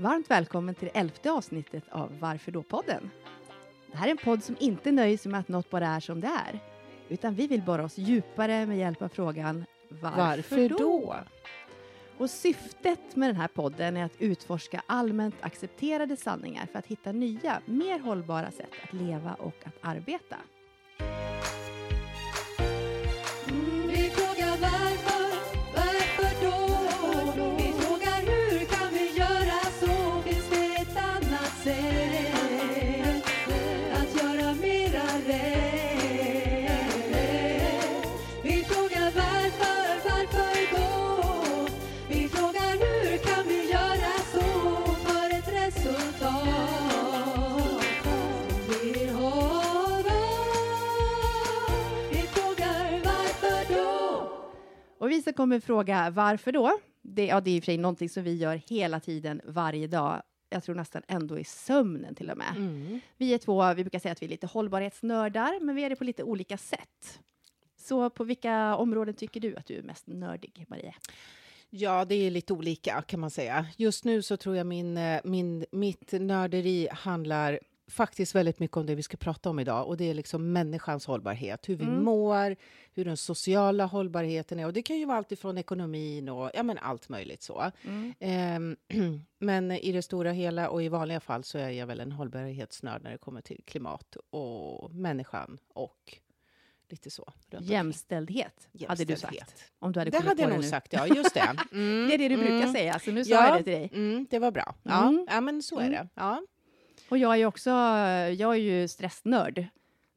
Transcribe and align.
Varmt 0.00 0.30
välkommen 0.30 0.74
till 0.74 0.88
det 0.92 0.98
elfte 0.98 1.30
avsnittet 1.30 1.84
av 1.90 2.18
Varför 2.20 2.52
då-podden. 2.52 3.10
Det 3.90 3.96
här 3.96 4.06
är 4.06 4.10
en 4.10 4.16
podd 4.16 4.44
som 4.44 4.56
inte 4.60 4.92
nöjer 4.92 5.18
sig 5.18 5.30
med 5.30 5.40
att 5.40 5.48
något 5.48 5.70
bara 5.70 5.86
är 5.88 6.00
som 6.00 6.20
det 6.20 6.26
är, 6.26 6.60
utan 7.08 7.34
vi 7.34 7.46
vill 7.46 7.62
borra 7.62 7.84
oss 7.84 7.98
djupare 7.98 8.66
med 8.66 8.78
hjälp 8.78 9.02
av 9.02 9.08
frågan 9.08 9.64
Varför, 9.88 10.16
Varför 10.18 10.68
då? 10.68 10.76
då? 10.78 11.16
Och 12.18 12.30
syftet 12.30 13.16
med 13.16 13.28
den 13.28 13.36
här 13.36 13.48
podden 13.48 13.96
är 13.96 14.04
att 14.04 14.20
utforska 14.20 14.82
allmänt 14.86 15.34
accepterade 15.40 16.16
sanningar 16.16 16.66
för 16.66 16.78
att 16.78 16.86
hitta 16.86 17.12
nya, 17.12 17.60
mer 17.64 17.98
hållbara 17.98 18.50
sätt 18.50 18.72
att 18.84 18.92
leva 18.92 19.34
och 19.34 19.56
att 19.64 19.74
arbeta. 19.80 20.36
Som 55.22 55.32
kommer 55.32 55.60
fråga 55.60 56.10
varför 56.10 56.52
då? 56.52 56.78
Det, 57.02 57.26
ja, 57.26 57.40
det 57.40 57.50
är 57.50 57.56
i 57.56 57.60
och 57.60 57.64
för 57.64 57.66
sig 57.66 57.78
någonting 57.78 58.08
som 58.08 58.22
vi 58.22 58.34
gör 58.36 58.60
hela 58.68 59.00
tiden, 59.00 59.40
varje 59.44 59.86
dag. 59.86 60.22
Jag 60.48 60.64
tror 60.64 60.74
nästan 60.74 61.02
ändå 61.08 61.38
i 61.38 61.44
sömnen 61.44 62.14
till 62.14 62.30
och 62.30 62.38
med. 62.38 62.56
Mm. 62.56 63.00
Vi 63.16 63.34
är 63.34 63.38
två, 63.38 63.74
vi 63.74 63.84
brukar 63.84 63.98
säga 63.98 64.12
att 64.12 64.22
vi 64.22 64.26
är 64.26 64.30
lite 64.30 64.46
hållbarhetsnördar, 64.46 65.60
men 65.60 65.74
vi 65.74 65.84
är 65.84 65.90
det 65.90 65.96
på 65.96 66.04
lite 66.04 66.22
olika 66.22 66.56
sätt. 66.56 67.20
Så 67.76 68.10
på 68.10 68.24
vilka 68.24 68.76
områden 68.76 69.14
tycker 69.14 69.40
du 69.40 69.56
att 69.56 69.66
du 69.66 69.78
är 69.78 69.82
mest 69.82 70.06
nördig, 70.06 70.64
Maria? 70.68 70.94
Ja, 71.70 72.04
det 72.04 72.14
är 72.14 72.30
lite 72.30 72.52
olika 72.52 73.02
kan 73.02 73.20
man 73.20 73.30
säga. 73.30 73.66
Just 73.76 74.04
nu 74.04 74.22
så 74.22 74.36
tror 74.36 74.56
jag 74.56 74.66
min, 74.66 74.96
eh, 74.96 75.20
min, 75.24 75.64
mitt 75.72 76.12
nörderi 76.12 76.88
handlar 76.92 77.60
faktiskt 77.90 78.34
väldigt 78.34 78.58
mycket 78.58 78.76
om 78.76 78.86
det 78.86 78.94
vi 78.94 79.02
ska 79.02 79.16
prata 79.16 79.50
om 79.50 79.58
idag 79.58 79.86
och 79.88 79.96
det 79.96 80.10
är 80.10 80.14
liksom 80.14 80.52
människans 80.52 81.06
hållbarhet, 81.06 81.68
hur 81.68 81.76
vi 81.76 81.84
Mm. 81.84 82.04
mår, 82.04 82.56
hur 82.94 83.04
den 83.04 83.16
sociala 83.16 83.84
hållbarheten 83.86 84.58
är 84.60 84.66
och 84.66 84.72
det 84.72 84.82
kan 84.82 84.98
ju 84.98 85.04
vara 85.04 85.18
allt 85.18 85.32
ifrån 85.32 85.58
ekonomin 85.58 86.28
och 86.28 86.50
ja, 86.54 86.62
men 86.62 86.78
allt 86.78 87.08
möjligt 87.08 87.42
så. 87.42 87.70
Ehm, 88.20 88.76
men 89.38 89.70
i 89.70 89.92
det 89.92 90.02
stora 90.02 90.32
hela 90.32 90.68
och 90.70 90.82
i 90.82 90.88
vanliga 90.88 91.20
fall 91.20 91.44
så 91.44 91.58
är 91.58 91.70
jag 91.70 91.86
väl 91.86 92.00
en 92.00 92.12
hållbarhetsnörd 92.12 93.02
när 93.02 93.10
det 93.10 93.18
kommer 93.18 93.40
till 93.40 93.60
klimat 93.64 94.16
och 94.30 94.94
människan 94.94 95.58
och 95.68 96.16
lite 96.88 97.10
så. 97.10 97.32
omkring. 97.52 97.68
Jämställdhet, 97.70 98.68
hade 98.88 99.04
du 99.04 99.16
sagt. 99.16 99.34
Jämställdhet. 99.34 99.64
Om 99.78 99.92
du 99.92 100.00
hade 100.00 100.10
Det 100.10 100.18
hade 100.18 100.42
jag 100.42 100.50
nog 100.50 100.60
nu. 100.60 100.68
sagt, 100.68 100.92
ja. 100.92 101.06
Just 101.06 101.34
det. 101.34 101.40
Mm, 101.72 102.08
Det 102.08 102.14
är 102.14 102.18
det 102.18 102.28
du 102.28 102.36
brukar 102.36 102.54
mm. 102.56 102.72
säga, 102.72 102.98
så 102.98 103.10
nu 103.10 103.24
sa 103.24 103.30
Ja. 103.30 103.46
jag 103.48 103.58
det 103.58 103.62
till 103.62 103.72
dig. 103.72 103.90
Mm, 103.94 104.26
det 104.30 104.38
var 104.38 104.50
bra. 104.50 104.74
Ja, 104.82 105.08
Mm. 105.08 105.26
ja 105.30 105.40
men 105.40 105.62
så 105.62 105.78
är 105.78 105.86
Mm. 105.86 105.92
det. 105.92 106.08
Ja. 106.14 106.42
Och 107.10 107.18
jag 107.18 107.32
är 107.32 107.36
ju 107.36 107.46
också, 107.46 107.70
jag 107.70 108.54
är 108.54 108.60
ju 108.60 108.88
stressnörd. 108.88 109.66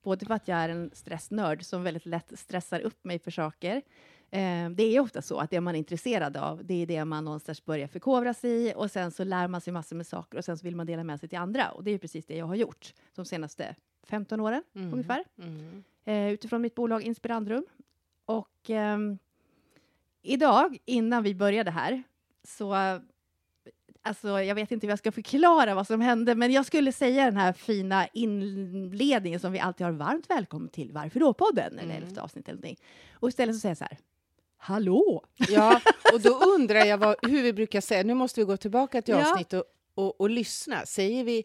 Både 0.03 0.25
för 0.25 0.33
att 0.33 0.47
jag 0.47 0.57
är 0.57 0.69
en 0.69 0.91
stressnörd 0.93 1.63
som 1.65 1.83
väldigt 1.83 2.05
lätt 2.05 2.39
stressar 2.39 2.79
upp 2.79 3.03
mig 3.03 3.19
för 3.19 3.31
saker. 3.31 3.81
Eh, 4.31 4.69
det 4.69 4.83
är 4.83 4.99
ofta 4.99 5.21
så 5.21 5.37
att 5.37 5.49
det 5.49 5.61
man 5.61 5.75
är 5.75 5.79
intresserad 5.79 6.37
av, 6.37 6.65
det 6.65 6.73
är 6.81 6.85
det 6.85 7.05
man 7.05 7.25
någonstans 7.25 7.65
börjar 7.65 7.87
förkovra 7.87 8.33
sig 8.33 8.49
i 8.67 8.73
och 8.75 8.91
sen 8.91 9.11
så 9.11 9.23
lär 9.23 9.47
man 9.47 9.61
sig 9.61 9.73
massor 9.73 9.95
med 9.95 10.07
saker 10.07 10.37
och 10.37 10.45
sen 10.45 10.57
så 10.57 10.63
vill 10.63 10.75
man 10.75 10.85
dela 10.85 11.03
med 11.03 11.19
sig 11.19 11.29
till 11.29 11.37
andra. 11.37 11.71
Och 11.71 11.83
det 11.83 11.89
är 11.89 11.93
ju 11.93 11.99
precis 11.99 12.25
det 12.25 12.35
jag 12.37 12.45
har 12.45 12.55
gjort 12.55 12.93
de 13.15 13.25
senaste 13.25 13.75
15 14.03 14.39
åren 14.39 14.63
Mm. 14.75 14.93
ungefär. 14.93 15.23
Mm. 15.37 15.83
eh, 16.05 16.33
utifrån 16.33 16.61
mitt 16.61 16.75
bolag 16.75 17.01
Inspirandrum. 17.03 17.65
Och 18.25 18.69
ehm, 18.69 19.17
idag, 20.21 20.77
innan 20.85 21.23
vi 21.23 21.35
började 21.35 21.71
här, 21.71 22.03
så... 22.43 22.75
Alltså, 24.05 24.41
jag 24.41 24.55
vet 24.55 24.71
inte 24.71 24.87
hur 24.87 24.91
jag 24.91 24.99
ska 24.99 25.11
förklara 25.11 25.75
vad 25.75 25.87
som 25.87 26.01
hände, 26.01 26.35
men 26.35 26.51
jag 26.51 26.65
skulle 26.65 26.91
säga 26.91 27.25
den 27.25 27.37
här 27.37 27.53
fina 27.53 28.07
inledningen 28.13 29.39
som 29.39 29.51
vi 29.51 29.59
alltid 29.59 29.85
har 29.85 29.93
varmt 29.93 30.29
välkommen 30.29 30.69
till 30.69 30.91
Varför 30.91 31.19
då-podden, 31.19 31.73
eller 31.79 31.83
Mm. 31.95 32.03
elfte 32.03 32.21
avsnitt 32.21 32.47
eller 32.47 32.55
någonting. 32.55 32.77
Och 33.13 33.29
istället 33.29 33.55
så 33.55 33.59
säger 33.59 33.71
jag 33.71 33.77
så 33.77 33.83
här, 33.83 33.97
Hallå! 34.57 35.23
Ja, 35.49 35.81
och 36.13 36.21
då 36.21 36.29
undrar 36.29 36.85
jag 36.85 36.97
vad, 36.97 37.15
hur 37.21 37.41
vi 37.43 37.53
brukar 37.53 37.81
säga. 37.81 38.03
Nu 38.03 38.13
måste 38.13 38.39
vi 38.39 38.45
gå 38.45 38.57
tillbaka 38.57 39.01
till 39.01 39.13
Ja. 39.13 39.31
avsnitt 39.31 39.53
och, 39.53 39.63
och, 39.95 40.21
och 40.21 40.29
lyssna. 40.29 40.85
Säger 40.85 41.23
vi 41.23 41.43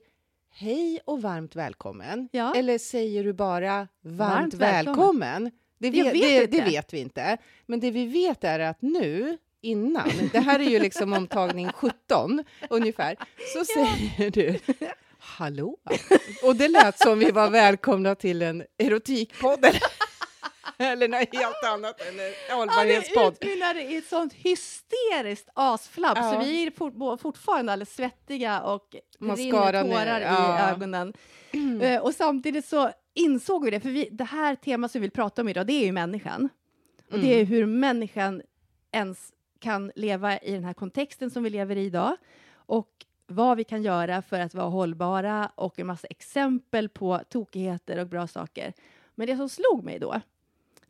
hej 0.50 1.00
och 1.04 1.22
varmt 1.22 1.56
välkommen? 1.56 2.28
Ja. 2.32 2.54
Eller 2.54 2.78
säger 2.78 3.25
du 3.25 3.32
bara 3.32 3.88
varmt, 4.00 4.19
Varmt 4.19 4.54
välkommen? 4.54 5.20
välkommen. 5.20 5.50
Det, 5.78 5.90
vet, 5.90 6.14
vet 6.14 6.50
det, 6.50 6.58
det 6.58 6.64
vet 6.64 6.94
vi 6.94 6.98
inte. 6.98 7.36
Men 7.66 7.80
det 7.80 7.90
vi 7.90 8.06
vet 8.06 8.44
är 8.44 8.60
att 8.60 8.82
nu, 8.82 9.38
innan, 9.62 10.08
det 10.32 10.38
här 10.41 10.58
är 10.60 10.64
ju 10.70 10.78
liksom 10.78 11.12
omtagning 11.12 11.72
17 11.72 12.44
ungefär, 12.70 13.16
så 13.54 13.64
säger 13.64 14.30
du 14.30 14.58
hallå. 15.19 15.76
Och 16.44 16.56
det 16.56 16.69
lät 16.69 16.98
som 16.98 17.19
vi 17.19 17.30
var 17.30 17.50
välkomna 17.50 18.14
till 18.14 18.42
en 18.42 18.64
erotikpodd. 18.78 19.64
eller- 20.78 21.08
något 21.08 21.34
helt 21.34 21.64
annat 21.64 22.00
än 22.00 22.20
en 22.20 22.24
Ja, 22.26 22.32
det 22.48 22.54
hållbarhetspodd. 22.54 23.32
utmynnade 23.41 23.82
i 23.82 23.96
ett 23.96 24.06
sånt 24.08 24.32
hysteriskt 24.32 25.48
asflabb, 25.54 26.16
så 26.16 26.22
Ja. 26.22 26.40
vi 26.44 26.66
är 26.66 26.70
fort, 26.70 27.20
fortfarande 27.20 27.72
alldeles 27.72 27.94
svettiga 27.94 28.60
och 28.62 28.96
Mascaran 29.19 29.84
rinner 29.84 30.04
tårar 30.04 30.20
i 30.20 30.25
ja. 30.25 30.70
ögonen. 30.70 31.12
Eh, 31.82 32.00
och 32.02 32.14
samtidigt 32.14 32.64
så 32.66 32.90
insåg 33.14 33.64
vi 33.64 33.70
det, 33.70 33.80
för 33.80 33.88
vi, 33.88 34.08
det 34.12 34.25
här 34.25 34.54
temat 34.54 34.90
som 34.92 35.00
vi 35.00 35.02
vill 35.02 35.10
prata 35.10 35.42
om 35.42 35.48
idag, 35.48 35.66
det 35.66 35.72
är 35.72 35.84
ju 35.86 35.92
människan. 35.92 36.48
Och 37.12 37.19
det 37.19 37.40
är 37.40 37.44
hur 37.44 37.66
människan 37.66 38.42
ens 38.92 39.32
kan 39.58 39.92
leva 39.96 40.38
i 40.38 40.52
den 40.52 40.64
här 40.64 40.74
kontexten 40.74 41.30
som 41.30 41.42
vi 41.42 41.50
lever 41.50 41.76
i 41.76 41.84
idag. 41.84 42.16
Och 42.52 43.06
vad 43.26 43.56
vi 43.56 43.64
kan 43.64 43.82
göra 43.82 44.22
för 44.22 44.41
att 44.41 44.54
vara 44.54 44.69
hållbara 44.69 45.50
och 45.54 45.78
en 45.78 45.86
massa 45.86 46.06
exempel 46.06 46.88
på 46.88 47.20
tokigheter 47.28 47.98
och 47.98 48.06
bra 48.08 48.26
saker. 48.26 48.72
Men 49.14 49.26
det 49.26 49.36
som 49.36 49.48
slog 49.48 49.84
mig 49.84 49.98
då, 49.98 50.20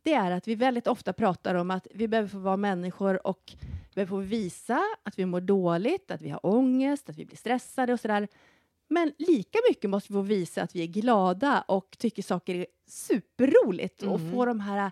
det 0.03 0.13
är 0.13 0.31
att 0.31 0.47
vi 0.47 0.55
väldigt 0.55 0.87
ofta 0.87 1.13
pratar 1.13 1.55
om 1.55 1.71
att 1.71 1.87
vi 1.93 2.07
behöver 2.07 2.29
få 2.29 2.37
vara 2.37 2.57
människor 2.57 3.27
och 3.27 3.53
vi 3.61 3.93
behöver 3.95 4.09
få 4.09 4.17
visa 4.17 4.81
att 5.03 5.19
vi 5.19 5.25
mår 5.25 5.41
dåligt, 5.41 6.11
att 6.11 6.21
vi 6.21 6.29
har 6.29 6.45
ångest, 6.45 7.09
att 7.09 7.17
vi 7.17 7.25
blir 7.25 7.37
stressade 7.37 7.93
och 7.93 7.99
sådär. 7.99 8.27
Men 8.87 9.13
lika 9.17 9.59
mycket 9.69 9.89
måste 9.89 10.13
vi 10.13 10.17
få 10.17 10.21
visa 10.21 10.61
att 10.61 10.75
vi 10.75 10.83
är 10.83 10.87
glada 10.87 11.61
och 11.67 11.95
tycker 11.99 12.23
saker 12.23 12.55
är 12.55 12.65
superroligt 12.87 14.03
och 14.03 14.19
Mm. 14.19 14.31
få 14.31 14.45
de 14.45 14.59
här 14.59 14.91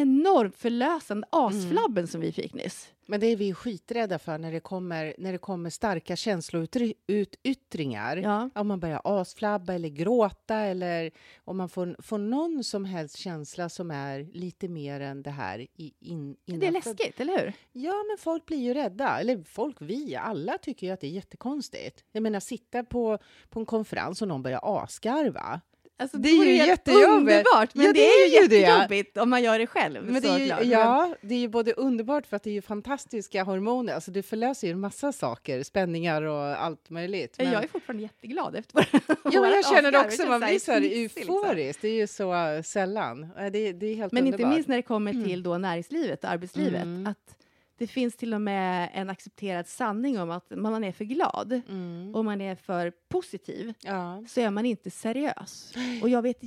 enormt 0.00 0.56
förlösande 0.56 1.26
asflabben 1.30 2.06
som 2.06 2.20
vi 2.20 2.32
fick 2.32 2.54
nyss. 2.54 2.88
Men 3.06 3.20
det 3.20 3.26
är 3.26 3.36
vi 3.36 3.54
skiträdda 3.54 4.18
för 4.18 4.38
när 4.38 4.52
det 4.52 4.60
kommer, 4.60 5.14
när 5.18 5.32
det 5.32 5.38
kommer 5.38 5.70
starka 5.70 6.16
känsloutyttringar. 6.16 8.16
Ja. 8.16 8.50
Om 8.54 8.68
man 8.68 8.80
börjar 8.80 9.00
asflabba 9.04 9.74
eller 9.74 9.88
gråta 9.88 10.56
eller 10.56 11.10
om 11.44 11.56
man 11.56 11.68
får, 11.68 11.96
får 12.02 12.18
någon 12.18 12.64
som 12.64 12.84
helst 12.84 13.16
känsla 13.16 13.68
som 13.68 13.90
är 13.90 14.28
lite 14.32 14.68
mer 14.68 15.00
än 15.00 15.22
det 15.22 15.30
här 15.30 15.58
i, 15.58 15.92
in, 16.00 16.36
Det 16.44 16.52
är 16.52 16.56
innanför. 16.56 16.72
läskigt, 16.90 17.20
eller 17.20 17.38
hur? 17.38 17.52
Ja, 17.72 17.92
men 18.08 18.18
folk 18.18 18.46
blir 18.46 18.58
ju 18.58 18.74
rädda. 18.74 19.20
Eller 19.20 19.44
folk, 19.44 19.76
vi, 19.80 20.16
alla 20.16 20.58
tycker 20.58 20.86
ju 20.86 20.92
att 20.92 21.00
det 21.00 21.06
är 21.06 21.10
jättekonstigt. 21.10 22.04
Jag 22.12 22.22
menar, 22.22 22.40
sitta 22.40 22.84
på, 22.84 23.18
på 23.50 23.60
en 23.60 23.66
konferens 23.66 24.22
och 24.22 24.28
någon 24.28 24.42
börjar 24.42 24.60
asgarva. 24.62 25.60
Alltså, 25.96 26.16
Det 26.18 26.28
är 26.28 26.36
vore 26.36 26.48
ju 26.48 26.56
jättejobbigt. 26.56 27.08
Underbart, 27.08 27.74
men 27.74 27.86
Ja, 27.86 27.92
det, 27.92 27.98
det 27.98 28.06
är 28.06 28.26
är 28.26 28.30
ju 28.36 28.42
ju 28.42 28.48
det. 28.48 28.56
jättejobbigt 28.58 29.16
om 29.16 29.30
man 29.30 29.42
gör 29.42 29.58
det 29.58 29.66
själv. 29.66 30.04
Men 30.04 30.22
det 30.22 30.28
är 30.28 30.38
ju, 30.38 30.70
ja, 30.70 31.14
det 31.20 31.34
är 31.34 31.38
ju 31.38 31.48
både 31.48 31.72
underbart 31.72 32.26
för 32.26 32.36
att 32.36 32.42
det 32.42 32.50
är 32.50 32.54
ju 32.54 32.62
fantastiska 32.62 33.42
hormoner. 33.44 33.94
Alltså 33.94 34.10
det 34.10 34.22
förlöser 34.22 34.66
ju 34.66 34.72
en 34.72 34.80
massa 34.80 35.12
saker, 35.12 35.62
spänningar 35.62 36.22
och 36.22 36.62
allt 36.64 36.90
möjligt. 36.90 37.34
Men 37.38 37.52
jag 37.52 37.64
är 37.64 37.68
fortfarande 37.68 38.02
jätteglad 38.02 38.56
efter 38.56 38.88
ja, 39.32 39.40
men 39.40 39.50
jag 39.50 39.66
känner 39.66 39.92
det 39.92 39.98
avskarv. 39.98 40.06
också, 40.06 40.22
Det 40.22 40.28
man 40.28 40.40
blir 40.40 40.58
så 40.58 40.72
här 40.72 40.80
mysigt, 40.80 41.16
liksom. 41.16 41.34
euforisk. 41.34 41.82
Det 41.82 41.88
är 41.88 41.92
ju 41.94 42.06
så 42.06 42.34
äh, 42.34 42.62
sällan. 42.62 43.22
Äh, 43.38 43.46
Det, 43.52 43.72
det 43.72 43.86
är 43.86 43.94
helt 43.94 44.12
Men 44.12 44.22
underbart. 44.24 44.40
inte 44.40 44.54
minst 44.54 44.68
när 44.68 44.76
det 44.76 44.82
kommer 44.82 45.12
till 45.12 45.42
då 45.42 45.58
näringslivet 45.58 46.24
och 46.24 46.30
arbetslivet. 46.30 46.82
Mm. 46.82 47.06
Att 47.06 47.36
det 47.78 47.86
finns 47.86 48.16
till 48.16 48.34
och 48.34 48.40
med 48.40 48.90
en 48.94 49.10
accepterad 49.10 49.66
sanning 49.66 50.18
om 50.20 50.30
att 50.30 50.52
om 50.52 50.62
man 50.62 50.84
är 50.84 50.92
för 50.92 51.04
glad 51.04 51.60
Mm. 51.68 52.14
och 52.14 52.24
man 52.24 52.40
är 52.40 52.54
för 52.54 52.92
positiv 53.08 53.74
Ja. 53.84 54.24
så 54.28 54.40
är 54.40 54.50
man 54.50 54.66
inte 54.66 54.90
seriös. 54.90 55.74
Och 56.02 56.08
jag 56.08 56.22
vet 56.22 56.38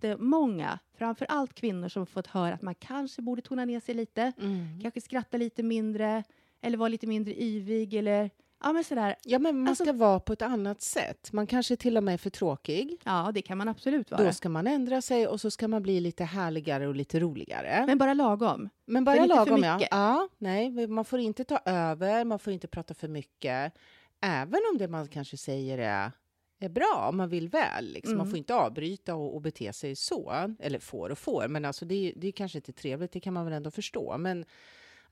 jättemånga, 0.00 0.78
framför 0.98 1.26
allt 1.28 1.54
kvinnor, 1.54 1.88
som 1.88 2.00
har 2.00 2.06
fått 2.06 2.26
höra 2.26 2.54
att 2.54 2.62
man 2.62 2.74
kanske 2.74 3.22
borde 3.22 3.42
tona 3.42 3.64
ner 3.64 3.80
sig 3.80 3.94
lite, 3.94 4.32
Mm. 4.40 4.80
kanske 4.82 5.00
skratta 5.00 5.36
lite 5.36 5.62
mindre, 5.62 6.24
eller 6.60 6.78
vara 6.78 6.88
lite 6.88 7.06
mindre 7.06 7.42
yvig, 7.42 7.94
eller 7.94 8.30
ja, 8.62 8.72
men 8.72 8.84
sådär. 8.84 9.16
ja, 9.24 9.38
men 9.38 9.58
man 9.58 9.68
Alltså- 9.68 9.84
ska 9.84 9.92
vara 9.92 10.20
på 10.20 10.32
ett 10.32 10.42
annat 10.42 10.80
sätt. 10.82 11.32
Man 11.32 11.46
kanske 11.46 11.76
till 11.76 11.96
och 11.96 12.02
med 12.04 12.14
är 12.14 12.18
för 12.18 12.30
tråkig. 12.30 12.96
Ja, 13.04 13.30
det 13.34 13.42
kan 13.42 13.58
man 13.58 13.68
absolut 13.68 14.10
vara. 14.10 14.24
Då 14.24 14.32
ska 14.32 14.48
man 14.48 14.66
ändra 14.66 15.02
sig 15.02 15.26
och 15.26 15.40
så 15.40 15.50
ska 15.50 15.68
man 15.68 15.82
bli 15.82 16.00
lite 16.00 16.24
härligare 16.24 16.88
och 16.88 16.94
lite 16.94 17.20
roligare. 17.20 17.84
Men 17.86 17.98
bara 17.98 18.14
lagom. 18.14 18.68
Men 18.86 19.04
bara 19.04 19.16
för 19.16 19.26
lagom, 19.26 19.62
ja. 19.62 19.80
ja. 19.90 20.28
Nej, 20.38 20.86
man 20.86 21.04
får 21.04 21.18
inte 21.18 21.44
ta 21.44 21.58
över, 21.64 22.24
man 22.24 22.38
får 22.38 22.52
inte 22.52 22.68
prata 22.68 22.94
för 22.94 23.08
mycket. 23.08 23.72
även 24.20 24.60
om 24.72 24.78
det 24.78 24.88
man 24.88 25.08
kanske 25.08 25.36
säger 25.36 25.78
är, 25.78 26.12
är 26.60 26.68
bra, 26.68 27.06
om 27.10 27.16
man 27.16 27.28
vill 27.28 27.48
väl. 27.48 27.92
Liksom. 27.92 28.16
Man 28.16 28.20
Mm. 28.26 28.30
får 28.30 28.38
inte 28.38 28.54
avbryta 28.54 29.14
och, 29.14 29.34
och 29.34 29.42
bete 29.42 29.72
sig 29.72 29.96
så. 29.96 30.54
Eller 30.60 30.78
får 30.78 31.10
och 31.10 31.18
får, 31.18 31.48
men 31.48 31.64
alltså 31.64 31.84
det, 31.84 31.94
är- 31.94 32.12
det 32.16 32.28
är 32.28 32.32
kanske 32.32 32.58
inte 32.58 32.72
trevligt, 32.72 33.12
det 33.12 33.20
kan 33.20 33.34
man 33.34 33.44
väl 33.44 33.54
ändå 33.54 33.70
förstå. 33.70 34.18
Men, 34.18 34.44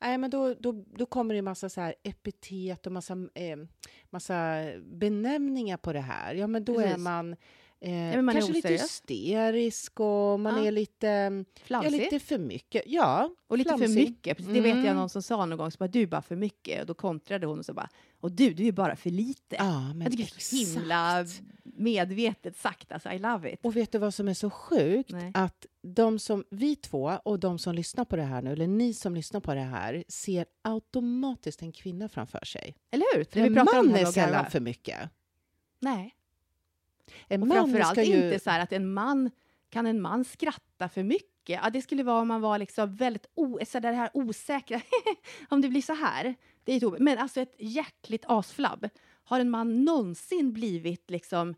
nej, 0.05 0.17
men 0.17 0.29
då, 0.29 0.53
då, 0.59 0.71
då 0.95 1.05
kommer 1.05 1.33
det 1.33 1.37
en 1.37 1.45
massa 1.45 1.69
så 1.69 1.81
här 1.81 1.95
epitet 2.03 2.85
och 2.85 2.91
massa, 2.91 3.13
eh, 3.13 3.57
massa 4.09 4.63
benämningar 4.85 5.77
på 5.77 5.93
det 5.93 5.99
här. 5.99 6.35
Ja, 6.35 6.47
men 6.47 6.65
då 6.65 6.79
är 6.79 6.83
Precis. 6.83 6.97
man, 7.03 7.33
eh, 7.79 7.89
men 7.89 8.25
man 8.25 8.35
är 8.35 8.39
kanske 8.39 8.53
lite 8.53 8.67
hysterisk 8.67 9.99
och 9.99 10.39
man 10.39 10.57
Ja. 10.61 10.67
är 10.67 10.71
lite, 10.71 11.07
ja, 11.07 11.61
Flamsig. 11.65 11.91
lite 11.91 12.19
för 12.19 12.37
mycket. 12.37 12.83
Ja, 12.85 13.29
och 13.47 13.57
lite 13.57 13.69
för 13.69 13.77
flamsig. 13.77 13.95
mycket. 14.09 14.37
Precis, 14.37 14.53
Det 14.53 14.61
vet 14.61 14.75
jag 14.75 14.83
Mm. 14.85 14.95
någon 14.95 15.09
som 15.09 15.21
sa 15.21 15.45
någon 15.45 15.57
gång, 15.57 15.71
så 15.71 15.77
bara, 15.77 15.87
du 15.87 16.01
är 16.01 16.07
bara 16.07 16.21
för 16.21 16.35
mycket. 16.35 16.81
Och 16.81 16.85
då 16.87 16.93
kontrade 16.93 17.47
hon 17.47 17.59
och 17.59 17.65
så 17.65 17.73
bara, 17.73 17.89
och 18.19 18.31
du, 18.31 18.53
du 18.53 18.67
är 18.67 18.71
bara 18.71 18.95
för 18.95 19.09
lite. 19.09 19.55
Ja, 19.55 19.79
men 19.93 20.01
jag 20.01 20.11
tycker 20.11 20.23
det 20.25 20.37
är 20.37 20.65
så 20.65 20.79
himla 20.79 21.21
exakt. 21.21 21.43
Medvetet 21.75 22.57
sagt, 22.57 22.91
alltså 22.91 23.11
I 23.11 23.19
love 23.19 23.53
it. 23.53 23.59
Och 23.63 23.75
vet 23.75 23.91
du 23.91 23.97
vad 23.97 24.13
som 24.13 24.27
är 24.27 24.33
så 24.33 24.49
sjukt? 24.49 25.11
Nej. 25.11 25.31
Att 25.33 25.65
de 25.81 26.19
som, 26.19 26.43
vi 26.49 26.75
två 26.75 27.19
och 27.25 27.39
de 27.39 27.59
som 27.59 27.75
lyssnar 27.75 28.05
på 28.05 28.15
det 28.15 28.23
här 28.23 28.41
nu, 28.41 28.51
eller 28.51 28.67
ni 28.67 28.93
som 28.93 29.15
lyssnar 29.15 29.39
på 29.39 29.53
det 29.53 29.61
här, 29.61 30.03
ser 30.07 30.45
automatiskt 30.61 31.61
en 31.61 31.71
kvinna 31.71 32.09
framför 32.09 32.45
sig. 32.45 32.75
Eller 32.91 33.17
hur? 33.17 33.23
För 33.23 33.39
en 33.39 33.49
vi 33.49 33.55
pratar 33.55 33.79
om 33.79 33.87
man 33.87 33.95
är 33.95 34.05
sällan 34.05 34.45
för 34.51 34.59
mycket. 34.59 35.09
Nej. 35.79 36.15
En 37.27 37.41
Och 37.41 37.47
man 37.47 37.57
framförallt 37.57 37.97
ju... 37.97 38.03
inte 38.03 38.39
så 38.39 38.49
här 38.49 38.59
att 38.59 38.73
en 38.73 38.93
man, 38.93 39.31
kan 39.69 39.85
en 39.85 40.01
man 40.01 40.25
skratta 40.25 40.89
för 40.89 41.03
mycket? 41.03 41.59
Ja, 41.63 41.69
det 41.69 41.81
skulle 41.81 42.03
vara 42.03 42.21
om 42.21 42.27
man 42.27 42.41
var 42.41 42.59
liksom 42.59 42.95
väldigt 42.95 43.25
o, 43.35 43.59
så 43.67 43.79
där 43.79 43.91
det 43.91 43.97
här 43.97 44.09
osäkra, 44.13 44.81
om 45.49 45.61
det 45.61 45.69
blir 45.69 45.81
så 45.81 45.93
här. 45.93 46.35
Det 46.63 46.73
är 46.73 46.93
ett 46.93 46.99
Men 46.99 47.17
alltså 47.17 47.41
ett 47.41 47.55
hjärtligt 47.59 48.25
asflabb. 48.27 48.89
Har 49.23 49.39
en 49.39 49.49
man 49.49 49.85
någonsin 49.85 50.53
blivit 50.53 51.09
liksom, 51.09 51.55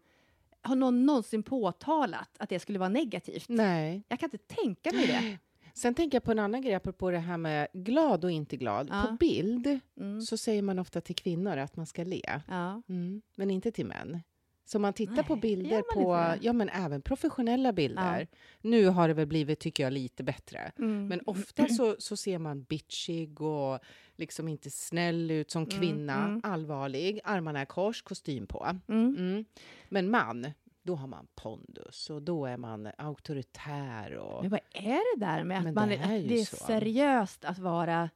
har 0.62 0.76
någon 0.76 1.06
någonsin 1.06 1.44
påtalat 1.44 2.30
att 2.40 2.50
det 2.50 2.60
skulle 2.60 2.80
vara 2.80 2.90
negativt? 2.90 3.50
Nej. 3.50 4.04
Jag 4.08 4.20
kan 4.20 4.30
inte 4.34 4.56
tänka 4.56 4.92
mig 4.94 5.08
det. 5.08 5.38
Sen 5.74 5.96
tänker 5.96 6.16
jag 6.16 6.24
på 6.24 6.32
en 6.32 6.40
annan 6.40 6.62
grej 6.62 6.74
apropå 6.74 7.12
det 7.12 7.18
här 7.20 7.38
med 7.38 7.68
glad 7.74 8.24
och 8.24 8.32
inte 8.32 8.58
glad. 8.58 8.88
Ja. 8.92 9.06
På 9.10 9.14
bild 9.16 9.80
Mm. 10.00 10.22
så 10.22 10.38
säger 10.38 10.62
man 10.62 10.80
ofta 10.80 11.02
till 11.02 11.16
kvinnor 11.16 11.58
att 11.58 11.76
man 11.76 11.86
ska 11.86 12.04
le, 12.04 12.42
Ja. 12.48 12.82
mm. 12.90 13.22
men 13.36 13.52
inte 13.52 13.72
till 13.72 13.86
män. 13.86 14.22
Så 14.68 14.80
man 14.80 14.94
tittar 14.94 15.24
på 15.24 15.36
Nej, 15.36 15.42
bilder 15.42 15.82
på, 15.82 16.00
inte 16.00 16.12
det? 16.12 16.40
ja 16.42 16.54
men 16.54 16.70
även 16.70 17.02
professionella 17.02 17.74
bilder. 17.74 18.28
Nu 18.62 18.88
har 18.88 19.08
det 19.08 19.14
väl 19.14 19.28
blivit, 19.28 19.60
tycker 19.60 19.84
jag, 19.84 19.94
lite 19.94 20.24
bättre. 20.24 20.72
Mm. 20.80 21.08
Men 21.08 21.22
ofta 21.26 21.68
så, 21.68 21.96
så 22.00 22.18
ser 22.18 22.40
man 22.40 22.64
bitchig 22.64 23.42
och 23.42 23.80
liksom 24.16 24.48
inte 24.48 24.72
snäll 24.72 25.32
ut 25.32 25.52
som 25.52 25.64
Mm, 25.64 25.80
kvinna, 25.80 26.26
mm. 26.26 26.42
allvarlig, 26.44 27.20
armarna 27.24 27.62
i 27.62 27.66
kors, 27.66 28.02
kostym 28.02 28.48
på. 28.48 28.68
Mm. 28.88 29.16
Mm. 29.18 29.46
Men 29.90 30.10
man, 30.10 30.52
då 30.84 30.96
har 30.96 31.08
man 31.08 31.28
pondus 31.36 32.10
och 32.10 32.22
då 32.22 32.46
är 32.46 32.58
man 32.58 32.90
auktoritär 32.98 34.16
och... 34.16 34.42
Men 34.42 34.52
vad 34.52 34.60
är 34.74 35.18
det 35.18 35.26
där 35.26 35.44
med 35.44 35.68
att, 35.68 35.74
man, 35.74 35.90
det 35.90 35.96
är, 35.96 36.04
att 36.04 36.28
det 36.28 36.40
är 36.40 36.46
seriöst 36.66 37.46
att 37.46 37.60
vara 37.60 38.10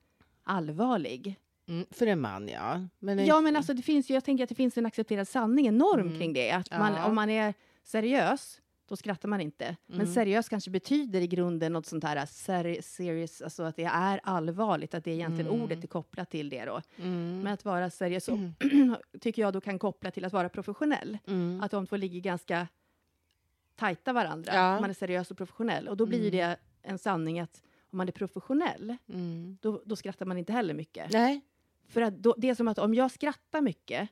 allvarlig? 0.43 1.35
Mm, 1.67 1.85
för 1.91 2.07
en 2.07 2.21
man, 2.21 2.47
ja. 2.47 2.81
Men 2.99 3.19
en- 3.19 3.25
Ja, 3.25 3.41
men 3.41 3.55
alltså 3.55 3.73
det 3.73 3.81
finns 3.81 4.09
jag 4.09 4.23
tänker 4.23 4.43
att 4.43 4.49
det 4.49 4.55
finns 4.55 4.77
en 4.77 4.85
accepterad 4.85 5.27
sanning, 5.27 5.67
en 5.67 5.77
norm 5.77 5.99
Mm. 6.07 6.17
kring 6.19 6.33
det. 6.33 6.51
Att 6.51 6.71
man, 6.71 6.93
Ja. 6.93 7.05
om 7.05 7.15
man 7.15 7.29
är 7.29 7.53
seriös, 7.83 8.61
då 8.89 8.95
skrattar 8.95 9.29
man 9.29 9.41
inte. 9.41 9.75
Men 9.85 10.01
Mm. 10.01 10.13
seriös 10.13 10.49
kanske 10.49 10.69
betyder 10.71 11.21
i 11.21 11.27
grunden 11.27 11.73
något 11.73 11.85
sånt 11.85 12.03
här 12.03 12.25
seri- 12.25 12.81
serious, 12.81 13.41
alltså 13.41 13.63
att 13.63 13.75
det 13.75 13.83
är 13.83 14.19
allvarligt, 14.23 14.93
att 14.93 15.03
det 15.03 15.11
är 15.11 15.15
egentligen 15.15 15.47
Mm. 15.51 15.61
ordet 15.61 15.83
är 15.83 15.87
kopplat 15.87 16.29
till 16.29 16.49
det 16.49 16.65
då. 16.65 16.81
Mm. 16.97 17.39
Men 17.39 17.53
att 17.53 17.65
vara 17.65 17.89
seriös 17.89 18.25
så 18.25 18.51
tycker 19.21 19.41
jag 19.41 19.53
då 19.53 19.61
kan 19.61 19.79
koppla 19.79 20.11
till 20.11 20.25
att 20.25 20.33
vara 20.33 20.49
professionell. 20.49 21.17
Mm. 21.27 21.61
Att 21.61 21.71
de 21.71 21.87
två 21.87 21.95
ligger 21.95 22.19
ganska 22.19 22.67
tajta 23.75 24.13
varandra. 24.13 24.53
Ja. 24.55 24.79
Man 24.81 24.89
är 24.89 24.93
seriös 24.93 25.31
och 25.31 25.37
professionell. 25.37 25.87
Och 25.87 25.97
då 25.97 26.05
blir 26.05 26.19
Mm. 26.19 26.31
det 26.31 26.57
en 26.81 26.97
sanning 26.97 27.39
att 27.39 27.61
om 27.91 27.97
man 27.97 28.07
är 28.07 28.11
professionell, 28.11 28.97
Mm. 29.09 29.57
då, 29.61 29.81
då 29.85 29.95
skrattar 29.95 30.25
man 30.25 30.37
inte 30.37 30.53
heller 30.53 30.73
mycket. 30.73 31.11
Nej. 31.11 31.41
För 31.91 32.01
att 32.01 32.13
då, 32.17 32.35
det 32.37 32.49
är 32.49 32.55
som 32.55 32.67
att 32.67 32.79
om 32.79 32.93
jag 32.93 33.11
skrattar 33.11 33.61
mycket, 33.61 34.09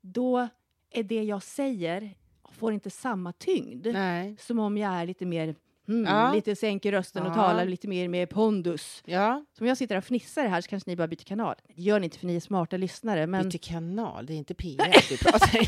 då 0.00 0.48
är 0.90 1.02
det 1.02 1.22
jag 1.22 1.42
säger 1.42 2.14
får 2.52 2.72
inte 2.72 2.90
samma 2.90 3.32
tyngd 3.32 3.86
Nej. 3.92 4.36
som 4.40 4.58
om 4.58 4.78
jag 4.78 4.92
är 4.92 5.06
lite 5.06 5.26
mer 5.26 5.54
mm, 5.88 6.04
Ja. 6.04 6.32
lite 6.34 6.56
sänker 6.56 6.92
rösten 6.92 7.22
och 7.22 7.28
Ja. 7.30 7.34
talar 7.34 7.64
lite 7.64 7.88
mer 7.88 8.08
med 8.08 8.30
pondus. 8.30 9.02
Ja, 9.06 9.44
Så 9.52 9.64
om 9.64 9.68
jag 9.68 9.76
sitter 9.78 9.96
och 9.96 10.04
fnissar 10.04 10.46
här 10.46 10.60
så 10.60 10.68
kanske 10.68 10.90
ni 10.90 10.96
bara 10.96 11.08
byter 11.08 11.24
kanal. 11.24 11.54
Det 11.66 11.82
gör 11.82 12.00
ni 12.00 12.04
inte 12.04 12.18
för 12.18 12.26
ni 12.26 12.36
är 12.36 12.40
smarta 12.40 12.76
lyssnare. 12.76 13.26
Men 13.26 13.48
byter 13.48 13.58
kanal, 13.58 14.26
det 14.26 14.32
är 14.32 14.36
inte 14.36 14.54
P1 14.54 15.10
vi 15.10 15.16
pratar. 15.18 15.60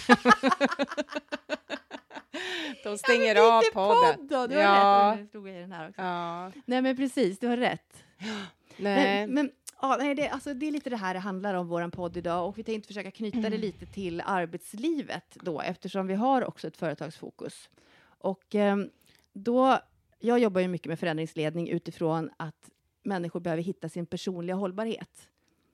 De 2.85 2.99
stänger 2.99 3.37
av 3.57 3.61
byter 3.61 3.73
podden. 3.73 4.17
podd 4.17 4.29
då, 4.29 4.47
du 4.47 4.57
har 4.57 4.63
Ja. 4.63 5.17
rätt. 5.19 5.29
Jag 5.33 5.45
den 5.45 5.73
här 5.73 5.89
också. 5.89 6.03
Ja. 6.03 6.53
Nej 6.67 6.83
men 6.83 6.97
precis, 6.97 7.39
du 7.39 7.47
har 7.47 7.57
rätt. 7.57 8.03
Nej. 8.77 9.27
Men, 9.27 9.35
men 9.35 9.51
ja, 9.83 9.97
nej, 10.01 10.15
det, 10.15 10.29
alltså, 10.29 10.55
det 10.55 10.67
är 10.67 10.71
lite 10.73 10.91
det 10.91 10.97
här 10.97 11.15
det 11.15 11.21
handlar 11.21 11.55
om, 11.55 11.69
vår 11.69 11.89
podd 11.91 12.17
idag. 12.17 12.49
Och 12.49 12.59
vi 12.59 12.63
tänkte 12.63 12.87
försöka 12.87 13.11
knyta 13.11 13.39
Mm. 13.39 13.51
det 13.51 13.59
lite 13.59 13.87
till 13.87 14.23
arbetslivet 14.27 15.37
då, 15.41 15.61
eftersom 15.61 16.07
vi 16.07 16.15
har 16.15 16.45
också 16.45 16.67
ett 16.69 16.77
företagsfokus. 16.77 17.71
Och 18.19 18.55
ehm, 18.55 18.91
då, 19.33 19.79
jag 20.19 20.39
jobbar 20.39 20.61
ju 20.61 20.69
mycket 20.69 20.89
med 20.89 20.99
förändringsledning 20.99 21.69
utifrån 21.69 22.31
att 22.37 22.71
människor 23.03 23.41
behöver 23.41 23.63
hitta 23.63 23.89
sin 23.89 24.07
personliga 24.07 24.57
hållbarhet. 24.57 25.29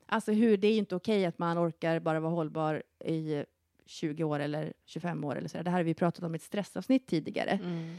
Alltså 0.06 0.32
hur, 0.32 0.56
det 0.56 0.66
är 0.68 0.72
ju 0.72 0.78
inte 0.78 0.96
okej 0.96 1.26
att 1.26 1.38
man 1.38 1.58
orkar 1.58 2.00
bara 2.00 2.20
vara 2.20 2.32
hållbar 2.32 2.82
i 3.04 3.44
20 3.86 4.24
år 4.24 4.40
eller 4.40 4.72
25 4.84 5.24
år 5.24 5.36
eller 5.36 5.48
så. 5.48 5.62
Det 5.62 5.70
här 5.70 5.76
har 5.78 5.84
vi 5.84 5.94
pratat 5.94 6.24
om 6.24 6.34
i 6.34 6.36
ett 6.36 6.42
stressavsnitt 6.42 7.06
tidigare. 7.06 7.50
Mm. 7.50 7.96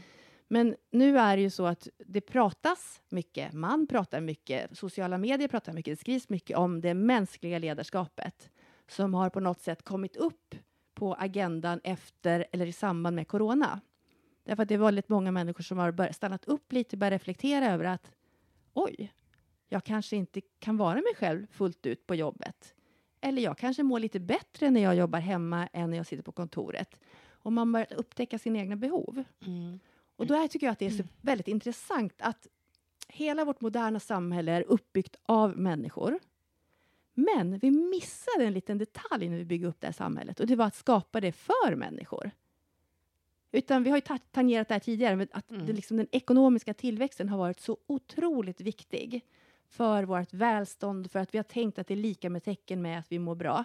Men 0.48 0.76
nu 0.90 1.18
är 1.18 1.36
det 1.36 1.42
ju 1.42 1.50
så 1.50 1.66
att 1.66 1.88
det 1.98 2.20
pratas 2.20 3.02
mycket, 3.08 3.52
man 3.52 3.86
pratar 3.86 4.20
mycket, 4.20 4.78
sociala 4.78 5.18
medier 5.18 5.48
pratar 5.48 5.72
mycket, 5.72 5.92
det 5.92 6.00
skrivs 6.00 6.28
mycket 6.28 6.56
om 6.56 6.80
det 6.80 6.94
mänskliga 6.94 7.58
ledarskapet 7.58 8.50
som 8.88 9.14
har 9.14 9.30
på 9.30 9.40
något 9.40 9.60
sätt 9.60 9.82
kommit 9.82 10.16
upp 10.16 10.54
på 10.94 11.14
agendan 11.14 11.80
efter 11.84 12.46
eller 12.52 12.66
i 12.66 12.72
samband 12.72 13.16
med 13.16 13.28
corona. 13.28 13.80
Därför 14.44 14.62
att 14.62 14.68
det 14.68 14.74
är 14.74 14.78
väldigt 14.78 15.08
många 15.08 15.32
människor 15.32 15.62
som 15.62 15.78
har 15.78 16.12
stannat 16.12 16.44
upp 16.44 16.72
lite 16.72 16.96
och 16.96 17.00
börjat 17.00 17.12
reflektera 17.12 17.66
över 17.72 17.84
att 17.84 18.12
oj, 18.72 19.12
jag 19.68 19.84
kanske 19.84 20.16
inte 20.16 20.40
kan 20.58 20.76
vara 20.76 20.94
mig 20.94 21.14
själv 21.16 21.46
fullt 21.50 21.86
ut 21.86 22.06
på 22.06 22.14
jobbet. 22.14 22.74
Eller 23.20 23.42
jag 23.42 23.58
kanske 23.58 23.82
mår 23.82 23.98
lite 23.98 24.20
bättre 24.20 24.70
när 24.70 24.80
jag 24.80 24.94
jobbar 24.94 25.18
hemma 25.18 25.66
än 25.66 25.90
när 25.90 25.96
jag 25.96 26.06
sitter 26.06 26.22
på 26.22 26.32
kontoret. 26.32 27.00
Och 27.28 27.52
man 27.52 27.72
börjar 27.72 27.92
upptäcka 27.92 28.38
sina 28.38 28.58
egna 28.58 28.76
behov. 28.76 29.24
Mm. 29.46 29.80
Och 30.16 30.26
då 30.26 30.34
är, 30.34 30.48
tycker 30.48 30.66
jag 30.66 30.72
att 30.72 30.78
det 30.78 30.86
är 30.86 30.90
så 30.90 31.04
väldigt 31.20 31.48
intressant 31.48 32.12
att 32.18 32.46
hela 33.08 33.44
vårt 33.44 33.60
moderna 33.60 34.00
samhälle 34.00 34.52
är 34.52 34.62
uppbyggt 34.62 35.16
av 35.26 35.56
människor. 35.58 36.18
Men 37.14 37.58
vi 37.58 37.70
missade 37.70 38.44
en 38.44 38.52
liten 38.52 38.78
detalj 38.78 39.28
när 39.28 39.36
vi 39.36 39.44
byggde 39.44 39.66
upp 39.68 39.80
det 39.80 39.86
här 39.86 39.92
samhället 39.92 40.40
och 40.40 40.46
det 40.46 40.56
var 40.56 40.66
att 40.66 40.74
skapa 40.74 41.20
det 41.20 41.32
för 41.32 41.74
människor. 41.76 42.30
Utan 43.52 43.82
vi 43.82 43.90
har 43.90 43.96
ju 43.96 44.00
ta- 44.00 44.18
tangerat 44.30 44.68
det 44.68 44.74
här 44.74 44.80
tidigare, 44.80 45.16
men 45.16 45.28
att 45.32 45.50
Mm. 45.50 45.66
det 45.66 45.72
liksom, 45.72 45.96
den 45.96 46.06
ekonomiska 46.12 46.74
tillväxten 46.74 47.28
har 47.28 47.38
varit 47.38 47.60
så 47.60 47.78
otroligt 47.86 48.60
viktig 48.60 49.24
för 49.68 50.02
vårt 50.04 50.32
välstånd, 50.32 51.10
för 51.10 51.18
att 51.18 51.34
vi 51.34 51.38
har 51.38 51.42
tänkt 51.42 51.78
att 51.78 51.86
det 51.86 51.94
är 51.94 51.98
lika 51.98 52.30
med 52.30 52.42
tecken 52.44 52.82
med 52.82 52.98
att 52.98 53.12
vi 53.12 53.18
mår 53.18 53.34
bra. 53.34 53.64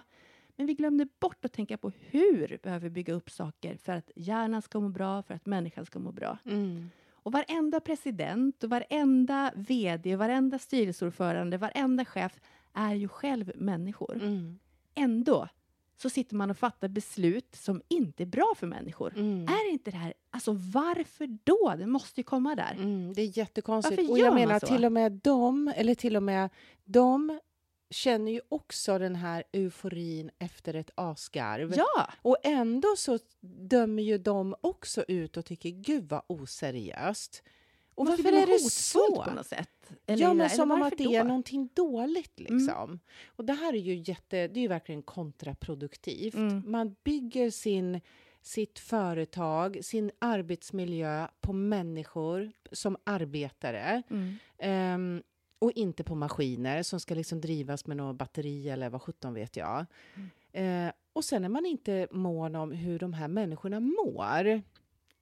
Men 0.60 0.66
vi 0.66 0.74
glömde 0.74 1.06
bort 1.20 1.44
att 1.44 1.52
tänka 1.52 1.76
på 1.76 1.92
hur 2.00 2.58
behöver 2.62 2.88
vi 2.88 2.90
bygga 2.90 3.14
upp 3.14 3.30
saker 3.30 3.76
för 3.76 3.92
att 3.92 4.10
hjärnan 4.16 4.62
ska 4.62 4.80
må 4.80 4.88
bra, 4.88 5.22
för 5.22 5.34
att 5.34 5.46
människan 5.46 5.86
ska 5.86 5.98
må 5.98 6.12
bra. 6.12 6.38
Mm. 6.44 6.90
Och 7.12 7.32
varenda 7.32 7.80
president 7.80 8.64
och 8.64 8.70
varenda 8.70 9.52
vd, 9.56 10.16
varenda 10.16 10.58
styrelseordförande, 10.58 11.58
varenda 11.58 12.04
chef 12.04 12.40
är 12.74 12.94
ju 12.94 13.08
själv 13.08 13.52
människor. 13.54 14.14
Mm. 14.14 14.58
Ändå 14.94 15.48
så 15.96 16.10
sitter 16.10 16.36
man 16.36 16.50
och 16.50 16.58
fattar 16.58 16.88
beslut 16.88 17.54
som 17.54 17.82
inte 17.88 18.22
är 18.22 18.26
bra 18.26 18.54
för 18.56 18.66
människor. 18.66 19.12
Mm. 19.16 19.44
Är 19.44 19.72
inte 19.72 19.90
det 19.90 19.96
här, 19.96 20.14
alltså 20.30 20.52
varför 20.52 21.38
då? 21.44 21.74
Det 21.78 21.86
måste 21.86 22.20
ju 22.20 22.24
komma 22.24 22.54
där. 22.54 22.74
Mm, 22.76 23.12
det 23.12 23.22
är 23.22 23.38
jättekonstigt. 23.38 23.96
Varför 24.00 24.12
och 24.12 24.18
jag 24.18 24.34
menar 24.34 24.58
så? 24.58 24.66
till 24.66 24.84
och 24.84 24.92
med 24.92 25.12
de, 25.12 25.72
eller 25.76 25.94
till 25.94 26.16
och 26.16 26.22
med 26.22 26.50
de 26.84 27.38
känner 27.90 28.32
ju 28.32 28.40
också 28.48 28.98
den 28.98 29.16
här 29.16 29.44
euforin 29.52 30.30
efter 30.38 30.74
ett 30.74 30.90
asgarv. 30.94 31.74
Ja, 31.76 32.10
Och 32.22 32.36
ändå 32.42 32.88
så 32.96 33.18
dömer 33.40 34.02
ju 34.02 34.18
de 34.18 34.54
också 34.60 35.04
ut 35.08 35.36
och 35.36 35.44
tycker 35.44 35.70
gud 35.70 36.08
vad 36.08 36.22
oseriöst. 36.26 37.42
Och 37.94 38.06
varför 38.06 38.22
bli 38.22 38.42
är 38.42 38.46
det 38.46 38.58
så? 38.58 39.22
på 39.24 39.30
något 39.30 39.46
sätt? 39.46 39.92
Eller, 40.06 40.22
ja, 40.22 40.28
men 40.28 40.40
eller 40.40 40.56
som 40.56 40.70
om 40.70 40.80
varför 40.80 40.94
att 40.94 40.98
det 40.98 41.04
då? 41.04 41.10
Mm. 41.10 41.20
är 41.20 41.28
någonting 41.28 41.68
dåligt 41.74 42.40
liksom. 42.40 43.00
Och 43.26 43.44
det 43.44 43.52
här 43.52 43.72
är 43.72 43.78
ju 43.78 43.94
jätte, 43.94 44.48
det 44.48 44.60
är 44.60 44.62
ju 44.62 44.68
verkligen 44.68 45.02
kontraproduktivt. 45.02 46.34
Mm. 46.34 46.62
Man 46.66 46.96
bygger 47.04 47.50
sin, 47.50 48.00
sitt 48.42 48.78
företag, 48.78 49.84
sin 49.84 50.10
arbetsmiljö 50.18 51.26
på 51.40 51.52
människor 51.52 52.52
som 52.72 52.96
arbetare. 53.04 54.02
Mm. 54.10 54.34
Ehm, 54.58 55.22
och 55.60 55.72
inte 55.72 56.04
på 56.04 56.14
maskiner 56.14 56.82
som 56.82 57.00
ska 57.00 57.14
liksom 57.14 57.40
drivas 57.40 57.86
med 57.86 57.96
något 57.96 58.16
batteri 58.16 58.70
eller 58.70 58.88
vad 58.90 59.02
sjutton 59.02 59.34
vet 59.34 59.56
jag. 59.56 59.86
Mm. 60.14 60.86
Eh, 60.86 60.92
och 61.12 61.24
sen 61.24 61.44
är 61.44 61.48
man 61.48 61.66
inte 61.66 62.08
mån 62.10 62.54
om 62.54 62.72
hur 62.72 62.98
de 62.98 63.12
här 63.12 63.28
människorna 63.28 63.80
mår. 63.80 64.62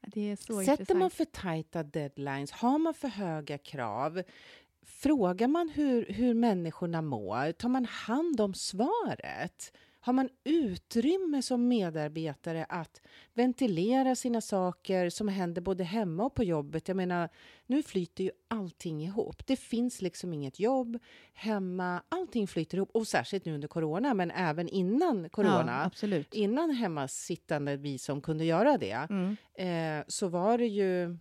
Det 0.06 0.30
är 0.30 0.36
så 0.36 0.60
Sätter 0.60 0.72
intressant. 0.72 0.98
man 0.98 1.10
för 1.10 1.24
tajta 1.24 1.82
deadlines? 1.82 2.50
Har 2.50 2.78
man 2.78 2.94
för 2.94 3.08
höga 3.08 3.58
krav? 3.58 4.22
Frågar 4.82 5.48
man 5.48 5.68
hur, 5.68 6.06
hur 6.12 6.34
människorna 6.34 7.02
mår? 7.02 7.52
Tar 7.52 7.68
man 7.68 7.84
hand 7.84 8.40
om 8.40 8.54
svaret? 8.54 9.72
Har 10.08 10.12
man 10.12 10.28
utrymme 10.44 11.42
som 11.42 11.68
medarbetare 11.68 12.64
att 12.68 13.00
ventilera 13.34 14.14
sina 14.14 14.40
saker 14.40 15.10
som 15.10 15.28
händer 15.28 15.62
både 15.62 15.84
hemma 15.84 16.24
och 16.24 16.34
på 16.34 16.44
jobbet? 16.44 16.88
Jag 16.88 16.96
menar, 16.96 17.28
nu 17.66 17.82
flyter 17.82 18.24
ju 18.24 18.30
allting 18.48 19.02
ihop. 19.04 19.46
Det 19.46 19.56
finns 19.56 20.02
liksom 20.02 20.32
inget 20.32 20.60
jobb 20.60 20.98
hemma. 21.32 22.02
Allting 22.08 22.46
flyter 22.46 22.76
ihop. 22.76 22.90
Och 22.94 23.06
särskilt 23.06 23.44
nu 23.44 23.54
under 23.54 23.68
corona, 23.68 24.14
men 24.14 24.30
även 24.30 24.68
innan 24.68 25.22
Ja, 25.22 25.28
corona. 25.28 25.84
absolut. 25.84 26.34
Innan 26.34 26.70
hemmasittande 26.70 27.76
vi 27.76 27.98
som 27.98 28.20
kunde 28.20 28.44
göra 28.44 28.78
det 28.78 29.06
Mm. 29.10 29.36
eh, 29.54 30.04
så 30.08 30.28
var 30.28 30.58
det 30.58 30.66
ju 30.66 31.18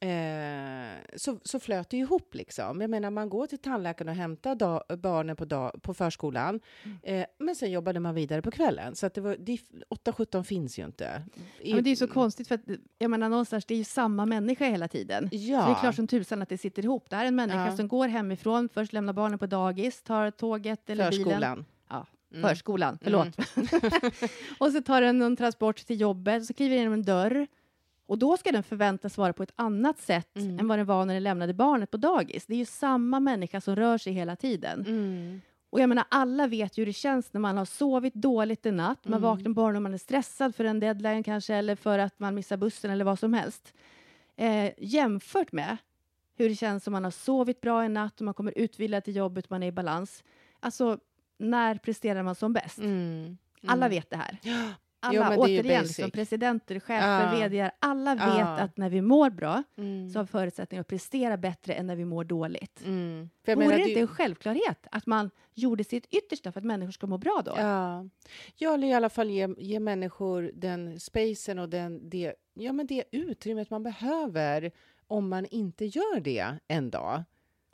Eh, 0.00 0.98
så, 1.16 1.38
så 1.44 1.60
flöt 1.60 1.90
det 1.90 1.96
ihop 1.96 2.34
liksom. 2.34 2.80
Jag 2.80 2.90
menar, 2.90 3.10
man 3.10 3.28
går 3.28 3.46
till 3.46 3.58
tandläkaren 3.58 4.08
och 4.08 4.14
hämtar 4.14 4.54
da- 4.54 4.96
barnen 4.96 5.36
på, 5.36 5.44
dag, 5.44 5.82
på 5.82 5.94
förskolan, 5.94 6.60
Mm. 6.84 6.98
eh, 7.02 7.26
men 7.38 7.56
sen 7.56 7.70
jobbade 7.70 8.00
man 8.00 8.14
vidare 8.14 8.42
på 8.42 8.50
kvällen. 8.50 8.94
Så 8.94 9.06
att 9.06 9.14
det 9.14 9.20
var, 9.20 9.36
det, 9.38 9.58
8-17 9.90 10.42
finns 10.44 10.78
ju 10.78 10.84
inte. 10.84 11.22
I- 11.60 11.70
Ja, 11.70 11.74
men 11.74 11.84
det 11.84 11.90
är 11.90 11.96
så 11.96 12.08
konstigt, 12.08 12.48
för 12.48 12.54
att, 12.54 12.60
jag 12.98 13.10
menar 13.10 13.28
någonstans, 13.28 13.64
det 13.64 13.74
är 13.74 13.78
ju 13.78 13.84
samma 13.84 14.26
människa 14.26 14.64
hela 14.64 14.88
tiden. 14.88 15.28
Ja. 15.32 15.60
Så 15.62 15.66
det 15.66 15.72
är 15.72 15.80
klart 15.80 15.94
som 15.94 16.06
tusan 16.06 16.42
att 16.42 16.48
det 16.48 16.58
sitter 16.58 16.84
ihop. 16.84 17.10
Det 17.10 17.16
här 17.16 17.24
är 17.24 17.28
en 17.28 17.36
människa 17.36 17.66
Ja. 17.66 17.76
som 17.76 17.88
går 17.88 18.08
hemifrån, 18.08 18.68
först 18.74 18.92
lämnar 18.92 19.12
barnen 19.12 19.38
på 19.38 19.46
dagis, 19.46 20.02
tar 20.02 20.30
tåget 20.30 20.90
eller 20.90 21.10
bilen. 21.10 21.24
Förskolan. 21.26 21.64
Ja, 21.88 22.06
Mm. 22.34 22.48
förskolan, 22.48 22.98
förlåt. 23.02 23.26
och 24.58 24.72
så 24.72 24.82
tar 24.82 25.00
den 25.00 25.22
en 25.22 25.36
transport 25.36 25.76
till 25.76 26.00
jobbet, 26.00 26.44
så 26.46 26.54
kliver 26.54 26.70
den 26.76 26.78
genom 26.78 26.92
en 26.94 27.02
dörr. 27.02 27.46
Och 28.08 28.18
då 28.18 28.36
ska 28.36 28.52
den 28.52 28.62
förväntas 28.62 29.18
vara 29.18 29.32
på 29.32 29.42
ett 29.42 29.52
annat 29.56 29.98
sätt 29.98 30.36
Mm. 30.36 30.58
än 30.58 30.68
vad 30.68 30.78
den 30.78 30.86
var 30.86 31.04
när 31.04 31.14
den 31.14 31.22
lämnade 31.22 31.54
barnet 31.54 31.90
på 31.90 31.96
dagis. 31.96 32.46
Det 32.46 32.54
är 32.54 32.58
ju 32.58 32.64
samma 32.64 33.20
människa 33.20 33.60
som 33.60 33.76
rör 33.76 33.98
sig 33.98 34.12
hela 34.12 34.36
tiden. 34.36 34.80
Mm. 34.86 35.40
Och 35.70 35.80
jag 35.80 35.88
menar, 35.88 36.04
alla 36.08 36.46
vet 36.46 36.78
ju 36.78 36.80
hur 36.80 36.86
det 36.86 36.92
känns 36.92 37.32
när 37.32 37.40
man 37.40 37.56
har 37.56 37.64
sovit 37.64 38.14
dåligt 38.14 38.66
en 38.66 38.76
natt. 38.76 39.04
Man 39.04 39.12
Mm. 39.18 39.22
vaknar 39.22 39.48
morgonen 39.50 39.76
och 39.76 39.82
man 39.82 39.94
är 39.94 39.98
stressad 39.98 40.54
för 40.54 40.64
en 40.64 40.80
deadline 40.80 41.22
kanske, 41.22 41.54
eller 41.54 41.76
för 41.76 41.98
att 41.98 42.18
man 42.18 42.34
missar 42.34 42.56
bussen 42.56 42.90
eller 42.90 43.04
vad 43.04 43.18
som 43.18 43.32
helst. 43.34 43.74
Eh, 44.36 44.70
jämfört 44.78 45.52
med 45.52 45.76
hur 46.36 46.48
det 46.48 46.54
känns 46.54 46.86
om 46.86 46.92
man 46.92 47.04
har 47.04 47.10
sovit 47.10 47.60
bra 47.60 47.82
en 47.84 47.94
natt 47.94 48.20
och 48.20 48.24
man 48.24 48.34
kommer 48.34 48.52
utvilad 48.58 49.04
till 49.04 49.16
jobbet 49.16 49.50
man 49.50 49.62
är 49.62 49.66
i 49.66 49.72
balans. 49.72 50.24
Alltså, 50.60 50.98
när 51.38 51.74
presterar 51.74 52.22
man 52.22 52.34
som 52.34 52.52
bäst? 52.52 52.78
Mm. 52.78 53.38
Alla 53.66 53.86
Mm. 53.86 53.96
vet 53.96 54.10
det 54.10 54.16
här. 54.16 54.38
Alla, 55.00 55.34
Jo, 55.34 55.40
återigen, 55.42 55.88
som 55.88 56.10
presidenter, 56.10 56.80
chefer, 56.80 57.22
Ja. 57.40 57.48
vd 57.48 57.70
alla 57.78 58.14
vet 58.14 58.24
Ja. 58.24 58.58
att 58.58 58.76
när 58.76 58.90
vi 58.90 59.00
mår 59.02 59.30
bra 59.30 59.62
Mm. 59.76 60.10
så 60.10 60.18
har 60.18 60.24
vi 60.24 60.28
förutsättningar 60.28 60.80
att 60.80 60.88
prestera 60.88 61.36
bättre 61.36 61.74
än 61.74 61.86
när 61.86 61.96
vi 61.96 62.04
mår 62.04 62.24
dåligt. 62.24 62.82
Mm. 62.84 63.30
För 63.44 63.56
Vore 63.56 63.76
det 63.76 63.88
inte 63.88 64.00
en 64.00 64.08
självklarhet 64.08 64.86
att 64.90 65.06
man 65.06 65.30
gjorde 65.54 65.84
sitt 65.84 66.06
yttersta 66.06 66.52
för 66.52 66.60
att 66.60 66.64
människor 66.66 66.92
ska 66.92 67.06
må 67.06 67.18
bra 67.18 67.42
då? 67.44 67.52
Ja. 67.56 68.08
ja, 68.56 68.74
eller 68.74 68.86
i 68.88 68.92
alla 68.92 69.08
fall 69.10 69.30
ge, 69.30 69.48
ge 69.58 69.80
människor 69.80 70.50
den 70.54 71.00
spacen 71.00 71.58
och 71.58 71.68
den, 71.68 72.08
det, 72.10 72.34
ja, 72.54 72.72
men 72.72 72.86
det 72.86 73.04
utrymmet 73.12 73.70
man 73.70 73.82
behöver 73.82 74.70
om 75.06 75.28
man 75.28 75.46
inte 75.46 75.84
gör 75.84 76.20
det 76.20 76.46
en 76.68 76.90
dag. 76.90 77.22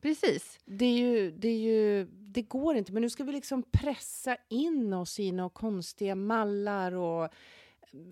Precis. 0.02 0.58
Det, 0.64 0.84
är 0.84 0.98
ju, 0.98 1.30
det, 1.30 1.48
är 1.48 1.58
ju, 1.58 2.06
det 2.34 2.42
går 2.42 2.76
inte, 2.76 2.92
men 2.92 3.02
nu 3.02 3.10
ska 3.10 3.24
vi 3.24 3.32
liksom 3.32 3.62
pressa 3.72 4.36
in 4.50 4.92
oss 4.92 5.20
i 5.20 5.32
några 5.32 5.50
konstiga 5.50 6.14
mallar 6.14 6.92
och 6.94 7.28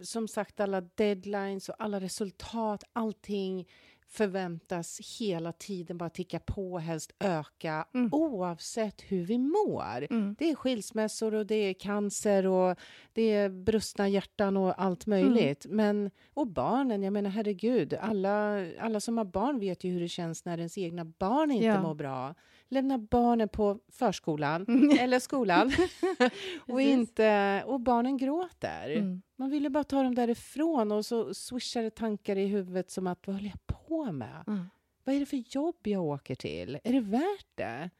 som 0.02 0.29
sagt 0.29 0.61
alla 0.61 0.81
deadlines 0.81 1.69
och 1.69 1.75
alla 1.79 2.00
resultat, 2.00 2.85
allting 2.93 3.69
förväntas 4.07 5.17
hela 5.21 5.52
tiden 5.52 5.99
bara 5.99 6.11
ticka 6.11 6.38
på, 6.38 6.79
helst 6.79 7.12
öka, 7.21 7.87
Mm. 7.95 8.09
oavsett 8.12 9.00
hur 9.02 9.25
vi 9.25 9.38
mår. 9.38 10.07
Mm. 10.11 10.37
Det 10.38 10.50
är 10.50 10.55
skilsmässor 10.55 11.35
och 11.35 11.47
det 11.47 11.55
är 11.55 11.75
cancer 11.75 12.47
och 12.47 12.79
det 13.12 13.23
är 13.23 13.49
brustna 13.49 14.09
hjärtan 14.09 14.57
och 14.57 14.83
allt 14.83 15.07
möjligt. 15.07 15.67
Men, 15.69 16.11
och 16.35 16.47
barnen, 16.47 17.02
jag 17.02 17.12
menar 17.12 17.31
herregud, 17.31 17.95
alla, 17.95 18.67
alla 18.81 19.00
som 19.00 19.19
har 19.19 19.25
barn 19.25 19.59
vet 19.59 19.85
ju 19.85 19.91
hur 19.91 20.00
det 20.00 20.09
känns 20.09 20.45
när 20.45 20.59
ens 20.59 20.79
egna 20.79 21.05
barn 21.05 21.50
inte 21.50 21.67
Ja. 21.67 21.83
mår 21.83 21.95
bra. 21.95 22.35
Lämna 22.73 22.99
barnen 22.99 23.49
på 23.49 23.79
förskolan 23.88 24.67
eller 24.99 25.19
skolan 25.19 25.73
och, 26.69 26.81
inte, 26.81 27.62
och 27.67 27.81
barnen 27.81 28.17
gråter. 28.17 28.91
Mm. 28.91 29.23
Man 29.37 29.50
ju 29.64 29.69
bara 29.69 29.85
ta 29.85 30.02
dem 30.02 30.14
därifrån 30.14 30.93
och 30.93 31.07
så 31.07 31.35
swishar 31.35 31.83
det 31.83 31.91
tankar 31.91 32.37
i 32.37 32.47
huvudet 32.47 32.91
som 32.91 33.07
att 33.07 33.26
vad 33.26 33.37
håller 33.37 33.49
jag 33.49 33.67
på 33.67 34.12
med? 34.12 34.45
Mm. 34.47 34.64
Vad 35.05 35.14
är 35.14 35.21
det 35.21 35.26
för 35.26 35.57
jobb 35.57 35.76
jag 35.83 36.05
åker 36.05 36.35
till? 36.35 36.79
Är 36.85 36.93
det 36.93 37.00
värt 37.00 37.47
det? 37.55 37.91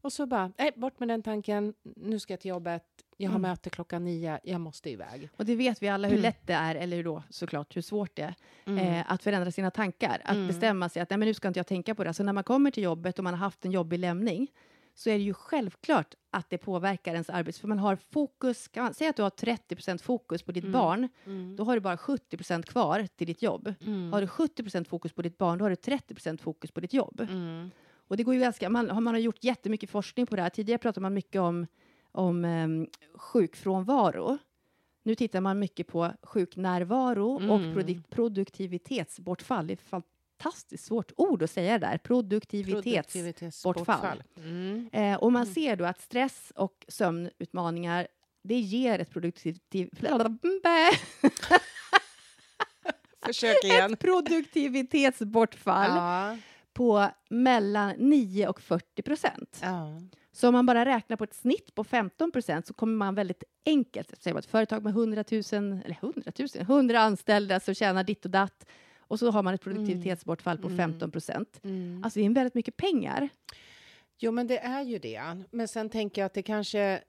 Och 0.00 0.12
så 0.12 0.26
bara, 0.26 0.52
nej, 0.58 0.72
bort 0.76 0.98
med 1.00 1.08
den 1.08 1.22
tanken. 1.22 1.74
Nu 1.96 2.18
ska 2.18 2.32
jag 2.32 2.40
till 2.40 2.48
jobbet. 2.48 2.84
Jag 3.20 3.30
har 3.30 3.38
Mm. 3.38 3.50
möte 3.50 3.70
klockan 3.70 4.04
nio. 4.04 4.40
Jag 4.44 4.60
måste 4.60 4.90
iväg. 4.90 5.28
Och 5.36 5.44
det 5.44 5.54
vet 5.56 5.82
vi 5.82 5.88
alla 5.88 6.08
hur 6.08 6.14
Mm. 6.14 6.22
lätt 6.22 6.46
det 6.46 6.52
är, 6.52 6.74
eller 6.74 7.04
då 7.04 7.22
såklart 7.30 7.76
hur 7.76 7.82
svårt 7.82 8.16
det 8.16 8.22
är, 8.22 8.34
Mm. 8.66 8.78
eh, 8.78 9.12
att 9.12 9.22
förändra 9.22 9.50
sina 9.50 9.70
tankar. 9.70 10.20
Att 10.24 10.34
Mm. 10.34 10.46
bestämma 10.46 10.88
sig 10.88 11.02
att 11.02 11.10
nej, 11.10 11.18
men 11.18 11.26
nu 11.28 11.34
ska 11.34 11.48
inte 11.48 11.58
jag 11.58 11.66
tänka 11.66 11.94
på 11.94 12.04
det. 12.04 12.14
Så 12.14 12.22
när 12.22 12.32
man 12.32 12.44
kommer 12.44 12.70
till 12.70 12.82
jobbet 12.82 13.18
och 13.18 13.24
man 13.24 13.34
har 13.34 13.38
haft 13.38 13.64
en 13.64 13.70
jobbig 13.72 13.98
lämning 13.98 14.48
så 14.94 15.10
är 15.10 15.14
det 15.14 15.22
ju 15.24 15.34
självklart 15.34 16.14
att 16.30 16.50
det 16.50 16.58
påverkar 16.58 17.12
ens 17.12 17.30
arbete. 17.30 17.60
För 17.60 17.68
man 17.68 17.78
har 17.78 17.96
fokus, 17.96 18.68
kan 18.68 18.82
man 18.84 18.94
säga 18.94 19.10
att 19.10 19.16
du 19.16 19.22
har 19.22 19.30
30% 19.30 20.02
fokus 20.02 20.42
på 20.42 20.52
ditt 20.52 20.64
Mm. 20.64 20.72
barn, 20.72 21.08
Mm. 21.26 21.56
då 21.56 21.64
har 21.64 21.74
du 21.74 21.80
bara 21.80 21.96
70% 21.96 22.66
kvar 22.66 23.06
till 23.16 23.26
ditt 23.26 23.42
jobb. 23.42 23.74
Mm. 23.86 24.12
Har 24.12 24.20
du 24.20 24.26
70% 24.26 24.88
fokus 24.88 25.12
på 25.12 25.22
ditt 25.22 25.38
barn, 25.38 25.58
då 25.58 25.64
har 25.64 25.70
du 25.70 25.76
30% 25.76 26.40
fokus 26.40 26.70
på 26.70 26.80
ditt 26.80 26.92
jobb. 26.92 27.20
Mm. 27.20 27.70
Och 28.08 28.16
det 28.16 28.22
går 28.22 28.34
ju 28.34 28.40
ganska, 28.40 28.70
man, 28.70 28.86
man 28.86 29.06
har 29.06 29.18
gjort 29.18 29.44
jättemycket 29.44 29.90
forskning 29.90 30.26
på 30.26 30.36
det 30.36 30.42
här. 30.42 30.50
Tidigare 30.50 30.78
pratade 30.78 31.02
man 31.02 31.14
mycket 31.14 31.40
om, 31.40 31.66
om 32.18 32.44
um, 32.44 32.86
sjukfrånvaro. 33.14 34.38
Nu 35.02 35.14
tittar 35.14 35.40
man 35.40 35.58
mycket 35.58 35.86
på 35.86 36.12
sjuknärvaro 36.22 37.34
och 37.34 37.42
Mm. 37.42 37.74
produ- 37.78 38.02
produktivitetsbortfall. 38.10 39.66
Det 39.66 39.72
är 39.72 39.74
ett 39.74 40.04
fantastiskt 40.38 40.84
svårt 40.84 41.12
ord 41.16 41.42
att 41.42 41.50
säga 41.50 41.78
det 41.78 41.86
där. 41.86 41.98
Produktivitets... 41.98 42.82
Produktivitetsbortfall. 43.12 44.22
Mm. 44.36 44.88
Eh, 44.92 45.16
och 45.16 45.32
man 45.32 45.46
ser 45.46 45.76
då 45.76 45.84
att 45.84 46.00
stress 46.00 46.52
och 46.56 46.84
sömnutmaningar 46.88 48.08
det 48.42 48.58
ger 48.58 48.98
ett 48.98 49.10
produktiv... 49.10 49.88
Försök 53.26 53.64
igen. 53.64 53.92
ett 53.92 53.98
produktivitetsbortfall 53.98 55.90
ja. 55.90 56.36
på 56.72 57.08
mellan 57.30 57.94
9 57.98 58.48
och 58.48 58.60
40 58.60 59.02
procent. 59.02 59.58
Ja. 59.62 60.00
Så 60.38 60.48
om 60.48 60.52
man 60.52 60.66
bara 60.66 60.84
räknar 60.84 61.16
på 61.16 61.24
ett 61.24 61.34
snitt 61.34 61.74
på 61.74 61.84
15 61.84 62.32
procent 62.32 62.66
så 62.66 62.74
kommer 62.74 62.96
man 62.96 63.14
väldigt 63.14 63.44
enkelt, 63.66 64.22
säga 64.22 64.38
ett 64.38 64.46
företag 64.46 64.82
med 64.84 64.90
100 64.90 65.24
000, 65.30 65.40
eller 65.52 65.96
100 66.02 66.32
000, 66.38 66.48
100 66.58 67.00
anställda 67.00 67.60
som 67.60 67.74
tjänar 67.74 68.04
ditt 68.04 68.24
och 68.24 68.30
datt 68.30 68.66
och 68.98 69.18
så 69.18 69.30
har 69.30 69.42
man 69.42 69.54
ett 69.54 69.60
produktivitetsbortfall 69.60 70.58
på 70.58 70.66
Mm. 70.66 70.76
15 70.76 71.10
procent. 71.10 71.60
Mm. 71.64 72.04
Alltså 72.04 72.18
det 72.20 72.26
är 72.26 72.30
väldigt 72.30 72.54
mycket 72.54 72.76
pengar. 72.76 73.28
Jo, 74.18 74.32
men 74.32 74.46
det 74.46 74.58
är 74.58 74.82
ju 74.82 74.98
det. 74.98 75.42
Men 75.50 75.68
sen 75.68 75.90
tänker 75.90 76.20
jag 76.20 76.26
att 76.26 76.34
det 76.34 76.42
kanske... 76.42 77.02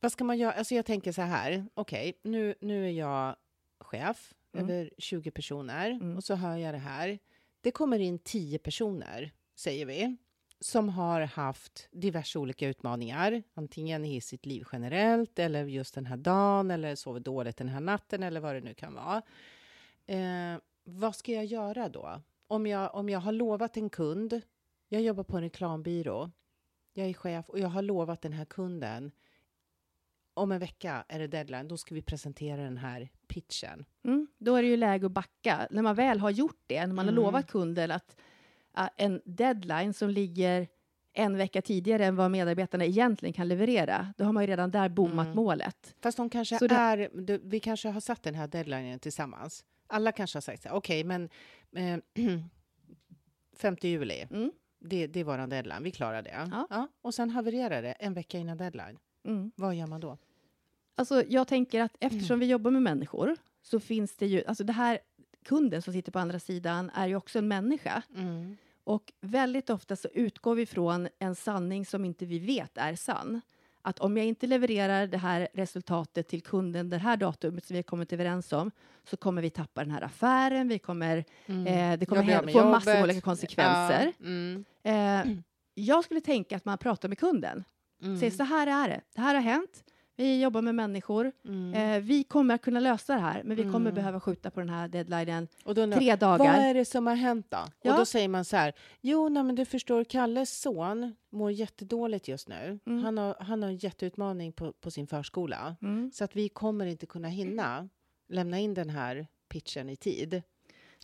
Vad 0.00 0.12
ska 0.12 0.24
man 0.24 0.38
göra? 0.38 0.52
Alltså 0.52 0.74
jag 0.74 0.86
tänker 0.86 1.12
så 1.12 1.22
här. 1.22 1.66
Okej, 1.74 2.20
nu, 2.22 2.54
nu 2.60 2.86
är 2.86 2.90
jag 2.90 3.36
chef 3.80 4.34
Mm. 4.54 4.64
över 4.70 4.90
20 4.98 5.30
personer 5.30 5.90
Mm. 5.90 6.16
och 6.16 6.24
så 6.24 6.34
hör 6.34 6.56
jag 6.56 6.74
det 6.74 6.78
här. 6.78 7.18
Det 7.60 7.70
kommer 7.70 7.98
in 7.98 8.18
10 8.18 8.58
personer, 8.58 9.30
säger 9.56 9.86
vi, 9.86 10.16
som 10.60 10.88
har 10.88 11.20
haft 11.20 11.88
diverse 11.92 12.38
olika 12.38 12.68
utmaningar. 12.68 13.42
Antingen 13.54 14.04
i 14.04 14.20
sitt 14.20 14.46
liv 14.46 14.64
generellt 14.72 15.38
eller 15.38 15.64
just 15.64 15.94
den 15.94 16.06
här 16.06 16.16
dagen 16.16 16.70
eller 16.70 16.94
sovit 16.94 17.24
dåligt 17.24 17.56
den 17.56 17.68
här 17.68 17.80
natten 17.80 18.22
eller 18.22 18.40
vad 18.40 18.54
det 18.54 18.60
nu 18.60 18.74
kan 18.74 18.94
vara. 18.94 19.22
Eh, 20.06 20.60
vad 20.84 21.16
ska 21.16 21.32
jag 21.32 21.44
göra 21.44 21.88
då? 21.88 22.22
Om 22.46 22.66
jag, 22.66 22.94
om 22.94 23.08
jag 23.08 23.20
har 23.20 23.32
lovat 23.32 23.76
en 23.76 23.90
kund 23.90 24.40
jag 24.88 25.02
jobbar 25.02 25.24
på 25.24 25.36
en 25.36 25.42
reklambyrå. 25.42 26.30
Jag 26.92 27.06
är 27.08 27.12
chef 27.14 27.48
och 27.48 27.58
jag 27.58 27.68
har 27.68 27.82
lovat 27.82 28.22
den 28.22 28.32
här 28.32 28.44
kunden 28.44 29.12
om 30.34 30.52
en 30.52 30.58
vecka 30.60 31.04
är 31.08 31.18
det 31.18 31.26
deadline, 31.26 31.68
då 31.68 31.76
ska 31.76 31.94
vi 31.94 32.02
presentera 32.02 32.62
den 32.62 32.76
här 32.76 33.08
pitchen. 33.28 33.84
Mm. 34.04 34.26
Då 34.38 34.54
är 34.56 34.62
det 34.62 34.68
ju 34.68 34.76
läge 34.76 35.06
att 35.06 35.12
backa. 35.12 35.68
När 35.70 35.82
man 35.82 35.94
väl 35.94 36.20
har 36.20 36.30
gjort 36.30 36.62
det, 36.66 36.86
när 36.86 36.94
man 36.94 37.08
Mm. 37.08 37.14
har 37.16 37.24
lovat 37.24 37.46
kunden 37.50 37.90
att 37.90 38.16
en 38.96 39.20
deadline 39.24 39.94
som 39.94 40.10
ligger 40.10 40.68
en 41.12 41.36
vecka 41.36 41.62
tidigare 41.62 42.06
än 42.06 42.16
vad 42.16 42.30
medarbetarna 42.30 42.84
egentligen 42.84 43.32
kan 43.32 43.48
leverera, 43.48 44.14
då 44.16 44.24
har 44.24 44.32
man 44.32 44.42
ju 44.42 44.46
redan 44.46 44.70
där 44.70 44.88
bommat 44.88 45.26
Mm. 45.26 45.36
målet. 45.36 45.94
Fast 46.02 46.16
de 46.16 46.30
kanske 46.30 46.58
Så 46.58 46.66
det- 46.66 46.74
är, 46.74 47.10
du, 47.14 47.40
vi 47.44 47.60
kanske 47.60 47.88
har 47.88 48.00
satt 48.00 48.22
den 48.22 48.34
här 48.34 48.48
deadlinen 48.48 48.98
tillsammans. 48.98 49.64
Alla 49.86 50.12
kanske 50.12 50.36
har 50.36 50.40
sagt 50.40 50.62
så 50.62 50.68
okej, 50.70 51.04
men 51.04 51.28
eh, 51.76 51.98
5 53.56 53.76
juli, 53.82 54.26
Mm. 54.30 54.52
det, 54.78 55.06
det 55.06 55.20
är 55.20 55.24
vår 55.24 55.46
deadline, 55.46 55.82
vi 55.82 55.90
klarar 55.90 56.22
det. 56.22 56.48
Ja. 56.70 56.88
Och 57.02 57.14
sen 57.14 57.30
havererar 57.30 57.82
det 57.82 57.92
en 57.92 58.14
vecka 58.14 58.38
innan 58.38 58.56
deadline. 58.56 58.98
Mm. 59.24 59.50
Vad 59.56 59.74
gör 59.74 59.86
man 59.86 60.00
då? 60.00 60.18
Alltså, 60.94 61.24
jag 61.28 61.48
tänker 61.48 61.80
att 61.80 61.96
eftersom 62.00 62.38
vi 62.40 62.46
jobbar 62.46 62.70
med 62.70 62.82
människor 62.82 63.36
så 63.62 63.80
finns 63.80 64.16
det 64.16 64.26
ju, 64.26 64.44
alltså 64.44 64.64
det 64.64 64.72
här 64.72 64.98
kunden 65.44 65.82
som 65.82 65.92
sitter 65.92 66.12
på 66.12 66.18
andra 66.18 66.38
sidan 66.38 66.90
är 66.94 67.06
ju 67.06 67.16
också 67.16 67.38
en 67.38 67.48
människa. 67.48 68.02
Mm. 68.16 68.56
Och 68.84 69.12
väldigt 69.20 69.70
ofta 69.70 69.96
så 69.96 70.08
utgår 70.14 70.54
vi 70.54 70.66
från 70.66 71.08
en 71.18 71.34
sanning 71.34 71.86
som 71.86 72.04
inte 72.04 72.26
vi 72.26 72.38
vet 72.38 72.78
är 72.78 72.94
sann. 72.94 73.40
Att 73.82 73.98
om 73.98 74.16
jag 74.16 74.26
inte 74.26 74.46
levererar 74.46 75.06
det 75.06 75.18
här 75.18 75.48
resultatet 75.54 76.28
till 76.28 76.42
kunden 76.42 76.90
det 76.90 76.96
här 76.98 77.16
datumet 77.16 77.64
som 77.64 77.74
vi 77.74 77.78
har 77.78 77.82
kommit 77.82 78.12
överens 78.12 78.52
om 78.52 78.70
så 79.04 79.16
kommer 79.16 79.42
vi 79.42 79.50
tappa 79.50 79.80
den 79.84 79.90
här 79.90 80.02
affären, 80.02 80.68
vi 80.68 80.78
kommer, 80.78 81.16
eh, 81.46 81.98
det 81.98 82.06
kommer 82.06 82.22
få 82.52 82.70
massor 82.70 82.96
av 82.96 83.02
olika 83.04 83.20
konsekvenser. 83.20 84.12
Ja, 84.18 84.24
mm, 84.26 84.64
Eh, 84.82 85.36
jag 85.74 86.04
skulle 86.04 86.20
tänka 86.20 86.56
att 86.56 86.64
man 86.64 86.78
pratar 86.78 87.08
med 87.08 87.18
kunden. 87.18 87.64
mm, 88.02 88.18
Säger 88.18 88.32
så 88.32 88.42
här 88.44 88.66
är 88.66 88.88
det, 88.88 89.00
det 89.14 89.20
här 89.20 89.34
har 89.34 89.42
hänt, 89.42 89.84
vi 90.20 90.42
jobbar 90.42 90.62
med 90.62 90.74
människor, 90.74 91.32
mm. 91.44 91.74
eh, 91.74 92.02
vi 92.02 92.24
kommer 92.24 92.54
att 92.54 92.62
kunna 92.62 92.80
lösa 92.80 93.14
det 93.14 93.20
här 93.20 93.42
men 93.44 93.56
vi 93.56 93.62
kommer 93.62 93.76
Mm. 93.90 93.94
behöva 93.94 94.20
skjuta 94.20 94.50
på 94.50 94.60
den 94.60 94.68
här 94.68 94.88
deadlinen 94.88 95.48
Och 95.64 95.74
då 95.74 95.92
tre 95.92 96.16
dagar. 96.16 96.38
Vad 96.38 96.46
är 96.46 96.74
det 96.74 96.84
som 96.84 97.06
har 97.06 97.14
hänt 97.14 97.46
då? 97.48 97.58
Ja. 97.82 97.92
Och 97.92 97.98
då 97.98 98.04
säger 98.04 98.28
man 98.28 98.44
så 98.44 98.56
här, 98.56 98.72
jo, 99.00 99.28
nej, 99.28 99.42
men 99.42 99.54
du 99.54 99.64
förstår, 99.64 100.04
Kalles 100.04 100.60
son 100.60 101.14
mår 101.30 101.50
jättedåligt 101.52 102.28
just 102.28 102.48
nu. 102.48 102.78
Mm. 102.86 103.04
Han, 103.04 103.18
har, 103.18 103.36
han 103.40 103.62
har 103.62 103.70
en 103.70 103.76
jätteutmaning 103.76 104.52
på, 104.52 104.72
på 104.72 104.90
sin 104.90 105.06
förskola. 105.06 105.76
Mm. 105.82 106.10
Så 106.14 106.24
att 106.24 106.36
vi 106.36 106.48
kommer 106.48 106.86
inte 106.86 107.06
kunna 107.06 107.28
hinna 107.28 107.88
lämna 108.28 108.58
in 108.58 108.74
den 108.74 108.90
här 108.90 109.26
pitchen 109.48 109.88
i 109.90 109.96
tid. 109.96 110.42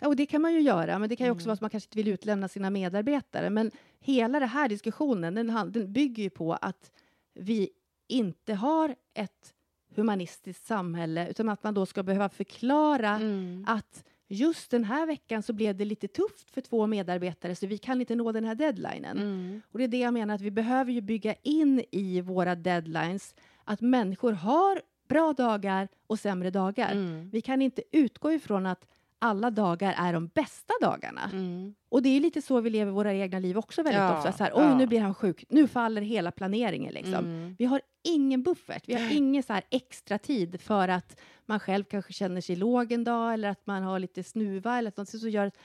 Ja, 0.01 0.09
och 0.09 0.17
det 0.17 0.27
kan 0.27 0.43
man 0.43 0.53
ju 0.53 0.61
göra, 0.61 0.99
men 0.99 1.09
det 1.09 1.17
kan 1.17 1.27
ju 1.27 1.31
också 1.31 1.45
Mm. 1.45 1.49
vara 1.49 1.55
att 1.55 1.61
man 1.61 1.71
kanske 1.71 1.87
inte 1.87 1.97
vill 1.99 2.09
utlämna 2.09 2.49
sina 2.49 2.71
medarbetare. 2.71 3.51
Men 3.51 3.71
hela 4.01 4.41
den 4.41 4.49
här 4.49 4.69
diskussionen, 4.69 5.35
den, 5.35 5.73
den 5.73 5.93
bygger 5.93 6.23
ju 6.23 6.31
på 6.31 6.53
att 6.53 6.91
vi 7.35 7.71
inte 8.09 8.55
har 8.55 8.95
ett 9.15 9.55
humanistiskt 9.95 10.67
samhälle, 10.67 11.29
utan 11.29 11.49
att 11.49 11.63
man 11.65 11.75
då 11.75 11.87
ska 11.87 12.03
behöva 12.03 12.29
förklara 12.29 13.11
Mm. 13.11 13.65
att 13.69 14.05
just 14.29 14.71
den 14.71 14.85
här 14.85 15.07
veckan 15.07 15.43
så 15.43 15.53
blev 15.53 15.77
det 15.77 15.85
lite 15.85 16.09
tufft 16.09 16.51
för 16.51 16.61
två 16.61 16.87
medarbetare, 16.87 17.55
så 17.55 17.67
vi 17.67 17.79
kan 17.79 18.01
inte 18.01 18.15
nå 18.15 18.33
den 18.33 18.45
här 18.45 18.55
deadlinen. 18.55 19.19
Mm. 19.19 19.63
Och 19.73 19.79
det 19.79 19.85
är 19.85 19.89
det 19.89 19.99
jag 19.99 20.15
menar, 20.15 20.35
att 20.35 20.41
vi 20.41 20.51
behöver 20.51 20.93
ju 20.93 21.01
bygga 21.01 21.35
in 21.43 21.85
i 21.91 22.21
våra 22.21 22.55
deadlines 22.55 23.35
att 23.65 23.81
människor 23.81 24.33
har 24.33 24.81
bra 25.09 25.33
dagar 25.33 25.89
och 26.07 26.19
sämre 26.19 26.51
dagar. 26.51 26.93
Mm. 26.93 27.31
Vi 27.31 27.41
kan 27.41 27.63
inte 27.63 27.83
utgå 27.93 28.33
ifrån 28.33 28.67
att 28.67 28.87
alla 29.19 29.51
dagar 29.51 29.95
är 29.99 30.13
de 30.13 30.27
bästa 30.29 30.75
dagarna. 30.81 31.31
Mm. 31.33 31.75
Och 31.89 32.03
det 32.03 32.09
är 32.09 32.21
lite 32.21 32.43
så 32.43 32.61
vi 32.61 32.71
lever 32.71 32.93
våra 32.93 33.15
egna 33.15 33.39
liv 33.39 33.59
också 33.59 33.83
väldigt 33.83 34.01
Ja, 34.03 34.19
ofta. 34.19 34.33
Så 34.33 34.45
här, 34.45 34.53
Oj, 34.55 34.63
ja. 34.63 34.77
nu 34.79 34.87
blir 34.87 35.01
han 35.01 35.15
sjuk. 35.15 35.45
Nu 35.49 35.69
faller 35.69 36.03
hela 36.03 36.31
planeringen. 36.31 36.95
Liksom. 36.95 37.15
Mm. 37.15 37.57
Vi 37.59 37.65
har 37.65 37.81
ingen 38.05 38.43
buffert. 38.43 38.89
Vi 38.89 38.95
har 38.95 39.13
ingen 39.17 39.43
så 39.43 39.53
här 39.53 39.63
extra 39.71 40.19
tid 40.19 40.61
för 40.61 40.89
att 40.89 41.21
man 41.47 41.61
själv 41.61 41.85
kanske 41.85 42.13
känner 42.13 42.41
sig 42.41 42.57
låg 42.57 42.93
en 42.93 43.05
dag 43.05 43.35
eller 43.35 43.49
att 43.49 43.67
man 43.67 43.83
har 43.83 43.99
lite 43.99 44.23
snuva 44.23 44.79
eller 44.79 44.89
att 44.89 44.97
något 44.97 45.09
som 45.09 45.31
gör 45.31 45.47
att 45.47 45.59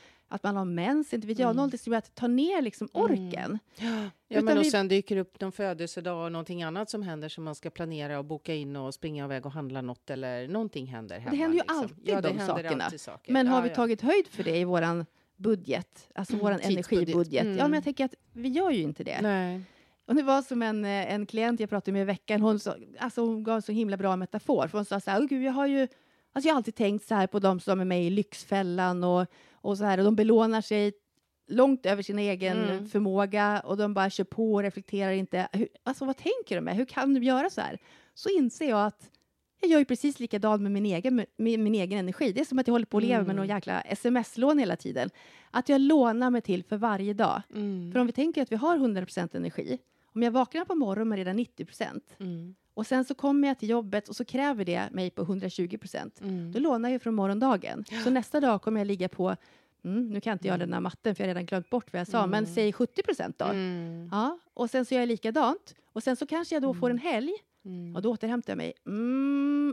man 0.43 0.55
har 0.55 0.65
mens. 0.65 1.13
Inte 1.13 1.27
vet 1.27 1.39
jag. 1.39 1.45
Mm. 1.45 1.55
Någonting 1.55 1.79
som 1.79 1.93
gör 1.93 1.97
att 1.97 2.15
ta 2.15 2.27
ner 2.27 2.61
liksom 2.61 2.87
Mm. 2.93 3.03
orken. 3.11 3.59
Ja, 3.77 4.09
Utan 4.29 4.45
men 4.45 4.57
och 4.57 4.63
vi- 4.63 4.71
sen 4.71 4.87
dyker 4.87 5.15
det 5.15 5.21
upp 5.21 5.41
någon 5.41 5.51
födelsedag 5.51 6.25
och 6.25 6.31
någonting 6.31 6.63
annat 6.63 6.89
som 6.89 7.03
händer 7.03 7.29
som 7.29 7.43
man 7.43 7.55
ska 7.55 7.69
planera 7.69 8.19
och 8.19 8.25
boka 8.25 8.53
in 8.53 8.75
och 8.75 8.93
springa 8.93 9.25
iväg 9.25 9.45
och 9.45 9.51
handla 9.51 9.81
något 9.81 10.09
eller 10.09 10.47
någonting 10.47 10.85
händer 10.87 11.19
hemma. 11.19 11.35
händer 11.37 11.47
ju 11.57 11.59
liksom. 11.63 11.77
alltid 11.79 11.97
ja, 12.09 12.21
det 12.21 12.29
de 12.29 12.39
sakerna. 12.45 12.83
alltid 12.83 13.01
saker. 13.01 13.33
Men 13.33 13.47
har 13.47 13.57
ja, 13.57 13.61
vi 13.61 13.69
ja. 13.69 13.75
tagit 13.75 14.01
höjd 14.01 14.27
för 14.27 14.43
det 14.43 14.57
i 14.57 14.63
våran 14.63 15.05
budget? 15.37 16.09
Alltså 16.15 16.33
Mm, 16.33 16.43
våran 16.45 16.59
tidsbudget. 16.59 16.91
energibudget? 16.91 17.33
Ja, 17.45 17.51
Mm. 17.51 17.57
men 17.57 17.73
jag 17.73 17.83
tänker 17.83 18.05
att 18.05 18.15
vi 18.33 18.49
gör 18.49 18.71
ju 18.71 18.81
inte 18.81 19.03
det. 19.03 19.21
Nej. 19.21 19.61
Och 20.05 20.15
det 20.15 20.23
var 20.23 20.41
som 20.41 20.61
en, 20.61 20.85
eh, 20.85 21.13
en 21.13 21.25
klient 21.25 21.59
jag 21.59 21.69
pratade 21.69 21.91
med 21.91 22.01
i 22.01 22.05
veckan, 22.05 22.41
hon, 22.41 22.59
sa, 22.59 22.75
alltså 22.99 23.21
hon 23.21 23.43
gav 23.43 23.55
en 23.55 23.61
så 23.61 23.71
himla 23.71 23.97
bra 23.97 24.15
metafor. 24.15 24.67
För 24.67 24.77
hon 24.77 24.85
sa 24.85 24.99
så 24.99 25.11
här, 25.11 25.19
"Åh 25.21 25.25
gud, 25.27 25.43
jag 25.43 25.51
har 25.51 25.67
ju 25.67 25.87
alltså 26.33 26.47
jag 26.47 26.53
har 26.53 26.57
alltid 26.57 26.75
tänkt 26.75 27.05
så 27.07 27.15
här 27.15 27.27
på 27.27 27.39
de 27.39 27.59
som 27.59 27.79
är 27.79 27.85
med 27.85 28.03
i 28.03 28.09
Lyxfällan 28.09 29.03
och, 29.03 29.25
och 29.61 29.77
så 29.77 29.83
här, 29.83 29.97
och 29.97 30.03
de 30.03 30.15
belånar 30.15 30.61
sig 30.61 30.93
långt 31.47 31.85
över 31.85 32.03
sin 32.03 32.19
egen 32.19 32.57
Mm. 32.63 32.87
förmåga 32.87 33.59
och 33.65 33.77
de 33.77 33.93
bara 33.93 34.09
kör 34.09 34.23
på 34.23 34.53
och 34.53 34.61
reflekterar 34.63 35.11
inte. 35.11 35.47
Hur, 35.53 35.67
alltså 35.83 36.05
vad 36.05 36.17
tänker 36.17 36.55
de 36.55 36.61
med? 36.61 36.75
Hur 36.75 36.85
kan 36.85 37.13
du 37.13 37.23
göra 37.23 37.49
så 37.49 37.61
här? 37.61 37.77
Så 38.13 38.29
inser 38.29 38.69
jag 38.69 38.85
att 38.85 39.09
jag 39.61 39.71
gör 39.71 39.79
ju 39.79 39.85
precis 39.85 40.19
likadant 40.19 40.61
med 40.61 40.71
min 40.71 40.85
egen, 40.85 41.15
med 41.37 41.59
min 41.59 41.75
egen 41.75 41.99
energi. 41.99 42.31
Det 42.31 42.41
är 42.41 42.45
som 42.45 42.59
att 42.59 42.67
jag 42.67 42.73
håller 42.73 42.85
på 42.85 42.97
att 42.97 43.03
leva 43.03 43.17
med 43.17 43.25
Mm. 43.25 43.35
någon 43.35 43.47
jäkla 43.47 43.81
sms-lån 43.81 44.59
hela 44.59 44.75
tiden. 44.75 45.09
Att 45.51 45.69
jag 45.69 45.81
lånar 45.81 46.29
mig 46.29 46.41
till 46.41 46.63
för 46.63 46.77
varje 46.77 47.13
dag. 47.13 47.41
Mm. 47.53 47.91
För 47.91 47.99
om 47.99 48.07
vi 48.07 48.13
tänker 48.13 48.41
att 48.41 48.51
vi 48.51 48.55
har 48.55 48.77
100% 48.77 49.35
energi, 49.35 49.77
om 50.15 50.23
jag 50.23 50.31
vaknar 50.31 50.65
på 50.65 50.75
morgonen 50.75 51.09
med 51.09 51.17
redan 51.17 51.39
90% 51.39 52.01
Mm. 52.19 52.55
och 52.73 52.87
sen 52.87 53.05
så 53.05 53.13
kommer 53.15 53.47
jag 53.47 53.59
till 53.59 53.69
jobbet 53.69 54.09
och 54.09 54.15
så 54.15 54.25
kräver 54.25 54.65
det 54.65 54.89
mig 54.91 55.09
på 55.09 55.23
120%, 55.25 56.21
Mm. 56.21 56.51
då 56.51 56.59
lånar 56.59 56.89
jag 56.89 57.01
från 57.01 57.13
morgondagen. 57.15 57.85
Så 58.03 58.09
nästa 58.09 58.39
dag 58.39 58.61
kommer 58.61 58.79
jag 58.79 58.87
ligga 58.87 59.09
på, 59.09 59.35
mm, 59.83 60.09
nu 60.09 60.21
kan 60.21 60.33
inte 60.33 60.47
jag 60.47 60.55
Mm. 60.55 60.67
den 60.67 60.73
här 60.73 60.81
matten 60.81 61.15
för 61.15 61.23
jag 61.23 61.27
har 61.27 61.33
redan 61.35 61.45
glömt 61.45 61.69
bort 61.69 61.93
vad 61.93 61.99
jag 61.99 62.07
sa, 62.07 62.27
men 62.27 62.43
Mm. 62.43 62.55
säg 62.55 62.73
70% 62.73 63.33
då. 63.37 63.45
Mm. 63.45 64.09
Ja, 64.11 64.39
och 64.53 64.69
sen 64.69 64.85
så 64.85 64.93
gör 64.93 65.01
jag 65.01 65.07
likadant. 65.07 65.75
Och 65.93 66.03
sen 66.03 66.15
så 66.15 66.25
kanske 66.27 66.55
jag 66.55 66.61
då 66.61 66.73
får 66.73 66.89
en 66.89 66.97
Mm. 66.99 67.11
helg 67.13 67.31
Mm. 67.65 67.95
och 67.95 68.01
då 68.01 68.11
återhämtar 68.11 68.51
jag 68.53 68.57
mig 68.57 68.69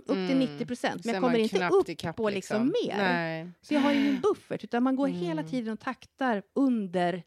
upp 0.06 0.16
till 0.16 0.16
Mm. 0.36 0.38
90%. 0.38 0.94
Men 0.94 1.02
Sen 1.02 1.14
jag 1.14 1.22
kommer 1.22 1.38
inte 1.38 1.68
upp 1.68 1.88
ikapp, 1.88 2.16
på 2.16 2.30
liksom 2.30 2.66
mer. 2.84 2.96
Nej. 2.96 3.48
Så 3.62 3.74
jag 3.74 3.80
har 3.80 3.92
ingen 3.92 4.20
buffert, 4.20 4.64
utan 4.64 4.82
man 4.82 4.96
går 4.96 5.08
hela 5.08 5.42
tiden 5.42 5.72
och 5.72 5.80
taktar 5.80 6.42
under 6.52 7.22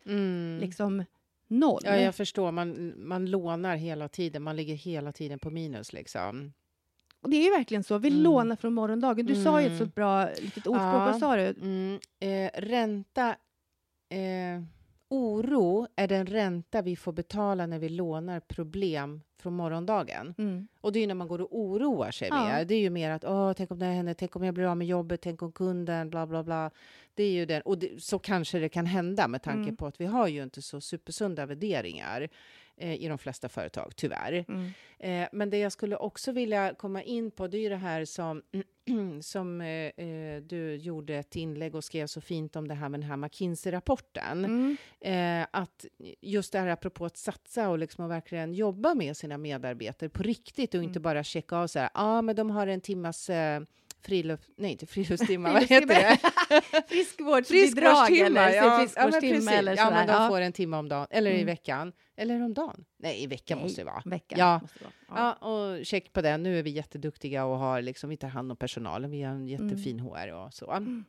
liksom 0.59 1.03
noll. 1.51 1.81
Ja, 1.85 1.95
jag 1.97 2.15
förstår. 2.15 2.51
Man, 2.51 2.93
man 3.07 3.25
lånar 3.25 3.75
hela 3.75 4.07
tiden. 4.07 4.43
Man 4.43 4.55
ligger 4.55 4.75
hela 4.75 5.11
tiden 5.11 5.39
på 5.39 5.49
minus. 5.49 5.93
Liksom. 5.93 6.53
Och 7.21 7.29
det 7.29 7.37
är 7.37 7.43
ju 7.43 7.49
verkligen 7.51 7.83
så. 7.83 7.97
Vi 7.97 8.09
Mm. 8.09 8.21
lånar 8.21 8.55
från 8.55 8.73
morgondagen. 8.73 9.25
Du 9.25 9.35
sa 9.35 9.59
ju 9.61 9.65
ett 9.65 9.71
Mm. 9.71 9.79
så 9.87 9.93
bra 9.95 10.25
litet 10.25 10.67
ordspråk. 10.67 10.77
Ja. 10.81 11.05
Vad 11.05 11.19
sa 11.19 11.35
du? 11.35 11.47
Mm. 11.47 11.99
Eh, 12.19 12.51
ränta... 12.61 13.29
Eh, 14.09 14.61
oro 15.11 15.87
är 15.95 16.07
den 16.07 16.25
ränta 16.25 16.81
vi 16.81 16.95
får 16.95 17.11
betala 17.13 17.65
när 17.65 17.79
vi 17.79 17.89
lånar 17.89 18.39
problem 18.39 19.21
från 19.41 19.53
morgondagen. 19.53 20.33
Mm. 20.37 20.67
Och 20.81 20.91
det 20.91 20.99
är 20.99 21.01
ju 21.01 21.07
när 21.07 21.15
man 21.15 21.27
går 21.27 21.41
och 21.41 21.59
oroar 21.59 22.11
sig 22.11 22.27
Ja. 22.31 22.45
mer. 22.45 22.65
Det 22.65 22.75
är 22.75 22.79
ju 22.79 22.89
mer 22.89 23.09
att 23.11 23.23
åh, 23.25 23.53
tänk 23.53 23.71
om 23.71 23.79
det 23.79 23.85
här 23.85 23.93
händer, 23.93 24.13
tänk 24.13 24.35
om 24.35 24.43
jag 24.43 24.53
blir 24.53 24.65
av 24.65 24.77
med 24.77 24.87
jobbet, 24.87 25.21
tänk 25.21 25.41
om 25.41 25.51
kunden, 25.51 26.09
bla 26.09 26.27
bla 26.27 26.43
bla. 26.43 26.71
Det 27.13 27.23
är 27.23 27.31
ju 27.31 27.45
den. 27.45 27.61
Och 27.61 27.77
det, 27.77 28.03
så 28.03 28.19
kanske 28.19 28.59
det 28.59 28.69
kan 28.69 28.85
hända 28.85 29.27
med 29.27 29.41
tanke 29.43 29.61
Mm. 29.63 29.75
på 29.77 29.85
att 29.85 30.01
vi 30.01 30.05
har 30.05 30.27
ju 30.27 30.43
inte 30.43 30.61
så 30.61 30.81
supersunda 30.81 31.45
värderingar 31.45 32.29
i 32.83 33.07
de 33.07 33.17
flesta 33.17 33.49
företag, 33.49 33.91
tyvärr. 33.95 34.45
Mm. 34.47 34.71
Eh, 34.99 35.29
men 35.31 35.49
det 35.49 35.57
jag 35.57 35.71
skulle 35.71 35.95
också 35.95 36.31
vilja 36.31 36.73
komma 36.77 37.03
in 37.03 37.31
på, 37.31 37.47
det 37.47 37.57
är 37.57 37.61
ju 37.61 37.69
det 37.69 37.75
här 37.75 38.05
som, 38.05 38.41
som 39.21 39.61
eh, 39.61 39.67
eh, 40.05 40.41
du 40.43 40.75
gjorde 40.75 41.15
ett 41.15 41.35
inlägg 41.35 41.75
och 41.75 41.83
skrev 41.83 42.07
så 42.07 42.21
fint 42.21 42.55
om 42.55 42.67
det 42.67 42.73
här 42.73 42.89
med 42.89 42.99
den 42.99 43.09
här 43.09 43.17
McKinsey-rapporten. 43.17 44.45
Mm. 44.45 44.77
Eh, 45.41 45.47
att 45.51 45.85
just 46.21 46.51
det 46.53 46.59
här 46.59 46.67
apropå 46.67 47.05
att 47.05 47.17
satsa 47.17 47.69
och 47.69 47.79
liksom 47.79 48.05
att 48.05 48.11
verkligen 48.11 48.53
jobba 48.53 48.93
med 48.95 49.17
sina 49.17 49.37
medarbetare 49.37 50.09
på 50.09 50.23
riktigt 50.23 50.73
och 50.73 50.83
inte 50.83 50.91
Mm. 50.99 51.01
bara 51.03 51.23
checka 51.23 51.55
av 51.57 51.67
så 51.67 51.79
här, 51.79 51.89
ja 51.93 52.01
ah, 52.03 52.21
men 52.21 52.35
de 52.35 52.49
har 52.51 52.67
en 52.67 52.81
timmas 52.81 53.29
eh, 53.29 53.61
friluft, 54.03 54.49
nej 54.57 54.71
inte 54.71 54.85
friluftstimmar, 54.93 55.53
vad 55.53 55.61
heter 55.63 55.85
det? 55.87 56.17
Friskvårdsbidrag 56.87 58.11
eller 58.17 58.49
ja, 58.49 58.65
ja, 58.65 58.79
friskvårdstimme 58.79 59.33
precis. 59.35 59.51
eller 59.51 59.77
Ja, 59.77 59.89
men 59.89 60.07
de 60.07 60.13
sådär. 60.13 60.27
får 60.29 60.41
en 60.41 60.53
timme 60.53 60.77
om 60.77 60.89
dagen, 60.89 61.07
eller 61.09 61.31
i 61.31 61.33
Mm. 61.33 61.45
veckan, 61.45 61.93
eller 62.21 62.41
om 62.41 62.53
dagen. 62.53 62.85
Nej, 62.97 63.23
i 63.23 63.27
veckan 63.27 63.57
Nej, 63.57 63.65
måste 63.65 63.81
det 63.81 63.85
vara. 63.85 64.01
Veckan. 64.05 64.39
Ja. 64.39 64.59
måste 64.61 64.79
det 64.79 64.85
vara. 65.09 65.19
Ja, 65.41 65.47
och 65.47 65.85
check 65.85 66.13
på 66.13 66.21
det. 66.21 66.37
Nu 66.37 66.59
är 66.59 66.63
vi 66.63 66.69
jätteduktiga 66.69 67.45
och 67.45 67.57
har 67.57 67.81
liksom, 67.81 68.09
vi 68.09 68.17
tar 68.17 68.27
hand 68.27 68.51
om 68.51 68.57
personalen. 68.57 69.11
Vi 69.11 69.21
har 69.23 69.33
en 69.33 69.47
jättefin 69.47 69.99
HR 69.99 70.27
och 70.33 70.53
så. 70.53 70.71
Mm. 70.71 71.05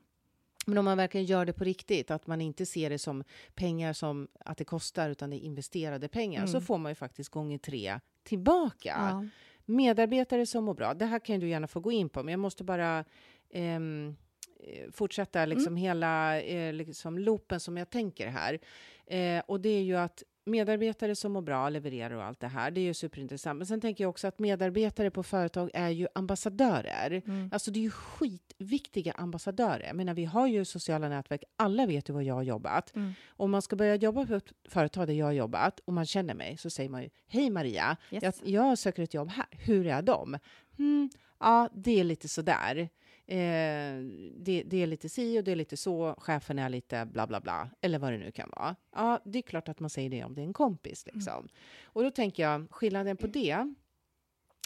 Men 0.66 0.78
om 0.78 0.84
man 0.84 0.96
verkligen 0.96 1.26
gör 1.26 1.44
det 1.46 1.52
på 1.52 1.64
riktigt, 1.64 2.10
att 2.10 2.26
man 2.26 2.40
inte 2.40 2.66
ser 2.66 2.90
det 2.90 2.98
som 2.98 3.24
pengar 3.54 3.92
som 3.92 4.28
att 4.40 4.58
det 4.58 4.64
kostar, 4.64 5.10
utan 5.10 5.30
det 5.30 5.36
är 5.36 5.46
investerade 5.46 6.08
pengar, 6.08 6.46
så 6.46 6.56
Mm. 6.56 6.62
får 6.66 6.78
man 6.78 6.90
ju 6.90 6.94
faktiskt 6.94 7.30
gånger 7.30 7.58
tre 7.58 8.00
tillbaka. 8.22 8.94
Ja. 8.98 9.24
Medarbetare 9.64 10.46
som 10.46 10.64
mår 10.64 10.74
bra, 10.74 10.94
det 10.94 11.06
här 11.06 11.18
kan 11.18 11.40
du 11.40 11.48
gärna 11.48 11.66
få 11.68 11.80
gå 11.80 11.92
in 11.92 12.08
på, 12.08 12.22
men 12.22 12.32
jag 12.32 12.38
måste 12.40 12.64
bara 12.64 13.04
ehm, 13.50 14.16
eh, 14.66 14.90
fortsätta 14.92 15.46
liksom 15.46 15.72
Mm. 15.72 15.76
hela 15.82 16.40
eh, 16.40 16.72
liksom 16.72 17.18
loopen 17.18 17.60
som 17.60 17.76
jag 17.76 17.90
tänker 17.90 18.28
här. 18.28 18.58
Eh, 19.06 19.42
och 19.46 19.60
det 19.60 19.68
är 19.68 19.82
ju 19.82 19.96
att 19.96 20.22
medarbetare 20.44 21.16
som 21.16 21.32
mår 21.32 21.42
bra 21.42 21.68
levererar 21.68 22.14
och 22.14 22.24
allt 22.24 22.40
det 22.40 22.46
här, 22.48 22.70
det 22.70 22.80
är 22.80 22.82
ju 22.82 22.94
superintressant. 22.94 23.58
Men 23.58 23.66
sen 23.66 23.80
tänker 23.80 24.04
jag 24.04 24.08
också 24.10 24.26
att 24.28 24.38
medarbetare 24.38 25.10
på 25.10 25.22
företag 25.22 25.70
är 25.74 25.88
ju 25.88 26.06
ambassadörer. 26.14 27.22
Mm. 27.26 27.48
Alltså 27.52 27.70
det 27.70 27.78
är 27.78 27.82
ju 27.82 27.90
skitviktiga 27.90 29.12
ambassadörer. 29.12 29.86
Jag 29.86 29.96
menar, 29.96 30.14
vi 30.14 30.24
har 30.24 30.46
ju 30.46 30.64
sociala 30.64 31.08
nätverk, 31.08 31.44
alla 31.56 31.86
vet 31.86 32.08
ju 32.08 32.12
var 32.12 32.22
jag 32.22 32.34
har 32.34 32.42
jobbat. 32.42 32.96
Mm. 32.96 33.12
Om 33.28 33.50
man 33.50 33.62
ska 33.62 33.76
börja 33.76 33.94
jobba 33.96 34.26
på 34.26 34.34
ett 34.34 34.52
företag 34.68 35.06
där 35.06 35.14
jag 35.14 35.26
har 35.26 35.32
jobbat 35.32 35.80
och 35.80 35.92
man 35.92 36.06
känner 36.06 36.34
mig 36.34 36.56
så 36.56 36.70
säger 36.70 36.90
man 36.90 37.02
ju 37.02 37.08
Hej 37.28 37.50
Maria, 37.50 37.96
Yes. 38.10 38.22
jag, 38.22 38.34
jag 38.42 38.78
söker 38.78 39.02
ett 39.02 39.14
jobb 39.14 39.28
här. 39.30 39.46
Hur 39.50 39.86
är 39.86 40.02
de? 40.02 40.38
Hmm, 40.76 41.10
ja, 41.40 41.68
det 41.74 42.00
är 42.00 42.04
lite 42.04 42.28
sådär. 42.28 42.88
Eh, 43.26 43.96
det, 44.36 44.62
det 44.66 44.82
är 44.82 44.86
lite 44.86 45.08
si 45.08 45.38
och 45.38 45.44
det 45.44 45.52
är 45.52 45.56
lite 45.56 45.76
så. 45.76 46.14
Chefen 46.18 46.58
är 46.58 46.68
lite 46.68 47.06
bla 47.06 47.26
bla 47.26 47.40
bla. 47.40 47.70
Eller 47.80 47.98
vad 47.98 48.12
det 48.12 48.18
nu 48.18 48.30
kan 48.30 48.50
vara. 48.56 48.76
Ja, 48.94 49.20
det 49.24 49.38
är 49.38 49.42
klart 49.42 49.68
att 49.68 49.80
man 49.80 49.90
säger 49.90 50.10
det 50.10 50.24
om 50.24 50.34
det 50.34 50.40
är 50.40 50.46
en 50.46 50.52
kompis. 50.52 51.06
Liksom. 51.12 51.48
Och 51.84 52.02
då 52.02 52.10
tänker 52.10 52.42
jag 52.42 52.66
skillnaden 52.70 53.16
på 53.16 53.26
det 53.26 53.74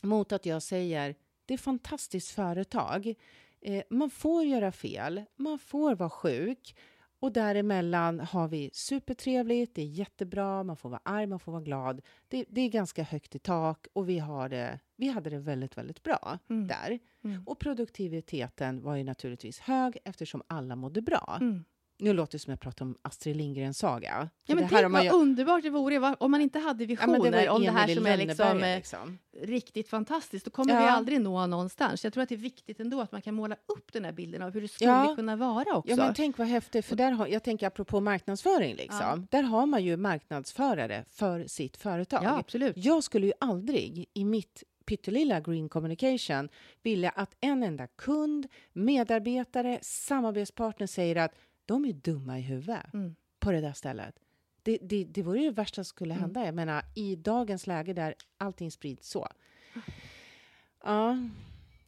mot 0.03 0.33
att 0.33 0.47
jag 0.47 0.63
säger 0.63 1.15
det 1.47 1.55
är 1.55 1.59
ett 1.59 1.65
fantastiskt 1.65 2.31
företag. 2.31 3.15
Eh, 3.61 3.83
man 3.91 4.11
får 4.11 4.45
göra 4.45 4.73
fel, 4.73 5.23
man 5.37 5.59
får 5.59 5.95
vara 5.95 6.11
sjuk 6.11 6.77
och 7.21 7.33
däremellan 7.33 8.21
har 8.21 8.49
vi 8.49 8.71
supertrevligt, 8.73 9.75
det 9.75 9.83
är 9.83 9.87
jättebra, 9.87 10.63
man 10.63 10.77
får 10.77 10.89
vara 10.89 11.01
arg, 11.05 11.27
man 11.27 11.41
får 11.41 11.53
vara 11.53 11.63
glad. 11.63 12.01
Det, 12.29 12.45
det 12.49 12.61
är 12.61 12.69
ganska 12.69 13.03
högt 13.03 13.35
i 13.35 13.39
tak 13.39 13.87
och 13.93 14.09
vi, 14.09 14.19
har 14.19 14.49
det, 14.49 14.81
vi 14.97 15.09
hade 15.09 15.31
det 15.31 15.39
väldigt, 15.39 15.79
väldigt 15.79 16.03
bra 16.03 16.39
Mm. 16.51 16.67
där. 16.69 16.99
Mm. 17.25 17.43
Och 17.47 17.59
produktiviteten 17.59 18.83
var 18.83 18.97
ju 18.97 19.05
naturligtvis 19.05 19.59
hög 19.59 19.99
eftersom 20.05 20.43
alla 20.47 20.77
mådde 20.77 21.03
bra. 21.03 21.39
Mm. 21.41 21.65
Nu 21.99 22.13
låter 22.13 22.33
det 22.33 22.39
som 22.39 22.51
jag 22.51 22.61
pratar 22.61 22.85
om 22.85 22.97
Astrid 23.03 23.37
Lindgrens 23.37 23.79
saga. 23.79 24.29
Ja, 24.47 24.55
men 24.55 24.57
det 24.69 24.75
här 24.75 24.83
tänk 24.83 24.93
vad 24.93 25.05
ju- 25.05 25.11
underbart 25.11 25.63
det 25.63 25.71
vore 25.71 26.15
om 26.19 26.31
man 26.31 26.41
inte 26.41 26.59
hade 26.59 26.85
Ja, 26.85 26.89
visioner 26.89 27.19
men 27.19 27.33
det 27.33 27.49
om 27.49 27.63
det 27.63 27.71
här 27.71 27.95
som 27.95 28.07
är 28.07 28.17
liksom, 28.17 28.63
eh, 28.63 28.77
liksom. 28.77 29.19
riktigt 29.43 29.89
fantastiskt. 29.89 30.45
Då 30.45 30.51
kommer 30.51 30.79
vi 30.81 30.85
Ja. 30.87 30.91
aldrig 30.91 31.21
nå 31.21 31.47
någonstans. 31.47 32.05
Jag 32.05 32.13
tror 32.13 32.23
att 32.23 32.29
det 32.29 32.35
är 32.35 32.37
viktigt 32.37 32.81
ändå 32.81 33.01
att 33.01 33.13
man 33.13 33.23
kan 33.23 33.35
måla 33.35 33.55
upp 33.67 33.93
den 33.93 34.05
här 34.05 34.13
bilden 34.13 34.43
av 34.43 34.53
hur 34.55 34.61
det 34.61 34.69
skulle 34.69 34.91
Ja. 34.91 35.13
kunna 35.17 35.37
vara 35.37 35.77
också. 35.77 35.91
Ja, 35.91 35.97
men 35.97 36.15
tänk 36.15 36.39
vad 36.39 36.47
häftigt, 36.49 36.87
för 36.87 36.97
där 36.97 37.13
har, 37.13 37.27
jag 37.27 37.43
tänker 37.43 37.67
apropå 37.67 38.01
marknadsföring, 38.01 38.75
liksom. 38.77 39.01
Ja. 39.01 39.19
där 39.31 39.43
har 39.43 39.67
man 39.67 39.85
ju 39.85 39.97
marknadsförare 39.97 41.05
för 41.11 41.47
sitt 41.47 41.77
företag. 41.77 42.21
ja, 42.25 42.39
absolut. 42.39 42.77
Jag 42.77 43.05
skulle 43.05 43.27
ju 43.27 43.33
aldrig 43.41 44.07
i 44.15 44.25
mitt 44.25 44.63
pyttelilla 44.87 45.41
Green 45.41 45.69
Communication 45.69 46.49
vilja 46.83 47.11
att 47.11 47.37
en 47.41 47.63
enda 47.63 47.87
kund, 47.87 48.47
medarbetare, 48.73 49.79
samarbetspartner 49.83 50.87
säger 50.87 51.17
att 51.17 51.33
de 51.67 51.85
är 51.85 51.93
dumma 51.93 52.39
i 52.39 52.43
huvudet 52.43 52.95
Mm. 52.95 53.15
på 53.39 53.53
det 53.53 53.61
där 53.61 53.73
stället. 53.73 54.15
Det, 54.63 54.79
det, 54.83 55.05
det 55.05 55.23
vore 55.23 55.39
ju 55.39 55.45
det 55.45 55.55
värsta 55.57 55.75
som 55.75 55.85
skulle 55.85 56.15
Mm. 56.15 56.23
hända. 56.23 56.45
Jag 56.45 56.55
menar, 56.55 56.83
i 56.95 57.17
dagens 57.17 57.67
läge 57.67 57.93
där 57.93 58.15
allting 58.39 58.71
sprids 58.71 59.09
så. 59.09 59.29
Ja, 60.85 61.19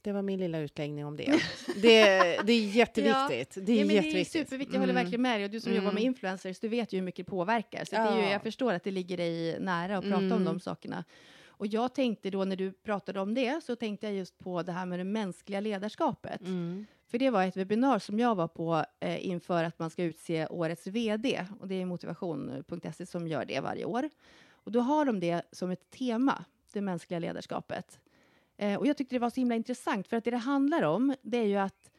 det 0.02 0.12
var 0.12 0.22
min 0.22 0.38
lilla 0.40 0.58
utläggning 0.58 1.04
om 1.06 1.16
det. 1.16 1.24
Det, 1.82 2.18
det 2.44 2.52
är 2.52 2.66
jätteviktigt. 2.68 3.66
Det 3.66 3.72
är 3.72 3.76
Ja, 3.76 3.84
men 3.84 3.88
det 3.88 3.92
är 3.98 4.02
jätteviktigt. 4.02 4.32
superviktigt. 4.48 4.74
Jag 4.74 4.80
håller 4.80 4.92
Mm. 4.92 5.04
verkligen 5.04 5.22
med 5.22 5.36
dig. 5.40 5.44
Och 5.44 5.50
du 5.50 5.60
som 5.60 5.72
jobbar 5.74 5.92
med 5.92 6.00
Mm. 6.02 6.06
influencers, 6.06 6.60
du 6.60 6.68
vet 6.68 6.92
ju 6.92 6.96
hur 6.98 7.04
mycket 7.04 7.26
det 7.26 7.30
påverkar. 7.30 7.84
Så 7.84 7.90
det 7.96 8.00
är 8.02 8.16
ju, 8.16 8.22
Ja. 8.22 8.30
jag 8.30 8.42
förstår 8.42 8.72
att 8.72 8.84
det 8.84 8.90
ligger 8.90 9.16
dig 9.16 9.60
nära 9.60 9.98
att 9.98 10.04
prata 10.04 10.16
om 10.16 10.24
Mm. 10.32 10.44
de 10.44 10.60
sakerna. 10.60 11.04
Och 11.46 11.66
jag 11.66 11.94
tänkte 11.94 12.30
då 12.30 12.44
när 12.44 12.56
du 12.56 12.72
pratade 12.72 13.20
om 13.20 13.34
det, 13.34 13.64
så 13.64 13.76
tänkte 13.76 14.06
jag 14.06 14.14
just 14.16 14.38
på 14.38 14.62
det 14.62 14.72
här 14.72 14.86
med 14.86 14.98
det 15.00 15.04
mänskliga 15.04 15.60
ledarskapet. 15.60 16.40
Mm. 16.40 16.86
För 17.11 17.18
det 17.18 17.31
var 17.31 17.44
ett 17.44 17.57
webbinar 17.57 17.99
som 17.99 18.18
jag 18.18 18.35
var 18.35 18.49
på 18.49 18.85
eh, 19.01 19.27
inför 19.27 19.64
att 19.64 19.79
man 19.79 19.90
ska 19.90 20.03
utse 20.03 20.47
årets 20.47 20.87
VD. 20.87 21.47
Och 21.61 21.68
det 21.68 21.75
är 21.75 21.87
motivation.se 21.87 23.07
som 23.07 23.29
gör 23.29 23.44
det 23.44 23.61
varje 23.61 23.85
år. 23.85 24.11
Och 24.51 24.73
då 24.73 24.81
har 24.81 25.05
de 25.05 25.21
det 25.21 25.42
som 25.53 25.71
ett 25.71 25.90
tema, 25.90 26.44
det 26.73 26.81
mänskliga 26.81 27.18
ledarskapet. 27.21 28.01
Eh, 28.57 28.79
och 28.79 28.87
jag 28.87 28.97
tyckte 28.97 29.14
det 29.14 29.18
var 29.18 29.31
så 29.31 29.40
himla 29.40 29.55
intressant, 29.55 30.09
för 30.09 30.16
att 30.16 30.25
det 30.25 30.31
det 30.31 30.37
handlar 30.37 30.83
om, 30.83 31.14
det 31.23 31.38
är 31.38 31.47
ju 31.47 31.57
att 31.57 31.90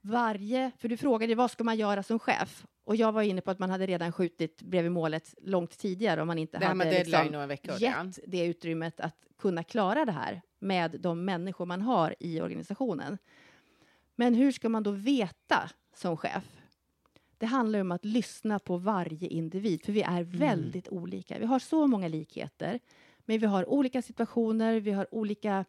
varje... 0.00 0.70
För 0.78 0.88
du 0.88 0.96
frågade 0.96 1.34
vad 1.34 1.50
ska 1.50 1.64
man 1.64 1.76
göra 1.76 2.02
som 2.02 2.18
chef? 2.18 2.66
Och 2.84 2.96
jag 2.96 3.12
var 3.12 3.22
inne 3.22 3.40
på 3.40 3.50
att 3.50 3.58
man 3.58 3.70
hade 3.70 3.86
redan 3.86 4.12
skjutit 4.12 4.62
bredvid 4.62 4.92
målet 4.92 5.34
långt 5.42 5.78
tidigare 5.78 6.20
om 6.20 6.26
man 6.26 6.38
inte 6.38 6.58
Det 6.58 6.66
hade 6.66 6.90
liksom, 6.90 7.26
några 7.26 7.46
veckor. 7.46 7.74
ja. 7.80 8.04
gett 8.04 8.18
det 8.26 8.44
utrymmet 8.44 9.00
att 9.00 9.16
kunna 9.38 9.62
klara 9.62 10.04
det 10.04 10.12
här 10.12 10.42
med 10.58 11.00
de 11.00 11.24
människor 11.24 11.66
man 11.66 11.82
har 11.82 12.14
i 12.20 12.40
organisationen. 12.40 13.18
Men 14.16 14.34
hur 14.34 14.52
ska 14.52 14.68
man 14.68 14.82
då 14.82 14.90
veta 14.90 15.70
som 15.94 16.16
chef? 16.16 16.44
Det 17.38 17.46
handlar 17.46 17.80
om 17.80 17.92
att 17.92 18.04
lyssna 18.04 18.58
på 18.58 18.76
varje 18.76 19.28
individ, 19.28 19.84
för 19.84 19.92
vi 19.92 20.02
är 20.02 20.22
väldigt 20.22 20.88
olika. 20.88 21.38
Vi 21.38 21.46
har 21.46 21.58
så 21.58 21.86
många 21.86 22.08
likheter, 22.08 22.80
men 23.24 23.38
vi 23.38 23.46
har 23.46 23.70
olika 23.70 24.02
situationer, 24.02 24.80
vi 24.80 24.90
har 24.90 25.14
olika 25.14 25.64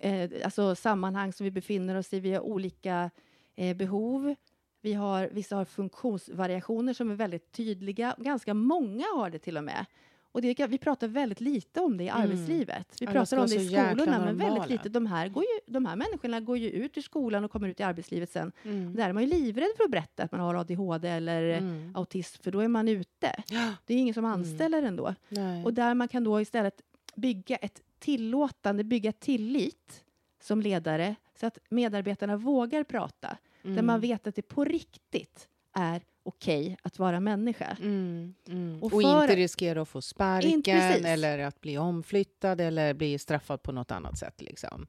eh, 0.00 0.30
alltså 0.44 0.74
sammanhang 0.74 1.32
som 1.32 1.44
vi 1.44 1.50
befinner 1.50 1.94
oss 1.94 2.12
i, 2.12 2.20
vi 2.20 2.32
har 2.32 2.40
olika 2.40 3.10
eh, 3.54 3.76
behov. 3.76 4.34
Vi 4.80 4.92
har, 4.92 5.28
vissa 5.32 5.56
har 5.56 5.64
funktionsvariationer 5.64 6.92
som 6.92 7.10
är 7.10 7.14
väldigt 7.14 7.52
tydliga. 7.52 8.14
Ganska 8.18 8.54
många 8.54 9.04
har 9.14 9.30
det 9.30 9.38
till 9.38 9.56
och 9.56 9.64
med. 9.64 9.86
Och 10.32 10.42
det, 10.42 10.66
vi 10.66 10.78
pratar 10.78 11.08
väldigt 11.08 11.40
lite 11.40 11.80
om 11.80 11.96
det 11.96 12.04
i 12.04 12.08
Mm. 12.08 12.22
arbetslivet. 12.22 12.96
Vi 13.00 13.06
pratar 13.06 13.36
om 13.36 13.46
det 13.46 13.54
i 13.54 13.68
skolorna, 13.68 14.24
men 14.24 14.36
väldigt 14.38 14.70
lite. 14.70 14.88
De 14.88 15.06
här, 15.06 15.28
går 15.28 15.42
ju, 15.42 15.72
de 15.72 15.86
här 15.86 15.96
människorna 15.96 16.40
går 16.40 16.58
ju 16.58 16.70
ut 16.70 16.98
ur 16.98 17.02
skolan 17.02 17.44
och 17.44 17.50
kommer 17.50 17.68
ut 17.68 17.80
i 17.80 17.82
arbetslivet 17.82 18.30
sen. 18.30 18.52
Mm. 18.64 18.94
Där 18.94 19.08
är 19.08 19.12
man 19.12 19.22
ju 19.22 19.28
livrädd 19.28 19.68
för 19.76 19.84
att 19.84 19.90
berätta 19.90 20.22
att 20.22 20.32
man 20.32 20.40
har 20.40 20.54
ADHD 20.54 21.08
eller 21.08 21.42
Mm. 21.42 21.92
autism, 21.96 22.42
för 22.42 22.50
då 22.50 22.60
är 22.60 22.68
man 22.68 22.88
ute. 22.88 23.42
Det 23.86 23.94
är 23.94 23.98
ingen 23.98 24.14
som 24.14 24.24
anställer 24.24 24.82
ändå. 24.82 25.14
nej. 25.28 25.64
Och 25.64 25.74
där 25.74 25.94
man 25.94 26.08
kan 26.08 26.24
då 26.24 26.40
istället 26.40 26.82
bygga 27.14 27.56
ett 27.56 27.82
tillåtande, 27.98 28.84
bygga 28.84 29.12
tillit 29.12 30.04
som 30.42 30.60
ledare, 30.60 31.14
så 31.40 31.46
att 31.46 31.58
medarbetarna 31.70 32.36
vågar 32.36 32.84
prata. 32.84 33.36
Där 33.62 33.70
Mm. 33.70 33.86
man 33.86 34.00
vet 34.00 34.26
att 34.26 34.34
det 34.34 34.42
på 34.42 34.64
riktigt 34.64 35.48
är 35.74 36.02
okej 36.22 36.76
att 36.82 36.98
vara 36.98 37.20
människa. 37.20 37.76
Mm, 37.80 38.34
mm. 38.48 38.82
Och 38.82 38.92
Och, 38.92 39.02
inte 39.02 39.36
riskera 39.36 39.82
att 39.82 39.88
få 39.88 40.02
sparken 40.02 41.04
eller 41.04 41.38
att 41.38 41.60
bli 41.60 41.78
omflyttad 41.78 42.60
eller 42.60 42.94
bli 42.94 43.18
straffad 43.18 43.62
på 43.62 43.72
något 43.72 43.90
annat 43.90 44.18
sätt. 44.18 44.40
Liksom. 44.42 44.86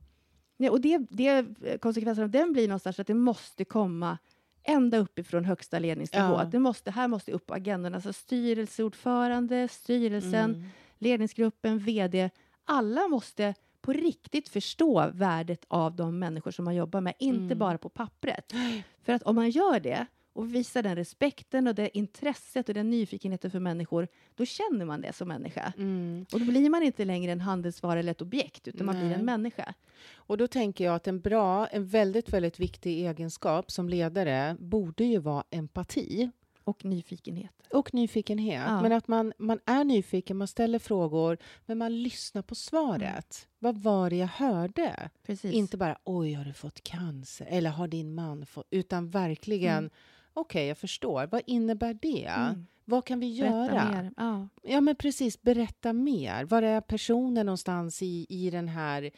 Nej, 0.58 0.70
och 0.70 0.82
det, 0.82 0.98
det, 1.10 1.46
konsekvensen 1.82 2.24
av 2.24 2.30
den 2.30 2.54
blir 2.54 2.68
någonstans 2.68 3.00
att 3.00 3.08
det 3.08 3.14
måste 3.14 3.66
komma 3.66 4.18
ända 4.64 4.98
uppifrån 4.98 5.46
högsta 5.46 5.80
ledningsnivå. 5.80 6.24
Ja. 6.40 6.44
Det 6.52 6.60
måste, 6.60 6.92
här 6.92 7.08
måste 7.08 7.32
upp 7.32 7.46
på 7.46 7.54
agendan. 7.54 7.96
Alltså 7.96 8.14
styrelseordförande, 8.14 9.68
styrelsen, 9.68 10.56
Mm. 10.56 10.64
ledningsgruppen, 10.98 11.80
vd. 11.80 12.30
Alla 12.66 13.08
måste 13.08 13.54
på 13.82 13.94
riktigt 13.94 14.50
förstå 14.50 15.10
värdet 15.14 15.66
av 15.68 15.96
de 15.96 16.20
människor 16.20 16.52
som 16.52 16.66
man 16.66 16.76
jobbar 16.76 17.02
med, 17.02 17.14
inte 17.20 17.44
Mm. 17.46 17.58
bara 17.60 17.78
på 17.78 17.90
pappret. 17.90 18.54
För 19.04 19.14
att 19.14 19.24
om 19.24 19.36
man 19.36 19.50
gör 19.50 19.80
det 19.80 20.06
och 20.34 20.56
visar 20.56 20.84
den 20.84 20.96
respekten 20.96 21.68
och 21.68 21.76
det 21.76 21.98
intresset 21.98 22.68
och 22.70 22.76
den 22.76 22.90
nyfikenheten 22.90 23.52
för 23.52 23.60
människor, 23.60 24.08
då 24.36 24.46
känner 24.46 24.86
man 24.86 25.02
det 25.02 25.14
som 25.14 25.28
människa. 25.28 25.74
Mm. 25.78 26.26
Och 26.34 26.40
då 26.40 26.46
blir 26.46 26.70
man 26.70 26.84
inte 26.84 27.06
längre 27.06 27.32
en 27.32 27.42
handelsvara 27.42 28.00
eller 28.00 28.12
ett 28.12 28.22
objekt, 28.22 28.68
utan 28.68 28.86
man 28.86 28.96
blir 28.96 29.06
Nej. 29.10 29.14
en 29.20 29.26
människa. 29.26 29.74
Och 30.16 30.38
då 30.38 30.48
tänker 30.48 30.84
jag 30.86 30.96
att 30.96 31.08
en 31.08 31.20
bra, 31.20 31.68
en 31.68 31.86
väldigt, 31.86 32.34
väldigt 32.34 32.60
viktig 32.60 33.06
egenskap 33.08 33.72
som 33.72 33.90
ledare 33.90 34.56
borde 34.60 35.04
ju 35.04 35.18
vara 35.20 35.44
empati 35.50 36.32
Och 36.64 36.86
nyfikenhet. 36.86 37.52
och 37.72 37.94
nyfikenhet. 37.94 38.64
Ja. 38.68 38.82
Men 38.82 38.92
att 38.92 39.08
man, 39.08 39.34
man 39.38 39.60
är 39.66 39.84
nyfiken, 39.84 40.38
man 40.38 40.48
ställer 40.48 40.80
frågor, 40.80 41.38
men 41.66 41.78
man 41.78 42.04
lyssnar 42.04 42.42
på 42.42 42.56
svaret. 42.56 43.48
Vad 43.60 43.78
var 43.78 44.10
det 44.10 44.16
jag 44.16 44.28
hörde? 44.28 45.10
Precis. 45.26 45.54
Inte 45.54 45.78
bara 45.78 45.98
oj, 46.04 46.34
har 46.34 46.46
du 46.46 46.54
fått 46.54 46.84
cancer? 46.84 47.48
Eller 47.50 47.70
har 47.70 47.88
din 47.88 48.16
man 48.16 48.46
fått... 48.46 48.68
Utan 48.70 49.10
verkligen, 49.10 49.78
Mm. 49.78 49.90
Okej, 50.34 50.68
jag 50.68 50.78
förstår. 50.78 51.28
Vad 51.32 51.42
innebär 51.46 51.94
det? 52.02 52.26
Mm. 52.26 52.66
Vad 52.86 53.06
kan 53.06 53.20
vi 53.20 53.40
Berätta 53.40 53.56
göra? 53.74 53.92
mer. 53.92 54.12
Ja. 54.18 54.48
Ja, 54.64 54.82
men 54.82 54.96
precis. 54.96 55.42
Berätta 55.42 55.94
mer. 55.94 56.46
Var 56.46 56.62
är 56.62 56.82
personen 56.82 57.46
någonstans 57.46 58.02
i, 58.02 58.26
i 58.30 58.50
den 58.50 58.68
här 58.68 59.12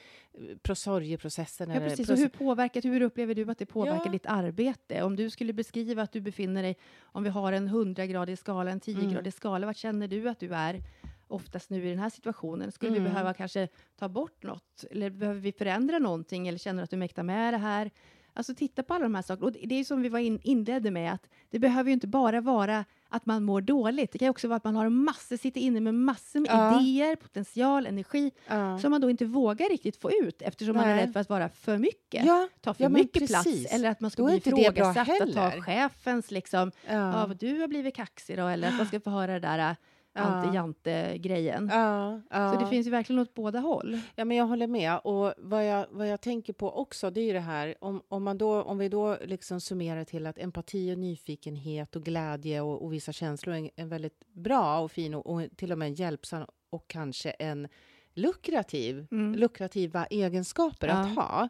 eh, 0.67 0.73
sorgeprocessen? 0.73 1.69
Ja, 1.69 1.79
precis. 1.79 2.09
Och 2.09 2.17
hur, 2.17 2.27
påverkat, 2.29 2.85
hur 2.85 3.01
upplever 3.01 3.35
du 3.35 3.51
att 3.51 3.57
det 3.57 3.65
påverkar 3.65 4.05
Ja. 4.05 4.11
ditt 4.11 4.25
arbete? 4.25 5.03
Om 5.03 5.15
du 5.15 5.29
skulle 5.29 5.53
beskriva 5.53 6.01
att 6.03 6.11
du 6.11 6.21
befinner 6.21 6.63
dig, 6.63 6.75
om 7.03 7.23
vi 7.23 7.29
har 7.29 7.53
en 7.53 7.69
100-gradig 7.69 8.35
skala, 8.37 8.71
en 8.71 8.79
10-gradig 8.81 9.17
Mm. 9.19 9.31
skala, 9.31 9.65
vad 9.65 9.75
känner 9.77 10.07
du 10.07 10.29
att 10.29 10.39
du 10.39 10.53
är 10.55 10.83
oftast 11.27 11.69
nu 11.69 11.85
i 11.85 11.89
den 11.89 11.99
här 11.99 12.09
situationen? 12.09 12.71
Skulle 12.71 12.91
Mm. 12.91 13.03
vi 13.03 13.09
behöva 13.09 13.33
kanske 13.33 13.67
ta 13.99 14.09
bort 14.09 14.43
något? 14.43 14.83
Eller 14.91 15.09
behöver 15.09 15.39
vi 15.39 15.51
förändra 15.51 15.99
någonting? 15.99 16.47
Eller 16.47 16.57
känner 16.59 16.79
du 16.79 16.83
att 16.83 16.89
du 16.89 16.97
mäktar 16.97 17.23
med 17.23 17.53
det 17.53 17.57
här? 17.57 17.91
Alltså 18.37 18.55
titta 18.55 18.83
på 18.83 18.93
alla 18.93 19.03
de 19.03 19.15
här 19.15 19.21
sakerna. 19.21 19.45
Och 19.45 19.51
det 19.51 19.75
är 19.75 19.77
ju 19.77 19.83
som 19.85 20.01
vi 20.01 20.09
var 20.09 20.19
in, 20.19 20.39
inledde 20.43 20.91
med, 20.91 21.13
att 21.13 21.29
det 21.49 21.59
behöver 21.59 21.89
ju 21.89 21.93
inte 21.93 22.07
bara 22.07 22.41
vara 22.41 22.85
att 23.09 23.25
man 23.25 23.43
mår 23.43 23.61
dåligt. 23.61 24.11
Det 24.11 24.17
kan 24.17 24.29
också 24.29 24.47
vara 24.47 24.57
att 24.57 24.63
man 24.63 24.75
har 24.75 24.89
massor, 24.89 25.37
sitter 25.37 25.61
inne 25.61 25.79
med 25.79 25.93
massor 25.95 26.39
med 26.39 26.49
Ja. 26.51 26.81
idéer, 26.81 27.15
potential, 27.15 27.85
energi, 27.85 28.31
ja. 28.47 28.79
som 28.79 28.91
man 28.91 29.01
då 29.01 29.09
inte 29.09 29.25
vågar 29.25 29.69
riktigt 29.69 30.01
få 30.01 30.11
ut 30.11 30.41
eftersom 30.41 30.75
man 30.75 30.85
är 30.85 30.95
Nej. 30.95 31.05
rädd 31.05 31.13
för 31.13 31.19
att 31.19 31.29
vara 31.29 31.49
för 31.49 31.77
mycket. 31.77 32.25
ja, 32.25 32.47
Ta 32.61 32.73
för 32.73 32.89
mycket 32.89 33.27
plats 33.27 33.65
eller 33.69 33.89
att 33.89 33.99
man 34.01 34.11
ska 34.11 34.21
Då 34.21 34.27
bli 34.27 34.37
ifrågasatt 34.37 35.21
att 35.21 35.33
ta 35.33 35.51
chefens 35.51 36.31
liksom, 36.31 36.71
ja. 36.87 37.25
vad 37.27 37.37
du 37.37 37.59
har 37.59 37.67
blivit 37.67 37.95
kaxig 37.95 38.37
då, 38.37 38.47
eller 38.47 38.67
att 38.67 38.77
man 38.77 38.85
ska 38.87 38.99
få 38.99 39.09
höra 39.09 39.33
det 39.33 39.39
där. 39.39 39.75
Anti-jante-grejen. 40.23 41.69
ja, 41.73 42.21
ja. 42.29 42.53
Så 42.53 42.59
det 42.59 42.67
finns 42.69 42.87
ju 42.87 42.91
verkligen 42.91 43.19
åt 43.21 43.33
båda 43.33 43.59
håll. 43.59 43.99
Ja, 44.15 44.25
men 44.25 44.37
jag 44.37 44.45
håller 44.45 44.67
med. 44.67 44.99
Och 45.03 45.33
vad 45.37 45.67
jag, 45.67 45.85
vad 45.91 46.07
jag 46.07 46.21
tänker 46.21 46.53
på 46.53 46.71
också, 46.77 47.09
det 47.09 47.21
är 47.21 47.25
ju 47.25 47.33
det 47.33 47.39
här, 47.39 47.75
om, 47.81 48.01
om, 48.07 48.23
man 48.23 48.37
då, 48.37 48.61
om 48.61 48.77
vi 48.77 48.89
då 48.89 49.17
liksom 49.25 49.61
summerar 49.61 50.03
till 50.03 50.25
att 50.27 50.39
empati 50.39 50.93
och 50.93 50.97
nyfikenhet 50.97 51.95
och 51.95 52.03
glädje 52.03 52.61
och, 52.61 52.83
och 52.83 52.93
vissa 52.93 53.11
känslor 53.11 53.55
är 53.55 53.59
en, 53.59 53.69
en 53.75 53.89
väldigt 53.89 54.19
bra 54.33 54.79
och 54.79 54.91
fin 54.91 55.13
och, 55.13 55.27
och 55.27 55.41
till 55.57 55.71
och 55.71 55.77
med 55.77 55.87
en 55.87 55.93
hjälpsam 55.93 56.45
och 56.69 56.87
kanske 56.87 57.29
en 57.29 57.67
lukrativ, 58.13 59.07
Mm. 59.11 59.35
lukrativa 59.35 60.05
egenskaper 60.05 60.87
Ja. 60.87 60.93
att 60.93 61.15
ha. 61.15 61.49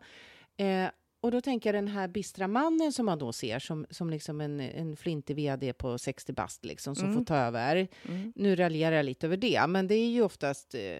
Eh, 0.66 0.90
och 1.26 1.32
då 1.32 1.42
tänker 1.42 1.74
jag 1.74 1.84
den 1.84 1.88
här 1.94 2.08
bistra 2.08 2.48
mannen 2.48 2.94
som 2.94 3.06
man 3.06 3.20
då 3.20 3.34
ser 3.34 3.60
som, 3.60 3.86
som 3.90 4.10
liksom 4.10 4.42
en, 4.42 4.60
en 4.60 4.96
flintig 4.98 5.36
vd 5.36 5.74
på 5.74 5.98
60 5.98 6.34
bast 6.34 6.66
liksom, 6.66 6.96
som 6.96 7.06
Mm. 7.06 7.18
får 7.18 7.26
ta 7.26 7.36
över. 7.36 7.88
Mm. 8.08 8.34
Nu 8.36 8.56
raljerar 8.56 8.96
jag 8.96 9.06
lite 9.06 9.28
över 9.28 9.38
det, 9.38 9.68
men 9.68 9.88
det 9.88 9.96
är 9.96 10.08
ju 10.10 10.22
oftast 10.22 10.76
eh, 10.76 11.00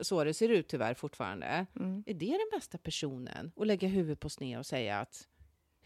så 0.00 0.24
det 0.24 0.34
ser 0.34 0.48
ut 0.48 0.68
tyvärr 0.68 0.94
fortfarande. 0.94 1.66
Mm. 1.80 2.02
Är 2.06 2.14
det 2.14 2.26
den 2.26 2.48
bästa 2.58 2.78
personen? 2.78 3.52
Att 3.56 3.66
lägga 3.66 3.88
huvudet 3.88 4.20
på 4.20 4.28
sned 4.28 4.58
och 4.58 4.66
säga 4.66 4.98
att 5.00 5.26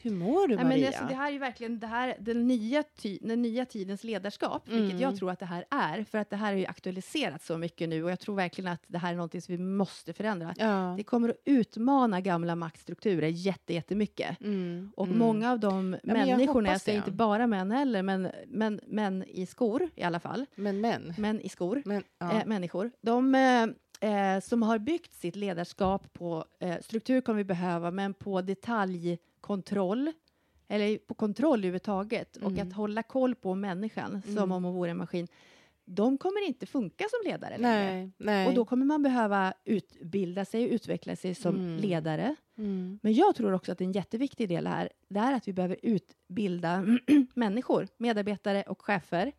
hur 0.02 0.10
mår 0.10 0.48
du 0.48 0.56
Nej, 0.56 0.64
Maria? 0.64 0.78
men 0.78 0.86
alltså, 0.86 1.04
det 1.04 1.14
här 1.14 1.26
är 1.28 1.32
ju 1.32 1.38
verkligen 1.38 1.78
det 1.78 1.86
här, 1.86 2.16
den, 2.20 2.46
nya 2.46 2.82
ty, 2.82 3.18
den 3.22 3.42
nya 3.42 3.64
tidens 3.64 4.04
ledarskap, 4.04 4.68
vilket 4.68 4.90
Mm. 4.90 5.02
jag 5.02 5.16
tror 5.16 5.30
att 5.30 5.38
det 5.38 5.46
här 5.46 5.64
är, 5.70 6.04
för 6.04 6.18
att 6.18 6.30
det 6.30 6.36
här 6.36 6.52
är 6.52 6.56
ju 6.56 6.66
aktualiserat 6.66 7.42
så 7.42 7.58
mycket 7.58 7.88
nu 7.88 8.04
och 8.04 8.10
jag 8.10 8.20
tror 8.20 8.34
verkligen 8.36 8.72
att 8.72 8.82
det 8.86 8.98
här 8.98 9.10
är 9.12 9.16
någonting 9.16 9.42
som 9.42 9.56
vi 9.56 9.62
måste 9.62 10.12
förändra. 10.12 10.54
ja. 10.58 10.94
Det 10.96 11.02
kommer 11.04 11.28
att 11.28 11.36
utmana 11.44 12.20
gamla 12.20 12.54
maktstrukturer 12.56 13.28
jätte, 13.28 13.74
jättemycket. 13.74 14.40
Mm, 14.40 14.92
Och 14.96 15.06
mm. 15.06 15.18
många 15.18 15.50
av 15.52 15.60
de 15.60 15.96
jag 16.02 16.12
människorna, 16.16 16.68
jag 16.70 16.80
säger 16.80 16.98
inte 16.98 17.10
bara 17.10 17.46
män 17.46 17.70
heller, 17.70 18.02
men, 18.02 18.28
men 18.46 18.80
män 18.86 19.24
i 19.28 19.46
skor 19.46 19.88
i 19.94 20.02
alla 20.02 20.20
fall, 20.20 20.46
Men 20.54 20.80
män. 20.80 21.14
män 21.18 21.40
i 21.40 21.48
skor, 21.48 21.82
Men, 21.84 22.02
ja. 22.18 22.32
eh, 22.32 22.46
människor, 22.46 22.90
de 23.00 23.34
eh, 23.34 23.62
eh, 24.10 24.40
som 24.40 24.62
har 24.62 24.78
byggt 24.78 25.12
sitt 25.14 25.36
ledarskap 25.36 26.12
på 26.12 26.44
eh, 26.60 26.76
struktur 26.80 27.20
kommer 27.20 27.36
vi 27.36 27.44
behöva, 27.44 27.90
men 27.90 28.14
på 28.14 28.42
detaljkontroll, 29.56 30.12
eller 30.68 30.98
på 30.98 31.14
kontroll 31.14 31.58
överhuvudtaget, 31.58 32.36
och 32.36 32.50
Mm. 32.52 32.68
att 32.68 32.74
hålla 32.74 33.02
koll 33.02 33.34
på 33.34 33.54
människan 33.54 34.22
som 34.22 34.36
Mm. 34.36 34.52
om 34.52 34.64
hon 34.64 34.74
vore 34.74 34.90
en 34.90 34.96
maskin, 34.96 35.26
de 35.84 36.18
kommer 36.18 36.46
inte 36.46 36.66
funka 36.66 37.04
som 37.10 37.30
ledare 37.30 37.58
längre. 37.58 37.94
nej, 37.94 38.10
nej. 38.18 38.48
Och 38.48 38.54
då 38.54 38.64
kommer 38.64 38.86
man 38.86 39.02
behöva 39.02 39.52
utbilda 39.64 40.44
sig 40.44 40.64
och 40.66 40.72
utveckla 40.72 41.16
sig 41.16 41.34
som 41.34 41.54
Mm. 41.56 41.76
ledare. 41.76 42.36
mm. 42.58 42.98
Men 43.02 43.12
jag 43.14 43.34
tror 43.34 43.52
också 43.52 43.72
att 43.72 43.80
en 43.80 43.92
jätteviktig 43.92 44.48
del 44.48 44.66
här, 44.66 44.90
det 45.08 45.18
är 45.20 45.32
att 45.32 45.48
vi 45.48 45.52
behöver 45.52 45.76
utbilda 45.82 46.84
människor, 47.34 47.88
medarbetare 47.96 48.62
och 48.62 48.82
chefer 48.82 49.32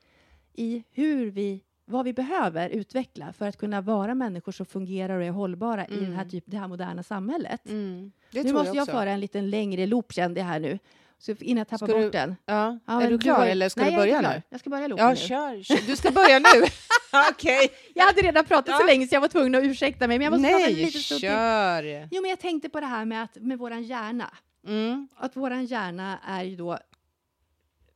i 0.54 0.84
hur 0.92 1.32
vi, 1.32 1.64
vad 1.92 2.06
vi 2.06 2.14
behöver 2.14 2.70
utveckla 2.70 3.34
för 3.34 3.48
att 3.48 3.58
kunna 3.58 3.82
vara 3.82 4.16
människor 4.16 4.52
som 4.52 4.66
fungerar 4.66 5.18
och 5.18 5.24
är 5.24 5.32
hållbara 5.32 5.86
i 5.88 5.96
den 5.96 6.06
här 6.06 6.14
Mm. 6.14 6.30
typ, 6.30 6.44
det 6.48 6.58
här 6.58 6.68
moderna 6.68 7.04
samhället. 7.04 7.70
Mm. 7.70 8.12
Nu 8.32 8.54
måste 8.54 8.76
jag, 8.78 8.84
också. 8.84 8.92
föra 8.92 9.12
en 9.12 9.20
liten 9.20 9.50
längre 9.50 9.86
loop 9.86 10.14
kände 10.14 10.40
jag 10.40 10.48
här 10.48 10.60
nu, 10.60 10.80
så 11.20 11.32
innan 11.40 11.58
jag 11.58 11.68
tappar 11.68 11.88
Ska 11.88 11.96
bort 11.96 12.02
du- 12.04 12.10
den. 12.10 12.36
Ja. 12.46 12.80
Ja, 12.88 13.02
är 13.02 13.10
du 13.10 13.18
klar 13.20 13.36
har- 13.36 13.46
eller 13.48 13.70
ska 13.70 13.82
Nej, 13.82 13.90
du 13.90 13.94
jag 13.96 14.02
börja 14.02 14.20
klar. 14.20 14.34
nu? 14.34 14.42
Jag 14.50 14.60
ska 14.60 14.70
börja 14.70 14.88
loopen 14.88 15.06
Ja, 15.06 15.10
nu. 15.10 15.16
kör, 15.16 15.64
kör. 15.64 15.88
Du 15.88 15.96
ska 15.96 16.12
börja 16.12 16.40
nu. 16.40 16.46
Okej. 17.32 17.70
Jag 17.96 18.06
hade 18.06 18.22
redan 18.22 18.46
pratat 18.46 18.76
så 18.76 18.82
Ja. 18.84 18.86
länge 18.88 19.08
så 19.08 19.16
jag 19.16 19.22
var 19.22 19.28
tvungen 19.28 19.56
att 19.56 19.64
ursäkta 19.64 20.08
mig, 20.08 20.18
men 20.20 20.26
jag 20.26 20.32
måste 20.32 20.48
prata 20.50 20.64
Nej, 20.66 20.74
lite 20.76 21.00
stund 21.00 21.20
till. 21.20 21.30
kör. 21.30 22.08
Jo, 22.12 22.22
men 22.22 22.30
jag 22.30 22.40
tänkte 22.40 22.70
på 22.70 22.80
det 22.80 22.86
här 22.86 23.06
med, 23.06 23.24
att, 23.24 23.36
med 23.42 23.58
våran 23.58 23.84
hjärna. 23.84 24.32
Mm. 24.68 25.08
att 25.16 25.36
våran 25.36 25.66
hjärna 25.66 26.20
är 26.28 26.44
ju 26.44 26.56
då 26.56 26.78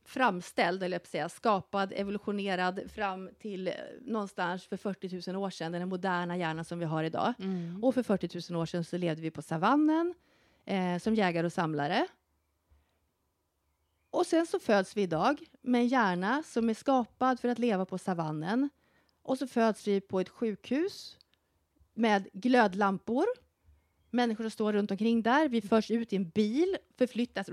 framställd, 0.06 0.82
eller 0.82 0.94
jag 0.94 1.06
säga, 1.06 1.28
skapad, 1.28 1.92
evolutionerad 1.96 2.80
fram 2.94 3.30
till 3.38 3.68
eh, 3.68 3.74
någonstans 4.00 4.66
för 4.66 4.76
40 4.76 5.30
000 5.32 5.42
år 5.42 5.50
sedan, 5.50 5.72
den 5.72 5.88
moderna 5.88 6.36
hjärnan 6.36 6.64
som 6.64 6.78
vi 6.78 6.84
har 6.84 7.04
idag. 7.04 7.34
Mm. 7.38 7.84
Och 7.84 7.94
för 7.94 8.02
40 8.02 8.52
000 8.52 8.62
år 8.62 8.66
sedan 8.66 8.84
så 8.84 8.96
levde 8.96 9.22
vi 9.22 9.30
på 9.30 9.42
savannen 9.42 10.14
eh, 10.64 10.98
som 10.98 11.14
jägare 11.14 11.46
och 11.46 11.52
samlare. 11.52 12.06
Och 14.10 14.26
sen 14.26 14.46
så 14.46 14.58
föds 14.58 14.96
vi 14.96 15.02
idag 15.02 15.44
med 15.62 15.80
en 15.80 15.88
hjärna 15.88 16.42
som 16.46 16.70
är 16.70 16.74
skapad 16.74 17.40
för 17.40 17.48
att 17.48 17.58
leva 17.58 17.84
på 17.84 17.98
savannen. 17.98 18.70
Och 19.22 19.38
så 19.38 19.46
föds 19.46 19.86
vi 19.86 20.00
på 20.00 20.20
ett 20.20 20.28
sjukhus 20.28 21.18
med 21.94 22.28
glödlampor. 22.32 23.24
Människor 24.10 24.44
som 24.44 24.50
står 24.50 24.72
runt 24.72 24.90
omkring 24.90 25.22
där. 25.22 25.48
Vi 25.48 25.60
förs 25.60 25.90
ut 25.90 26.12
i 26.12 26.16
en 26.16 26.28
bil, 26.28 26.76
förflyttas 26.98 27.48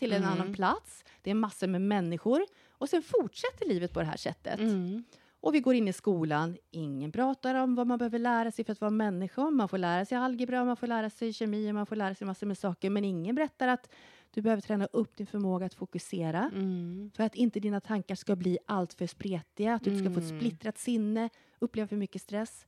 till 0.00 0.12
en 0.12 0.22
Mm. 0.22 0.32
annan 0.34 0.54
plats. 0.54 1.04
Det 1.22 1.30
är 1.30 1.34
massor 1.34 1.66
med 1.66 1.80
människor. 1.80 2.40
Och 2.70 2.88
sen 2.88 3.02
fortsätter 3.02 3.68
livet 3.68 3.92
på 3.92 4.00
det 4.00 4.06
här 4.06 4.16
sättet. 4.16 4.60
Mm. 4.60 5.04
Och 5.42 5.54
vi 5.54 5.60
går 5.60 5.74
in 5.74 5.88
i 5.88 5.92
skolan. 5.92 6.56
Ingen 6.70 7.12
pratar 7.12 7.54
om 7.54 7.74
vad 7.74 7.86
man 7.86 7.98
behöver 7.98 8.18
lära 8.18 8.50
sig 8.50 8.64
för 8.64 8.72
att 8.72 8.80
vara 8.80 8.90
människa. 8.90 9.50
Man 9.50 9.68
får 9.68 9.78
lära 9.78 10.04
sig 10.04 10.18
algebra, 10.18 10.64
man 10.64 10.76
får 10.76 10.86
lära 10.86 11.10
sig 11.10 11.32
kemi, 11.32 11.72
man 11.72 11.86
får 11.86 11.96
lära 11.96 12.14
sig 12.14 12.26
massor 12.26 12.46
med 12.46 12.58
saker. 12.58 12.90
Men 12.90 13.04
ingen 13.04 13.34
berättar 13.34 13.68
att 13.68 13.88
du 14.30 14.42
behöver 14.42 14.62
träna 14.62 14.86
upp 14.92 15.16
din 15.16 15.26
förmåga 15.26 15.66
att 15.66 15.74
fokusera. 15.74 16.50
Mm. 16.54 17.10
För 17.16 17.24
att 17.24 17.34
inte 17.34 17.60
dina 17.60 17.80
tankar 17.80 18.14
ska 18.14 18.36
bli 18.36 18.58
alltför 18.66 19.06
spretiga, 19.06 19.74
att 19.74 19.84
du 19.84 19.90
inte 19.90 20.04
ska 20.04 20.14
få 20.14 20.20
ett 20.20 20.30
Mm. 20.30 20.40
splittrat 20.40 20.78
sinne, 20.78 21.28
uppleva 21.58 21.88
för 21.88 21.96
mycket 21.96 22.22
stress. 22.22 22.66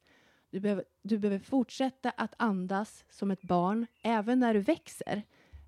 Du 0.51 0.61
behöver, 0.61 0.85
du 1.03 1.19
behöver 1.19 1.39
fortsätta 1.39 2.11
att 2.11 2.35
andas 2.37 3.05
som 3.11 3.31
ett 3.31 3.43
barn, 3.43 3.87
även 4.03 4.39
när 4.41 4.55
du 4.55 4.61
växer. 4.61 5.23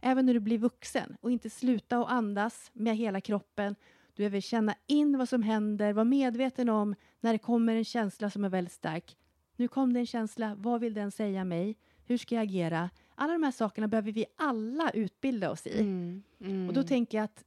Även 0.07 0.27
när 0.27 0.35
du 0.35 0.41
blir 0.41 0.59
vuxen. 0.59 1.17
Och 1.21 1.31
inte 1.31 1.51
sluta 1.51 1.99
att 1.99 2.11
andas 2.11 2.71
med 2.73 2.97
hela 2.97 3.21
kroppen. 3.21 3.75
Du 4.15 4.21
behöver 4.21 4.41
känna 4.41 4.75
in 4.87 5.19
vad 5.19 5.29
som 5.29 5.43
händer, 5.43 5.93
vara 5.93 6.05
medveten 6.05 6.69
om 6.69 6.95
när 7.21 7.33
det 7.33 7.39
kommer 7.39 7.77
en 7.77 7.85
känsla 7.85 8.31
som 8.31 8.45
är 8.45 8.49
väldigt 8.49 8.73
stark. 8.73 9.17
Nu 9.57 9.69
kom 9.69 9.93
det 9.93 10.01
en 10.01 10.07
känsla, 10.07 10.55
vad 10.59 10.81
vill 10.81 10.95
den 10.95 11.11
säga 11.11 11.45
mig? 11.45 11.77
Hur 12.07 12.19
ska 12.19 12.35
jag 12.35 12.43
agera? 12.43 12.91
Alla 13.15 13.33
de 13.33 13.43
här 13.43 13.51
sakerna 13.51 13.89
behöver 13.89 14.13
vi 14.13 14.27
alla 14.37 14.91
utbilda 14.91 15.51
oss 15.51 15.67
i. 15.67 15.81
Mm. 15.81 16.23
Mm. 16.41 16.69
Och 16.69 16.75
då 16.75 16.83
tänker 16.83 17.19
jag 17.19 17.25
att 17.25 17.45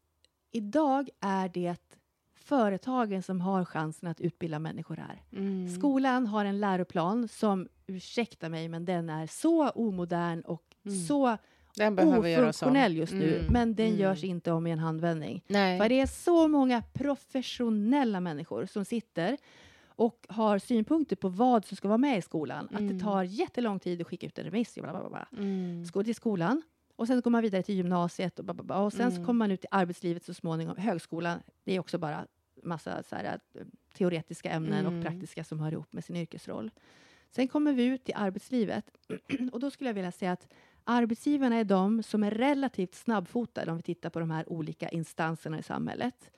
idag 0.52 1.10
är 1.20 1.50
det 1.50 1.98
företagen 2.36 3.24
som 3.24 3.42
har 3.42 3.66
chansen 3.66 4.10
att 4.10 4.22
utbilda 4.22 4.60
människor 4.60 4.96
här. 4.96 5.22
Mm. 5.32 5.70
Skolan 5.70 6.28
har 6.28 6.46
en 6.46 6.60
läroplan 6.60 7.28
som, 7.28 7.68
ursäkta 7.88 8.50
mig, 8.50 8.70
men 8.70 8.86
den 8.86 9.10
är 9.10 9.28
så 9.28 9.70
omodern 9.70 10.42
och 10.42 10.64
Mm. 10.86 11.00
så 11.06 11.38
Den 11.78 11.96
behöver 11.96 12.40
ofunktionell 12.42 12.98
just 12.98 13.14
nu. 13.14 13.34
Mm. 13.40 13.54
Men 13.54 13.76
den 13.76 13.88
Mm. 13.88 14.00
görs 14.00 14.24
inte 14.24 14.52
om 14.52 14.68
i 14.68 14.72
en 14.72 14.80
handvändning. 14.80 15.44
Nej. 15.48 15.80
För 15.80 15.90
det 15.90 16.00
är 16.02 16.06
så 16.08 16.48
många 16.48 16.82
professionella 16.94 18.20
människor 18.20 18.66
som 18.66 18.86
sitter 18.86 19.38
och 19.88 20.26
har 20.30 20.60
synpunkter 20.60 21.16
på 21.16 21.30
vad 21.30 21.66
som 21.66 21.78
ska 21.78 21.88
vara 21.88 21.98
med 21.98 22.18
i 22.18 22.22
skolan. 22.22 22.66
Att 22.74 22.80
Mm. 22.80 22.98
det 22.98 23.04
tar 23.04 23.24
jättelång 23.24 23.80
tid 23.80 24.02
att 24.02 24.08
skicka 24.08 24.28
ut 24.28 24.38
en 24.40 24.46
remiss. 24.46 24.76
Bla 24.76 24.92
bla 24.92 25.10
bla 25.10 25.28
Mm. 25.38 25.86
till 26.04 26.16
skolan 26.16 26.62
och 26.96 27.08
sen 27.08 27.22
går 27.22 27.32
man 27.32 27.42
vidare 27.42 27.64
till 27.64 27.76
gymnasiet 27.76 28.40
och, 28.40 28.46
bla, 28.46 28.54
bla, 28.54 28.64
bla, 28.64 28.80
och 28.80 28.94
sen 28.94 29.12
så 29.12 29.16
Mm. 29.16 29.26
kommer 29.26 29.38
man 29.38 29.52
ut 29.52 29.64
i 29.64 29.68
arbetslivet 29.72 30.24
så 30.26 30.34
småningom. 30.34 30.78
Högskolan, 30.78 31.40
det 31.64 31.74
är 31.76 31.80
också 31.80 31.98
bara 31.98 32.26
massa 32.64 33.04
så 33.04 33.16
här, 33.16 33.40
eh, 33.56 33.62
teoretiska 33.98 34.50
ämnen 34.50 34.86
Mm. 34.86 34.98
och 35.00 35.04
praktiska 35.06 35.44
som 35.44 35.60
hör 35.60 35.72
ihop 35.72 35.94
med 35.94 36.04
sin 36.04 36.16
yrkesroll. 36.16 36.72
Sen 37.32 37.48
kommer 37.48 37.74
vi 37.74 37.86
ut 37.86 38.10
i 38.10 38.14
arbetslivet 38.14 38.86
och 39.52 39.60
då 39.60 39.72
skulle 39.72 39.90
jag 39.90 39.96
vilja 39.96 40.12
säga 40.12 40.32
att 40.32 40.48
arbetsgivarna 40.88 41.56
är 41.56 41.64
de 41.64 42.04
som 42.04 42.24
är 42.24 42.32
relativt 42.32 42.96
snabbfotade 42.96 43.72
om 43.72 43.78
vi 43.78 43.84
tittar 43.84 44.10
på 44.10 44.20
de 44.20 44.32
här 44.32 44.50
olika 44.50 44.90
instanserna 44.90 45.60
i 45.60 45.64
samhället. 45.64 46.32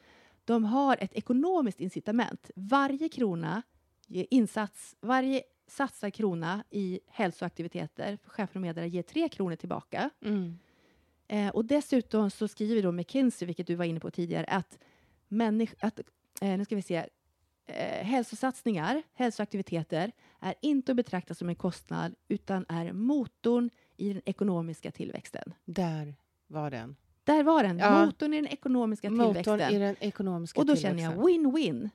De 0.45 0.65
har 0.65 0.97
ett 1.01 1.13
ekonomiskt 1.13 1.79
incitament. 1.79 2.51
Varje 2.55 3.09
krona 3.09 3.61
insats, 4.07 4.95
varje 5.01 5.41
satsad 5.67 6.13
krona 6.13 6.63
i 6.69 6.99
hälsoaktiviteter 7.07 8.17
för 8.23 8.29
chefer 8.29 8.55
och 8.57 8.61
medlare 8.61 8.89
ger 8.89 9.03
tre 9.03 9.29
kronor 9.29 9.55
tillbaka. 9.55 10.09
Mm. 10.21 10.57
Eh, 11.27 11.49
och 11.49 11.65
dessutom 11.65 12.31
så 12.31 12.47
skriver 12.47 12.83
då 12.83 12.91
McKinsey, 12.91 13.45
vilket 13.45 13.67
du 13.67 13.75
var 13.75 13.85
inne 13.85 13.99
på 13.99 14.11
tidigare, 14.11 14.45
att, 14.45 14.79
människ- 15.27 15.75
att 15.79 15.99
eh, 16.41 16.57
nu 16.57 16.65
ska 16.65 16.75
vi 16.75 16.81
se, 16.81 17.05
eh, 17.65 18.05
hälsosatsningar, 18.05 19.03
hälsoaktiviteter 19.13 20.11
är 20.39 20.55
inte 20.61 20.91
att 20.91 20.95
betrakta 20.95 21.33
som 21.33 21.49
en 21.49 21.55
kostnad 21.55 22.15
utan 22.27 22.65
är 22.69 22.93
motorn 22.93 23.69
i 23.99 24.13
den 24.13 24.21
ekonomiska 24.25 24.91
tillväxten. 24.91 25.53
Där 25.65 26.15
var 26.47 26.71
den. 26.71 26.95
Där 27.23 27.43
var 27.43 27.63
den, 27.63 27.77
Ja. 27.79 28.05
motorn 28.05 28.33
i 28.33 28.41
den 28.41 28.47
ekonomiska 28.51 29.09
Motorn 29.09 29.33
tillväxten. 29.43 29.75
i 29.75 29.79
den 29.79 29.95
ekonomiska 29.99 30.59
Och 30.59 30.65
då 30.65 30.75
tillväxten. 30.75 30.97
känner 30.99 31.15
jag 31.15 31.29
win-win. 31.29 31.89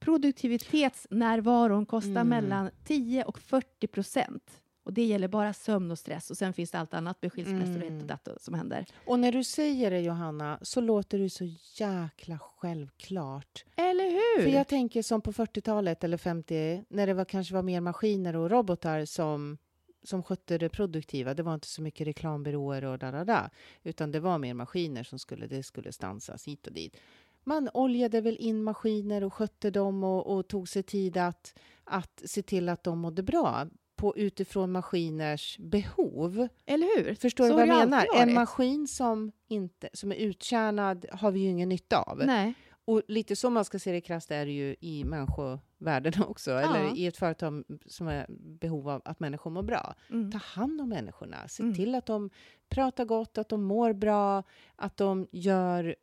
Produktivitetsnärvaron 0.00 1.86
kostar 1.86 2.10
Mm. 2.10 2.28
mellan 2.28 2.70
10 2.84 3.24
och 3.24 3.38
40 3.38 3.86
procent. 3.86 4.60
Och 4.84 4.92
det 4.92 5.04
gäller 5.04 5.28
bara 5.28 5.52
sömn 5.52 5.90
och 5.90 5.98
stress. 5.98 6.30
Och 6.30 6.36
sen 6.36 6.52
finns 6.52 6.70
det 6.70 6.78
allt 6.78 6.94
annat 6.94 7.22
med 7.22 7.32
skilsmässor 7.32 7.82
Mm. 7.82 8.00
och 8.00 8.06
datt 8.06 8.28
som 8.40 8.54
händer. 8.54 8.86
Och 9.06 9.18
när 9.18 9.32
du 9.32 9.44
säger 9.44 9.90
det, 9.90 10.00
Johanna, 10.00 10.58
så 10.62 10.80
låter 10.80 11.18
det 11.18 11.30
så 11.30 11.44
jäkla 11.80 12.38
självklart. 12.38 13.64
Eller 13.76 14.04
hur? 14.10 14.42
För 14.44 14.50
jag 14.50 14.68
tänker 14.68 15.02
som 15.02 15.20
på 15.20 15.32
40-talet 15.32 16.04
eller 16.04 16.16
50, 16.16 16.84
när 16.88 17.06
det 17.06 17.14
var, 17.14 17.24
kanske 17.24 17.54
var 17.54 17.62
mer 17.62 17.80
maskiner 17.80 18.36
och 18.36 18.50
robotar 18.50 19.04
som, 19.04 19.58
som 20.04 20.22
skötte 20.22 20.58
det 20.58 20.68
produktiva. 20.68 21.34
Det 21.34 21.42
var 21.42 21.54
inte 21.54 21.68
så 21.68 21.82
mycket 21.82 22.06
reklambyråer 22.06 22.84
och 22.84 22.98
da, 22.98 23.24
da, 23.24 23.50
utan 23.82 24.12
det 24.12 24.20
var 24.20 24.38
mer 24.38 24.54
maskiner 24.54 25.02
som 25.02 25.18
skulle, 25.18 25.46
det 25.46 25.62
skulle 25.62 25.92
stansas 25.92 26.48
hit 26.48 26.66
och 26.66 26.72
dit. 26.72 26.96
Man 27.44 27.68
oljade 27.74 28.20
väl 28.20 28.36
in 28.36 28.62
maskiner 28.62 29.24
och 29.24 29.34
skötte 29.34 29.70
dem 29.70 30.04
och, 30.04 30.36
och 30.36 30.48
tog 30.48 30.68
sig 30.68 30.82
tid 30.82 31.16
att, 31.16 31.54
att 31.84 32.22
se 32.24 32.42
till 32.42 32.68
att 32.68 32.84
de 32.84 32.98
mådde 32.98 33.22
bra 33.22 33.66
på, 33.96 34.16
utifrån 34.16 34.72
maskiners 34.72 35.58
behov. 35.58 36.48
Eller 36.66 36.86
hur? 36.96 37.14
Förstår 37.14 37.44
Så 37.44 37.48
du 37.48 37.54
vad 37.54 37.68
jag 37.68 37.78
menar? 37.78 38.06
En 38.16 38.34
maskin 38.34 38.88
som, 38.88 39.32
inte, 39.48 39.88
som 39.92 40.12
är 40.12 40.16
uttjänad 40.16 41.06
har 41.12 41.30
vi 41.30 41.40
ju 41.40 41.48
ingen 41.48 41.68
nytta 41.68 41.98
av. 41.98 42.22
Nej. 42.26 42.54
Och 42.86 43.02
lite 43.08 43.36
så 43.36 43.50
man 43.50 43.64
ska 43.64 43.78
se 43.78 43.92
det 43.92 44.00
krasst 44.00 44.30
är 44.30 44.46
det 44.46 44.52
ju 44.52 44.76
i 44.80 45.04
människovärlden 45.04 46.12
också, 46.28 46.50
eller 46.50 46.96
i 46.98 47.06
ett 47.06 47.16
företag 47.16 47.64
som 47.86 48.08
är 48.08 48.26
behov 48.60 48.88
av 48.88 49.02
att 49.04 49.20
människor 49.20 49.50
mår 49.50 49.62
bra. 49.62 49.94
Mm. 50.10 50.32
Ta 50.32 50.38
hand 50.38 50.80
om 50.80 50.88
människorna, 50.88 51.48
se 51.48 51.62
Mm. 51.62 51.74
till 51.74 51.94
att 51.94 52.06
de 52.06 52.30
pratar 52.68 53.04
gott, 53.04 53.38
att 53.38 53.48
de 53.48 53.62
mår 53.64 53.92
bra, 53.92 54.42
att 54.76 54.96
de 54.96 55.26
gör 55.32 55.96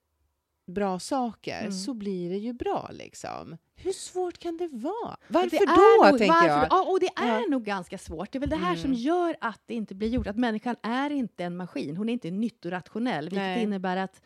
bra 0.67 0.99
saker, 0.99 1.59
Mm. 1.59 1.71
så 1.71 1.93
blir 1.93 2.29
det 2.29 2.37
ju 2.37 2.53
bra 2.53 2.89
liksom. 2.93 3.57
Hur 3.75 3.91
svårt 3.91 4.37
kan 4.37 4.57
det 4.57 4.67
vara? 4.71 5.17
Varför 5.27 5.49
Det 5.59 5.65
då, 5.65 6.09
nog, 6.11 6.17
tänker 6.19 6.33
varför, 6.33 6.47
jag? 6.47 6.67
Ja, 6.69 6.91
och 6.91 6.99
det 6.99 7.09
är 7.21 7.39
Ja. 7.41 7.45
nog 7.49 7.63
ganska 7.63 7.97
svårt. 7.97 8.31
Det 8.31 8.37
är 8.37 8.39
väl 8.39 8.49
det 8.49 8.55
här 8.55 8.75
som 8.75 8.89
Mm. 8.91 8.99
gör 9.01 9.35
att 9.41 9.61
det 9.65 9.73
inte 9.73 9.95
blir 9.95 10.07
gjort. 10.09 10.27
Att 10.27 10.37
människan 10.37 10.75
är 10.83 11.09
inte 11.09 11.43
en 11.43 11.57
maskin. 11.57 11.97
Hon 11.97 12.09
är 12.09 12.13
inte 12.13 12.31
nyttorationell. 12.31 13.23
Vilket 13.25 13.37
Nej. 13.37 13.63
innebär 13.63 13.97
att 13.97 14.21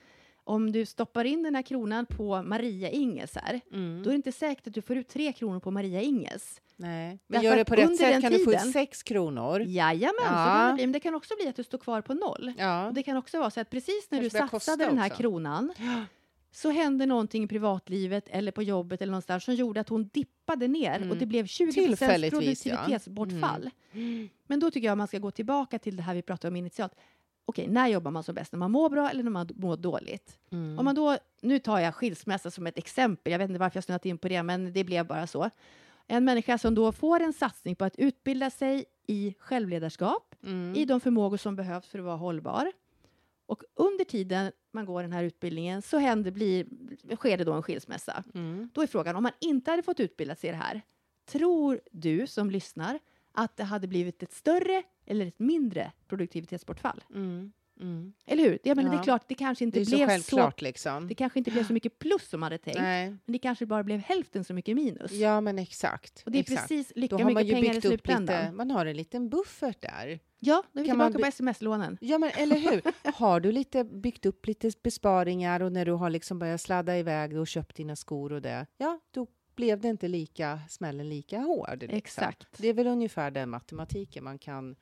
om 0.48 0.72
du 0.72 0.86
stoppar 0.86 1.26
in 1.26 1.44
den 1.44 1.56
här 1.56 1.62
kronan 1.62 2.06
på 2.06 2.42
Maria 2.44 2.90
Inges 2.90 3.36
här, 3.36 3.62
Mm. 3.74 4.04
då 4.04 4.10
är 4.10 4.12
det 4.12 4.16
inte 4.16 4.32
säkert 4.32 4.68
att 4.68 4.74
du 4.74 4.82
får 4.82 4.98
ut 4.98 5.08
tre 5.08 5.34
kronor 5.34 5.60
på 5.60 5.72
Maria 5.72 6.02
Inges. 6.02 6.62
Nej. 6.78 7.08
Men 7.08 7.20
Därför 7.28 7.46
gör 7.46 7.56
det 7.58 7.66
på 7.66 7.76
rätt 7.76 7.98
sätt 7.98 8.22
kan 8.22 8.32
du 8.32 8.44
få 8.44 8.52
ut 8.52 8.58
tiden- 8.60 8.74
sex 8.74 9.04
kronor. 9.04 9.62
Jajamän, 9.62 10.14
så 10.20 10.24
Ja. 10.26 10.46
kan 10.46 10.68
det 10.70 10.74
bli. 10.76 10.84
Men 10.86 10.92
det 10.92 11.00
kan 11.00 11.16
också 11.16 11.34
bli 11.40 11.48
att 11.48 11.56
du 11.56 11.64
står 11.64 11.78
kvar 11.78 12.02
på 12.02 12.14
noll. 12.14 12.54
Ja. 12.58 12.88
Och 12.88 12.94
det 12.94 13.04
kan 13.04 13.18
också 13.18 13.40
vara 13.40 13.50
så 13.50 13.60
att 13.62 13.70
precis 13.70 14.08
när 14.12 14.20
Kanske 14.22 14.40
du 14.42 14.48
satsade 14.50 14.86
den 14.86 14.98
här 14.98 15.08
också. 15.10 15.22
kronan 15.22 15.74
Ja. 15.78 16.04
så 16.52 16.70
hände 16.70 17.06
någonting 17.06 17.44
i 17.44 17.48
privatlivet 17.48 18.28
eller 18.30 18.52
på 18.52 18.64
jobbet 18.64 19.02
eller 19.02 19.12
någonstans 19.12 19.44
som 19.44 19.56
gjorde 19.56 19.80
att 19.80 19.90
hon 19.90 20.08
dippade 20.14 20.68
ner 20.68 20.96
Mm. 20.98 21.12
och 21.12 21.18
det 21.18 21.26
blev 21.26 21.46
20 21.48 21.72
Tillfälligtvis, 21.72 22.66
ja. 22.66 22.76
produktivitetsbortfall. 22.76 23.70
Mm. 23.94 24.30
Men 24.48 24.60
då 24.60 24.72
tycker 24.72 24.88
jag 24.88 24.98
man 24.98 25.08
ska 25.08 25.20
gå 25.20 25.32
tillbaka 25.32 25.80
till 25.80 25.96
det 25.96 26.04
här 26.04 26.14
vi 26.16 26.22
pratade 26.22 26.48
om 26.52 26.56
initialt. 26.56 26.94
Okej, 27.46 27.68
när 27.68 27.88
jobbar 27.88 28.12
man 28.12 28.24
som 28.24 28.36
bäst? 28.36 28.52
När 28.52 28.60
man 28.60 28.72
mår 28.72 28.90
bra 28.90 29.10
eller 29.10 29.24
när 29.24 29.32
man 29.32 29.50
mår 29.56 29.78
dåligt? 29.78 30.38
Mm. 30.52 30.80
Om 30.80 30.86
man 30.86 30.96
då, 30.96 31.18
nu 31.42 31.60
tar 31.60 31.80
jag 31.80 31.96
skilsmässa 31.96 32.52
som 32.52 32.68
ett 32.68 32.78
exempel, 32.78 33.32
jag 33.32 33.40
vet 33.40 33.50
inte 33.50 33.60
varför 33.60 33.78
jag 33.78 33.84
snöat 33.84 34.06
in 34.06 34.18
på 34.18 34.28
det, 34.28 34.44
men 34.44 34.74
det 34.74 34.84
blev 34.84 35.08
bara 35.08 35.28
så. 35.28 35.50
En 36.08 36.26
människa 36.26 36.58
som 36.58 36.76
då 36.76 36.92
får 36.92 37.20
en 37.20 37.34
satsning 37.34 37.76
på 37.76 37.86
att 37.86 37.96
utbilda 38.00 38.50
sig 38.50 38.86
i 39.08 39.36
självledarskap, 39.40 40.36
Mm. 40.44 40.76
i 40.76 40.86
de 40.86 41.00
förmågor 41.00 41.38
som 41.38 41.56
behövs 41.56 41.88
för 41.88 42.00
att 42.00 42.06
vara 42.06 42.16
hållbar. 42.16 42.72
Och 43.46 43.64
under 43.76 44.04
tiden 44.06 44.52
man 44.72 44.86
går 44.86 45.02
den 45.02 45.12
här 45.14 45.24
utbildningen 45.24 45.82
så 45.82 45.98
händer, 45.98 46.32
blir, 46.32 46.66
sker 47.16 47.38
det 47.38 47.44
då 47.44 47.54
en 47.54 47.64
skilsmässa. 47.64 48.24
Mm. 48.34 48.70
Då 48.74 48.82
är 48.82 48.88
frågan, 48.88 49.16
om 49.16 49.24
man 49.24 49.32
inte 49.42 49.72
hade 49.72 49.84
fått 49.84 50.00
utbilda 50.00 50.36
sig 50.36 50.48
i 50.50 50.52
det 50.52 50.58
här, 50.58 50.82
tror 51.26 51.80
du 51.92 52.28
som 52.28 52.52
lyssnar 52.52 53.00
att 53.36 53.58
det 53.58 53.64
hade 53.64 53.88
blivit 53.88 54.24
ett 54.24 54.34
större 54.34 54.84
eller 55.06 55.26
ett 55.26 55.40
mindre 55.40 55.92
produktivitetsbortfall? 56.08 57.04
Mm. 57.14 57.52
Mm. 57.82 58.14
Eller 58.26 58.44
hur? 58.44 58.60
Jag 58.64 58.78
menar, 58.78 58.90
Det 58.90 58.96
Ja. 58.96 59.00
är 59.00 59.04
klart, 59.04 59.24
det 59.28 59.36
kanske 59.36 59.64
inte 59.64 59.80
Det 59.80 59.86
så 59.86 59.96
blev 59.96 60.06
så, 60.06 60.12
självklart 60.12 60.62
liksom. 60.62 61.08
det 61.08 61.16
kanske 61.16 61.40
inte 61.40 61.52
blev 61.52 61.64
så 61.68 61.74
mycket 61.74 62.00
plus 62.00 62.30
som 62.30 62.40
man 62.40 62.46
hade 62.46 62.58
tänkt, 62.58 62.80
Nej. 62.82 63.10
men 63.10 63.34
det 63.34 63.40
kanske 63.40 63.66
bara 63.66 63.84
blev 63.84 64.00
hälften 64.00 64.44
så 64.44 64.54
mycket 64.54 64.76
minus. 64.76 65.12
Ja, 65.12 65.42
men 65.42 65.60
exakt. 65.60 66.24
och 66.26 66.32
det 66.32 66.38
är 66.38 66.40
exakt. 66.40 66.62
precis 66.62 66.92
lika 66.96 67.18
man 67.18 67.28
mycket 67.28 67.46
ju 67.48 67.54
pengar 67.54 67.78
i 67.78 67.82
slutändan. 67.82 68.42
lite, 68.42 68.52
man 68.52 68.72
har 68.72 68.86
en 68.86 68.98
liten 68.98 69.30
buffert 69.30 69.82
där. 69.82 70.20
Ja, 70.40 70.64
då 70.72 70.80
är 70.80 70.84
vi 70.84 70.90
Kan 70.90 70.98
man 70.98 71.12
tillbaka 71.12 71.26
på 71.26 71.30
sms-lånen. 71.30 71.98
Ja, 72.02 72.18
men 72.18 72.30
eller 72.38 72.56
hur? 72.56 72.82
Har 73.16 73.40
du 73.40 73.52
lite 73.52 73.84
byggt 73.84 74.26
upp 74.26 74.48
lite 74.48 74.72
besparingar 74.84 75.60
och 75.62 75.72
när 75.72 75.86
du 75.86 75.92
har 75.92 76.10
liksom 76.10 76.40
börjat 76.40 76.62
sladda 76.62 76.98
iväg 76.98 77.38
och 77.40 77.48
köpt 77.48 77.76
dina 77.76 77.96
skor 77.96 78.34
och 78.34 78.42
det, 78.42 78.66
ja, 78.78 79.00
då 79.12 79.28
blev 79.56 79.80
det 79.82 79.88
inte 79.88 80.08
lika, 80.08 80.60
smällen 80.70 81.10
lika 81.10 81.40
hård. 81.40 81.78
Liksom. 81.82 81.98
Exakt. 81.98 82.48
Det 82.58 82.68
är 82.68 82.74
väl 82.74 82.88
ungefär 82.88 83.32
den 83.32 83.50
matematiken 83.50 84.24
man 84.24 84.38
kan, 84.40 84.76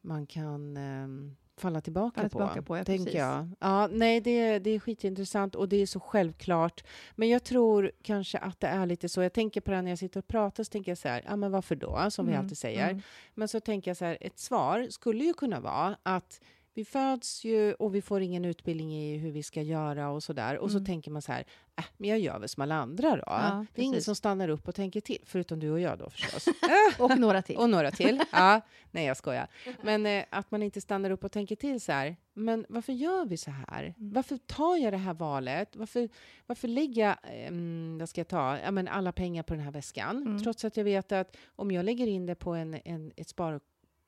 man 0.00 0.26
kan 0.26 0.76
ehm, 0.76 1.36
falla 1.56 1.80
tillbaka 1.80 2.14
Falla 2.14 2.28
på. 2.28 2.38
tillbaka 2.38 2.62
på, 2.62 2.76
ja, 2.78 2.84
tänker 2.84 3.04
precis. 3.04 3.18
jag. 3.18 3.48
Ja, 3.60 3.86
nej, 3.92 4.20
det, 4.20 4.58
det 4.58 4.70
är 4.70 4.78
skitintressant 4.80 5.54
och 5.54 5.68
det 5.68 5.76
är 5.76 5.86
så 5.86 6.00
självklart. 6.00 6.84
Men 7.16 7.28
jag 7.28 7.44
tror 7.44 7.92
kanske 8.02 8.38
att 8.38 8.60
det 8.60 8.66
är 8.66 8.86
lite 8.86 9.08
så. 9.08 9.22
Jag 9.22 9.32
tänker 9.32 9.60
på 9.60 9.70
det 9.70 9.82
när 9.82 9.90
jag 9.90 9.98
sitter 9.98 10.18
och 10.20 10.26
pratar, 10.28 10.64
så 10.64 10.70
tänker 10.70 10.90
jag 10.90 10.98
så 10.98 11.08
här, 11.08 11.22
ja 11.26 11.36
men 11.36 11.50
varför 11.52 11.76
då? 11.76 12.10
Som 12.10 12.26
vi 12.26 12.32
Mm, 12.32 12.44
alltid 12.44 12.58
säger. 12.58 12.90
mm. 12.90 13.02
Men 13.34 13.48
så 13.48 13.60
tänker 13.60 13.90
jag 13.90 13.96
så 13.96 14.04
här, 14.04 14.18
ett 14.20 14.38
svar 14.38 14.86
skulle 14.90 15.24
ju 15.24 15.34
kunna 15.34 15.60
vara 15.60 15.96
att 16.02 16.40
vi 16.74 16.84
föds 16.84 17.44
ju 17.44 17.74
och 17.74 17.94
vi 17.94 18.02
får 18.02 18.20
ingen 18.20 18.44
utbildning 18.44 18.94
i 18.94 19.16
hur 19.16 19.30
vi 19.30 19.42
ska 19.42 19.62
göra 19.62 20.10
och 20.10 20.22
så 20.22 20.32
där. 20.32 20.58
Och 20.58 20.70
så 20.70 20.76
Mm. 20.76 20.86
tänker 20.86 21.10
man 21.10 21.22
så 21.22 21.32
här, 21.32 21.44
äh, 21.78 21.84
men 21.96 22.10
jag 22.10 22.18
gör 22.18 22.38
väl 22.38 22.48
som 22.48 22.62
alla 22.62 22.74
andra 22.74 23.16
då. 23.16 23.22
Ja, 23.26 23.66
det 23.74 23.80
är 23.80 23.84
ingen 23.84 24.02
som 24.02 24.14
stannar 24.14 24.48
upp 24.48 24.68
och 24.68 24.74
tänker 24.74 25.00
till, 25.00 25.18
förutom 25.24 25.60
du 25.60 25.70
och 25.70 25.80
jag 25.80 25.98
då 25.98 26.10
förstås. 26.10 26.48
Och 26.98 27.18
några 27.18 27.42
till. 27.42 27.56
och 27.56 27.70
några 27.70 27.90
till. 27.90 28.22
Ja, 28.32 28.60
nej, 28.90 29.06
jag 29.06 29.16
skojar. 29.16 29.48
Men 29.82 30.06
eh, 30.06 30.24
att 30.30 30.50
man 30.50 30.62
inte 30.62 30.80
stannar 30.80 31.10
upp 31.10 31.24
och 31.24 31.32
tänker 31.32 31.56
till 31.56 31.80
så 31.80 31.92
här. 31.92 32.16
Men 32.34 32.66
varför 32.68 32.92
gör 32.92 33.24
vi 33.24 33.36
så 33.36 33.50
här? 33.50 33.82
Mm. 33.82 34.12
Varför 34.12 34.36
tar 34.36 34.76
jag 34.76 34.92
det 34.92 34.96
här 34.96 35.14
valet? 35.14 35.76
Varför, 35.76 36.08
varför 36.46 36.68
lägger 36.68 37.02
jag, 37.02 37.16
eh, 37.22 37.98
vad 37.98 38.08
ska 38.08 38.20
jag 38.20 38.28
ta, 38.28 38.58
ja, 38.58 38.70
men 38.70 38.88
alla 38.88 39.12
pengar 39.12 39.42
på 39.42 39.54
den 39.54 39.62
här 39.62 39.72
väskan? 39.72 40.16
Mm. 40.16 40.42
Trots 40.42 40.64
att 40.64 40.76
jag 40.76 40.84
vet 40.84 41.12
att 41.12 41.36
om 41.56 41.70
jag 41.70 41.84
lägger 41.84 42.06
in 42.06 42.26
det 42.26 42.34
på 42.34 42.54
en, 42.54 42.74
en, 42.84 43.12
ett 43.16 43.28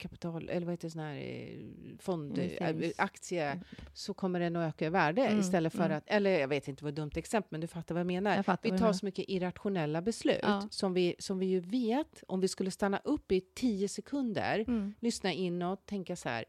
sparkapital, 0.01 0.49
eller 0.49 0.67
vad 0.67 0.73
heter 0.73 0.87
det, 0.89 0.93
sån 0.93 1.03
här 1.03 1.15
eh, 1.17 1.99
fond, 1.99 2.39
eh, 2.39 2.45
Investerings- 2.45 2.93
aktie, 2.97 3.61
så 3.95 4.15
kommer 4.15 4.41
den 4.41 4.57
att 4.57 4.69
öka 4.75 4.87
i 4.87 4.89
värde 4.89 5.27
Mm, 5.27 5.41
istället 5.41 5.73
för 5.73 5.85
mm. 5.85 5.97
att, 5.99 6.05
eller 6.07 6.31
jag 6.39 6.49
vet 6.49 6.69
inte 6.69 6.85
vad 6.85 6.95
dumt 6.95 7.11
exempel, 7.15 7.49
men 7.51 7.61
du 7.61 7.67
fattar 7.67 7.95
vad 7.95 8.01
jag 8.01 8.07
menar. 8.07 8.37
Jag 8.47 8.59
Vi 8.63 8.79
tar 8.79 8.93
så 8.93 9.07
mycket 9.07 9.25
irrationella 9.29 10.03
beslut 10.03 10.39
Ja. 10.43 10.69
som, 10.71 10.95
vi, 10.95 11.15
som 11.19 11.39
vi 11.39 11.47
ju 11.47 11.61
vet, 11.61 12.25
om 12.29 12.41
vi 12.41 12.49
skulle 12.49 12.71
stanna 12.71 13.01
upp 13.05 13.33
i 13.33 13.41
tio 13.41 13.89
sekunder, 13.89 14.65
Mm. 14.69 14.95
lyssna 15.01 15.33
inåt, 15.33 15.87
tänka 15.87 16.17
så 16.17 16.29
här, 16.29 16.45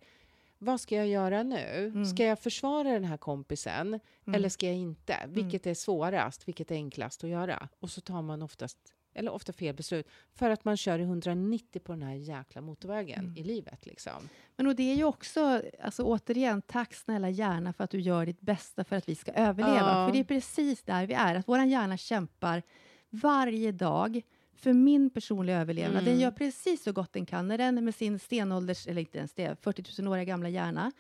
vad 0.58 0.82
ska 0.82 0.96
jag 0.96 1.08
göra 1.08 1.44
nu? 1.44 1.92
Mm. 1.94 2.06
Ska 2.06 2.24
jag 2.26 2.40
försvara 2.40 2.90
den 2.94 3.04
här 3.04 3.18
kompisen 3.18 3.88
Mm. 3.88 4.36
eller 4.36 4.50
ska 4.50 4.66
jag 4.68 4.76
inte? 4.76 5.16
Vilket 5.28 5.68
är 5.68 5.74
svårast? 5.74 6.48
Vilket 6.48 6.72
är 6.72 6.76
enklast 6.76 7.24
att 7.24 7.30
göra? 7.30 7.70
Och 7.80 7.90
så 7.90 8.02
tar 8.02 8.22
man 8.22 8.42
oftast, 8.42 8.78
eller 9.14 9.32
ofta 9.32 9.54
fel 9.54 9.76
beslut, 9.76 10.08
för 10.34 10.50
att 10.50 10.66
man 10.66 10.78
kör 10.78 11.00
i 11.00 11.02
190 11.02 11.82
på 11.84 11.92
den 11.92 12.02
här 12.02 12.14
jäkla 12.14 12.62
motorvägen 12.62 13.20
Mm. 13.20 13.38
i 13.38 13.44
livet. 13.44 13.86
Liksom. 13.86 14.30
Men 14.56 14.68
och 14.68 14.76
det 14.76 14.92
är 14.92 14.96
ju 14.96 15.04
också, 15.04 15.62
alltså 15.84 16.04
återigen, 16.04 16.62
tack 16.62 16.94
snälla 16.94 17.30
hjärna 17.30 17.74
för 17.74 17.84
att 17.84 17.90
du 17.92 18.00
gör 18.00 18.26
ditt 18.26 18.42
bästa 18.42 18.84
för 18.84 18.96
att 18.96 19.10
vi 19.10 19.16
ska 19.16 19.32
överleva. 19.32 19.78
Ja. 19.80 20.08
För 20.08 20.14
det 20.14 20.20
är 20.20 20.24
precis 20.24 20.84
där 20.84 21.06
vi 21.06 21.14
är, 21.14 21.36
att 21.36 21.48
vår 21.48 21.60
hjärna 21.60 21.98
kämpar 21.98 22.64
varje 23.10 23.72
dag 23.72 24.22
för 24.56 24.74
min 24.74 25.10
personliga 25.10 25.58
överlevnad. 25.62 26.02
Mm. 26.02 26.06
Den 26.06 26.20
gör 26.20 26.32
precis 26.32 26.84
så 26.84 26.92
gott 26.92 27.14
den 27.14 27.26
kan 27.26 27.48
när 27.48 27.58
den 27.58 27.86
med 27.86 27.96
sin 27.96 28.20
stenålders, 28.20 28.88
eller 28.88 29.02
inte 29.02 29.18
ens 29.18 29.34
det, 29.34 29.56
40 29.62 30.02
000 30.02 30.12
åriga 30.14 30.24
gamla 30.26 30.50
hjärna 30.50 30.92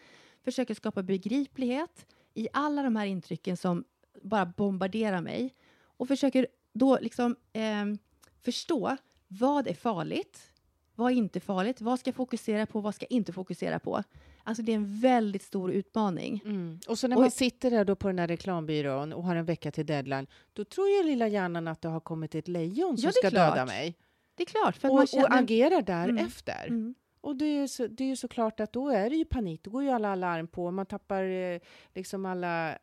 försöker 0.43 0.73
skapa 0.73 1.03
begriplighet 1.03 2.05
i 2.33 2.47
alla 2.53 2.83
de 2.83 2.95
här 2.95 3.05
intrycken 3.05 3.57
som 3.57 3.83
bara 4.21 4.45
bombarderar 4.45 5.21
mig 5.21 5.53
och 5.97 6.07
försöker 6.07 6.47
då 6.73 6.97
liksom 7.01 7.35
ehm, 7.53 7.97
förstå 8.41 8.97
vad 9.27 9.67
är 9.67 9.73
farligt, 9.73 10.39
vad 10.95 11.11
är 11.11 11.15
inte 11.15 11.39
farligt, 11.39 11.81
vad 11.81 11.99
ska 11.99 12.07
jag 12.07 12.15
fokusera 12.15 12.65
på, 12.65 12.81
vad 12.81 12.95
ska 12.95 13.05
jag 13.09 13.11
inte 13.15 13.33
fokusera 13.33 13.79
på. 13.79 14.03
Alltså 14.43 14.63
det 14.63 14.71
är 14.71 14.75
en 14.75 14.99
väldigt 14.99 15.43
stor 15.43 15.71
utmaning. 15.71 16.41
Mm. 16.45 16.79
Och 16.87 16.99
så 16.99 17.07
när 17.07 17.15
Och- 17.15 17.21
man 17.21 17.31
sitter 17.31 17.71
där 17.71 17.85
då 17.85 17.95
på 17.95 18.07
den 18.07 18.19
här 18.19 18.27
reklambyrån 18.27 19.13
och 19.13 19.23
har 19.23 19.35
en 19.35 19.45
vecka 19.45 19.71
till 19.71 19.85
deadline, 19.85 20.27
då 20.53 20.63
tror 20.63 20.89
ju 20.89 21.03
lilla 21.03 21.27
hjärnan 21.27 21.67
att 21.67 21.81
det 21.81 21.87
har 21.89 21.99
kommit 21.99 22.35
ett 22.35 22.47
lejon 22.47 22.97
som 22.97 23.05
Ja, 23.07 23.11
ska 23.11 23.29
döda 23.29 23.53
klart. 23.53 23.67
mig. 23.67 23.95
Det 24.35 24.43
är 24.43 24.47
klart, 24.47 24.77
för 24.77 24.87
Och, 24.89 24.93
man 24.95 25.01
och 25.03 25.09
känner... 25.09 25.41
agerar 25.43 25.81
därefter. 25.81 26.65
Mm. 26.67 26.95
Och 27.23 27.35
det 27.35 27.45
är, 27.45 27.67
så, 27.67 27.87
det 27.87 28.03
är 28.03 28.07
ju 28.07 28.15
såklart 28.15 28.59
att 28.59 28.73
då 28.73 28.89
är 28.89 29.09
det 29.09 29.15
ju 29.15 29.25
panik. 29.25 29.63
Då 29.63 29.71
går 29.71 29.83
ju 29.83 29.89
alla 29.89 30.09
alarm 30.11 30.47
på. 30.47 30.71
Man 30.71 30.85
tappar 30.85 31.23
eh, 31.23 31.59
liksom 31.93 32.25
alla, 32.25 32.77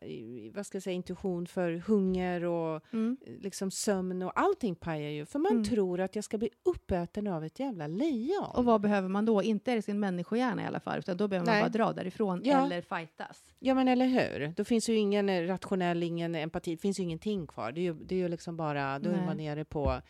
vad 0.55 0.67
ska 0.67 0.77
jag 0.77 0.83
säga, 0.83 0.95
intuition 0.95 1.47
för 1.47 1.73
hunger 1.87 2.45
och 2.45 2.83
Mm. 2.93 3.17
eh, 3.27 3.33
liksom 3.41 3.71
sömn 3.71 4.23
och 4.23 4.41
allting 4.41 4.75
pajar 4.75 5.11
ju. 5.11 5.27
För 5.27 5.39
man 5.39 5.53
Mm. 5.53 5.65
tror 5.65 6.01
att 6.01 6.15
jag 6.15 6.25
ska 6.25 6.39
bli 6.39 6.51
uppäten 6.65 7.27
av 7.27 7.45
ett 7.45 7.61
jävla 7.61 7.87
lejon. 7.87 8.45
Och 8.55 8.65
vad 8.65 8.81
behöver 8.81 9.09
man 9.09 9.25
då? 9.25 9.43
Inte 9.43 9.73
är 9.73 9.77
det 9.77 9.83
sin 9.83 10.01
människohjärna 10.01 10.63
i 10.63 10.67
alla 10.67 10.81
fall, 10.81 10.99
utan 10.99 11.17
då 11.17 11.29
behöver 11.29 11.47
Nej. 11.47 11.63
man 11.63 11.71
bara 11.73 11.85
dra 11.85 11.93
därifrån 11.93 12.41
Ja. 12.45 12.65
eller 12.67 12.83
fightas. 12.83 13.45
Ja, 13.59 13.75
men 13.75 13.89
eller 13.89 14.07
hur? 14.07 14.53
Då 14.57 14.65
finns 14.65 14.89
ju 14.89 14.95
ingen 14.97 15.29
eh, 15.29 15.47
rationell, 15.47 16.03
ingen 16.03 16.35
empati. 16.35 16.71
Det 16.75 16.81
finns 16.83 16.99
ju 16.99 17.03
ingenting 17.03 17.47
kvar. 17.47 17.73
Det 17.73 17.81
är 17.81 17.83
ju, 17.83 17.93
det 17.95 18.15
är 18.15 18.19
ju 18.19 18.29
liksom 18.29 18.57
bara, 18.57 18.99
då 18.99 19.11
är 19.11 19.17
Nej. 19.17 19.27
man 19.27 19.37
nere 19.37 19.65
på, 19.65 20.01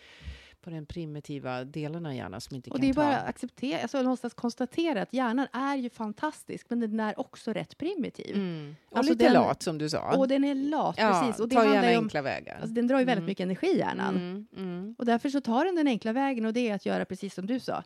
på 0.69 0.75
den 0.75 0.87
primitiva 0.87 1.65
delen 1.65 2.07
av 2.07 2.15
hjärnan 2.15 2.41
som 2.41 2.57
inte 2.57 2.71
Och 2.71 2.77
kan 2.77 2.81
det 2.81 2.89
är 2.89 2.95
ta. 2.95 3.01
bara 3.01 3.17
att 3.17 3.29
acceptera, 3.29 3.83
alltså 3.83 4.03
någonstans 4.03 4.35
konstatera 4.35 5.03
att 5.03 5.13
hjärnan 5.13 5.47
är 5.53 5.77
ju 5.77 5.91
fantastisk, 5.91 6.67
men 6.71 6.81
den 6.81 7.01
är 7.01 7.21
också 7.21 7.53
rätt 7.53 7.79
primitiv. 7.79 8.37
Mm. 8.37 8.77
Och 8.91 8.99
Alltså 8.99 9.13
lite 9.13 9.25
den- 9.25 9.33
lat 9.33 9.63
som 9.63 9.79
du 9.79 9.89
sa. 9.89 10.17
Och 10.17 10.29
den 10.29 10.45
är 10.45 10.55
lat, 10.55 10.95
ja, 10.99 11.21
precis. 11.23 11.41
Och 11.41 11.49
det 11.49 11.57
ta 11.57 11.65
gärna 11.65 11.99
om, 11.99 12.05
enkla 12.05 12.23
vägar. 12.23 12.55
alltså 12.55 12.75
den 12.75 12.87
drar 12.87 12.99
ju 12.99 13.05
väldigt 13.05 13.19
Mm. 13.19 13.27
mycket 13.27 13.45
energi, 13.45 13.79
hjärnan. 13.79 14.17
Mm, 14.17 14.47
mm. 14.57 14.95
Och 14.99 15.05
därför 15.07 15.29
så 15.29 15.41
tar 15.41 15.65
den 15.65 15.75
den 15.75 15.87
enkla 15.87 16.13
vägen 16.13 16.47
och 16.47 16.53
det 16.53 16.69
är 16.69 16.75
att 16.75 16.87
göra 16.87 17.05
precis 17.05 17.35
som 17.35 17.47
du 17.47 17.61
sa. 17.61 17.83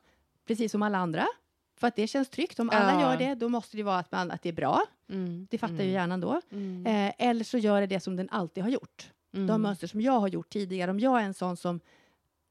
Precis 0.46 0.72
som 0.72 0.82
alla 0.82 0.98
andra. 0.98 1.26
För 1.80 1.86
att 1.88 1.96
det 1.96 2.06
känns 2.06 2.28
tryggt. 2.30 2.60
Om 2.60 2.70
alla 2.70 2.92
Ja. 2.92 3.00
gör 3.00 3.16
det, 3.18 3.34
då 3.34 3.48
måste 3.48 3.76
det 3.76 3.82
vara 3.82 3.98
att, 3.98 4.12
man, 4.12 4.30
att 4.30 4.42
det 4.42 4.48
är 4.48 4.52
bra. 4.52 4.82
Mm, 5.10 5.46
Det 5.50 5.58
fattar 5.58 5.74
mm, 5.74 5.86
ju 5.86 5.92
hjärnan 5.92 6.20
då. 6.20 6.40
Mm, 6.52 6.86
Eh, 6.86 7.12
eller 7.28 7.44
så 7.44 7.58
gör 7.58 7.80
det 7.80 7.86
det 7.86 8.00
som 8.00 8.16
den 8.16 8.28
alltid 8.30 8.62
har 8.64 8.70
gjort. 8.70 9.10
mm. 9.34 9.46
De 9.46 9.62
mönster 9.62 9.86
som 9.86 10.00
jag 10.00 10.20
har 10.20 10.28
gjort 10.28 10.48
tidigare. 10.50 10.90
Om 10.90 11.00
jag 11.00 11.20
är 11.20 11.24
en 11.24 11.34
sån 11.34 11.56
som 11.56 11.80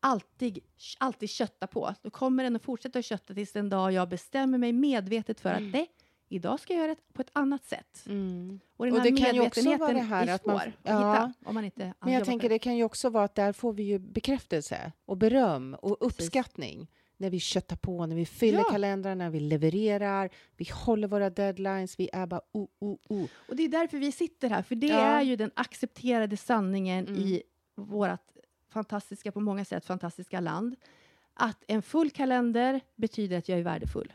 alltid, 0.01 0.59
alltid 0.97 1.29
köttar 1.29 1.67
på, 1.67 1.93
då 2.01 2.09
kommer 2.09 2.43
den 2.43 2.55
att 2.55 2.63
fortsätta 2.63 2.99
att 2.99 3.05
kötta 3.05 3.33
tills 3.33 3.51
den 3.51 3.69
dag 3.69 3.91
jag 3.91 4.09
bestämmer 4.09 4.57
mig 4.57 4.73
medvetet 4.73 5.39
för 5.39 5.49
Mm. 5.49 5.67
att 5.67 5.73
nej, 5.73 5.87
idag 6.29 6.59
ska 6.59 6.73
jag 6.73 6.79
göra 6.81 6.95
det 6.95 7.13
på 7.13 7.21
ett 7.21 7.29
annat 7.33 7.65
sätt. 7.65 8.03
Mm. 8.07 8.59
Och 8.77 8.85
den 8.85 8.95
Och 8.95 9.01
det 9.01 9.11
kan 9.11 9.35
ju 9.35 9.41
också 9.41 9.77
vara 9.77 9.93
det 9.93 9.99
här 9.99 10.27
är 10.27 10.33
att 10.33 10.45
man- 10.45 10.55
att 10.55 10.65
hitta 10.83 11.33
om 11.45 11.53
man 11.55 11.65
inte 11.65 11.93
Men 11.99 12.13
jag 12.13 12.25
tänker 12.25 12.47
på 12.47 12.53
det 12.53 12.59
kan 12.59 12.75
ju 12.77 12.83
också 12.83 13.09
vara 13.09 13.23
att 13.23 13.35
där 13.35 13.53
får 13.53 13.73
vi 13.73 13.83
ju 13.83 13.99
bekräftelse 13.99 14.91
och 15.05 15.17
beröm 15.17 15.73
och 15.81 15.99
Precis. 15.99 16.13
uppskattning. 16.27 16.87
När 17.17 17.29
vi 17.29 17.39
köttar 17.39 17.75
på, 17.75 18.05
när 18.05 18.15
vi 18.15 18.25
fyller 18.25 18.57
Ja. 18.59 18.63
kalendrar, 18.63 19.15
när 19.15 19.29
vi 19.29 19.39
levererar, 19.39 20.29
vi 20.57 20.65
håller 20.73 21.07
våra 21.07 21.29
deadlines, 21.29 21.99
vi 21.99 22.09
är 22.13 22.25
bara 22.25 22.41
oh, 22.51 22.67
oh, 22.79 22.97
oh. 23.09 23.25
Och 23.49 23.55
det 23.55 23.63
är 23.63 23.69
därför 23.69 23.97
vi 23.97 24.11
sitter 24.11 24.49
här, 24.49 24.61
för 24.63 24.75
det 24.75 24.87
Ja. 24.87 24.99
är 24.99 25.21
ju 25.21 25.35
den 25.35 25.51
accepterade 25.55 26.37
sanningen 26.37 27.07
Mm. 27.07 27.19
i 27.21 27.43
vårt 27.75 28.19
fantastiska, 28.71 29.31
på 29.31 29.39
många 29.39 29.65
sätt 29.65 29.85
fantastiska 29.85 30.39
land. 30.39 30.75
Att 31.33 31.63
en 31.67 31.81
full 31.81 32.09
kalender 32.09 32.81
betyder 32.95 33.37
att 33.37 33.49
jag 33.49 33.59
är 33.59 33.63
värdefull. 33.63 34.13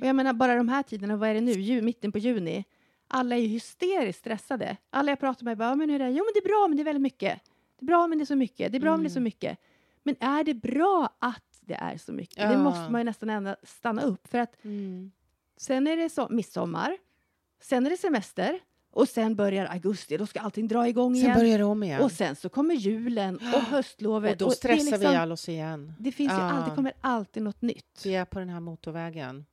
Och 0.00 0.06
jag 0.06 0.16
menar 0.16 0.32
bara 0.32 0.54
de 0.56 0.68
här 0.68 0.82
tiderna, 0.82 1.16
vad 1.16 1.28
är 1.28 1.34
det 1.34 1.40
nu, 1.40 1.52
Ju, 1.52 1.82
mitten 1.82 2.12
på 2.12 2.18
juni? 2.18 2.64
Alla 3.08 3.36
är 3.36 3.40
ju 3.40 3.46
hysteriskt 3.48 4.18
stressade. 4.18 4.76
Alla 4.90 5.10
jag 5.12 5.20
pratar 5.20 5.44
med 5.44 5.58
bara, 5.58 5.68
"Ja, 5.68 5.74
men 5.74 5.90
hur 5.90 6.00
är 6.00 6.04
det? 6.04 6.10
Jo 6.10 6.24
men 6.24 6.30
det 6.34 6.38
är 6.40 6.48
bra 6.48 6.68
men 6.68 6.76
det 6.76 6.82
är 6.82 6.84
väldigt 6.84 7.02
mycket. 7.02 7.40
Det 7.78 7.84
är 7.84 7.86
bra 7.86 8.06
men 8.06 8.18
det 8.18 8.24
är 8.24 8.26
så 8.26 8.36
mycket. 8.36 8.72
Det 8.72 8.78
är 8.78 8.80
bra 8.80 8.90
men 8.96 9.02
det 9.02 9.06
är 9.08 9.10
så 9.10 9.18
Mm. 9.18 9.24
mycket. 9.24 9.58
Men 10.02 10.16
är 10.20 10.44
det 10.44 10.54
bra 10.54 11.16
att 11.18 11.58
det 11.60 11.74
är 11.74 11.96
så 11.96 12.12
mycket? 12.12 12.36
Det 12.36 12.52
Ja. 12.52 12.58
måste 12.58 12.92
man 12.92 13.00
ju 13.00 13.04
nästan 13.04 13.54
stanna 13.62 14.02
upp 14.02 14.28
för 14.28 14.38
att 14.38 14.64
Mm. 14.64 15.10
Sen 15.56 15.86
är 15.86 15.96
det 15.96 16.10
så, 16.10 16.28
midsommar, 16.28 16.98
sen 17.60 17.86
är 17.86 17.90
det 17.90 17.96
semester 17.96 18.60
och 18.98 19.08
sen 19.08 19.34
börjar 19.36 19.66
augusti. 19.66 20.16
Då 20.16 20.26
ska 20.26 20.40
allting 20.40 20.68
dra 20.68 20.88
igång 20.88 21.14
Sen 21.14 21.24
igen. 21.24 21.38
börjar 21.38 21.58
det 21.58 21.64
om 21.64 21.82
igen. 21.82 22.02
Och 22.02 22.12
sen 22.12 22.36
så 22.36 22.48
kommer 22.48 22.74
julen 22.74 23.34
och 23.36 23.42
höstlovet. 23.70 24.32
Och 24.32 24.38
då 24.38 24.46
är 24.46 24.50
stressar 24.50 24.84
liksom- 24.84 25.00
vi 25.00 25.06
all 25.16 25.32
oss 25.32 25.48
igen. 25.48 25.92
Det 25.98 26.12
finns 26.12 26.32
ju 26.32 26.36
Ja. 26.36 26.42
alltid, 26.50 26.74
kommer 26.74 26.92
alltid 27.00 27.42
något 27.42 27.62
nytt. 27.62 28.00
Vi 28.04 28.14
är 28.14 28.24
på 28.24 28.38
den 28.38 28.48
här 28.48 28.60
motorvägen. 28.60 29.46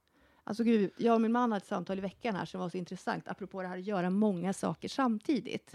Alltså 0.48 0.64
gud, 0.64 0.92
jag 0.98 1.16
och 1.16 1.22
min 1.22 1.32
man 1.32 1.52
hade 1.52 1.58
ett 1.64 1.68
samtal 1.68 1.98
i 1.98 2.02
veckan 2.02 2.36
här 2.36 2.46
som 2.46 2.60
var 2.60 2.70
så 2.70 2.78
intressant 2.78 3.28
apropå 3.28 3.62
det 3.62 3.68
här 3.68 3.78
att 3.78 3.84
göra 3.84 4.10
många 4.10 4.54
saker 4.54 4.88
samtidigt. 4.88 5.72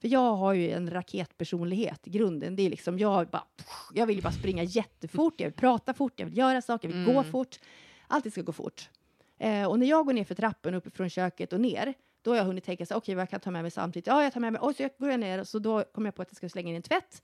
För 0.00 0.08
jag 0.08 0.34
har 0.34 0.52
ju 0.52 0.70
en 0.70 0.90
raketpersonlighet 0.90 2.06
i 2.06 2.10
grunden. 2.10 2.56
Det 2.56 2.62
är 2.66 2.70
liksom, 2.70 2.98
jag, 2.98 3.28
bara, 3.28 3.44
jag 3.94 4.06
vill 4.06 4.16
ju 4.16 4.22
bara 4.22 4.32
springa 4.32 4.62
jättefort, 4.62 5.34
jag 5.36 5.46
vill 5.46 5.54
prata 5.54 5.94
fort, 5.94 6.12
jag 6.16 6.26
vill 6.26 6.36
göra 6.38 6.62
saker, 6.62 6.88
jag 6.88 6.96
vill 6.96 7.04
gå 7.06 7.18
Mm. 7.20 7.32
fort. 7.32 7.58
Allting 8.06 8.32
ska 8.32 8.42
gå 8.42 8.52
fort. 8.52 8.88
Eh, 9.38 9.64
och 9.68 9.78
när 9.78 9.86
jag 9.86 10.06
går 10.06 10.12
ner 10.12 10.24
för 10.24 10.34
trappen 10.34 10.74
uppifrån 10.74 11.10
köket 11.10 11.52
och 11.52 11.60
ner, 11.60 11.94
då 12.28 12.32
har 12.32 12.36
jag 12.36 12.44
hunnit 12.44 12.64
tänka 12.64 12.86
så 12.86 12.94
okej, 12.94 13.14
vad 13.14 13.22
jag 13.22 13.30
kan 13.30 13.40
ta 13.40 13.50
med 13.50 13.62
mig 13.62 13.70
samtidigt. 13.70 14.06
Ja, 14.06 14.22
jag 14.22 14.32
tar 14.32 14.40
med 14.40 14.52
mig, 14.52 14.60
och 14.60 14.76
så 14.76 14.82
jag 14.82 14.90
går 14.98 15.10
jag 15.10 15.20
ner, 15.20 15.44
så 15.44 15.58
då 15.58 15.84
kommer 15.84 16.06
jag 16.06 16.14
på 16.14 16.22
att 16.22 16.28
jag 16.30 16.36
ska 16.36 16.48
slänga 16.48 16.70
in 16.70 16.76
en 16.76 16.82
tvätt. 16.82 17.22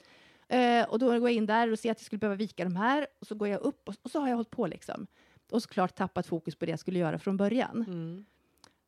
Eh, 0.48 0.88
och 0.88 0.98
då 0.98 1.07
går 1.07 1.14
jag 1.28 1.32
in 1.32 1.46
där 1.46 1.72
och 1.72 1.78
ser 1.78 1.90
att 1.90 1.98
jag 1.98 2.07
skulle 2.07 2.18
behöva 2.18 2.36
vika 2.36 2.64
de 2.64 2.76
här, 2.76 3.07
och 3.20 3.26
så 3.26 3.34
går 3.34 3.48
jag 3.48 3.61
upp 3.61 3.88
och, 3.88 3.94
och 4.02 4.11
så 4.11 4.20
har 4.20 4.28
jag 4.28 4.36
hållit 4.36 4.50
på 4.50 4.66
liksom. 4.66 5.07
Och 5.50 5.62
såklart 5.62 5.94
tappat 5.94 6.26
fokus 6.26 6.57
på 6.57 6.64
det 6.64 6.70
jag 6.70 6.78
skulle 6.80 6.98
göra 6.98 7.18
från 7.18 7.36
början. 7.36 7.84
Mm. 7.88 8.24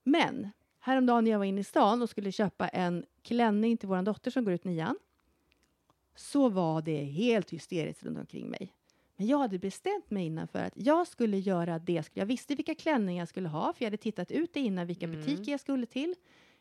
Men 0.03 0.51
häromdagen 0.81 1.25
när 1.25 1.31
jag 1.31 1.39
var 1.39 1.45
inne 1.45 1.61
i 1.61 1.65
stan 1.65 2.03
och 2.03 2.11
skulle 2.11 2.33
köpa 2.33 2.69
en 2.69 3.05
klänning 3.23 3.77
till 3.77 3.89
vår 3.89 4.03
dotter 4.03 4.31
som 4.31 4.45
går 4.45 4.55
ut 4.55 4.65
nian 4.65 4.99
så 6.17 6.49
var 6.49 6.83
det 6.83 7.05
helt 7.05 7.51
hysteriskt 7.51 8.03
runt 8.03 8.19
omkring 8.19 8.51
mig. 8.51 8.76
Men 9.17 9.27
jag 9.27 9.39
hade 9.39 9.59
bestämt 9.59 10.11
mig 10.11 10.27
innan 10.27 10.49
för 10.49 10.59
att 10.59 10.73
jag 10.77 11.07
skulle 11.07 11.39
göra 11.39 11.79
det. 11.79 12.11
Jag 12.15 12.27
visste 12.27 12.55
vilka 12.55 12.75
klänningar 12.75 13.23
jag 13.23 13.29
skulle 13.29 13.49
ha, 13.49 13.73
för 13.73 13.85
jag 13.85 13.87
hade 13.87 13.97
tittat 13.97 14.31
ut 14.31 14.55
det 14.55 14.61
innan 14.61 14.87
vilka 14.87 15.07
Mm. 15.07 15.21
butiker 15.21 15.51
jag 15.53 15.61
skulle 15.61 15.87
till. 15.87 16.15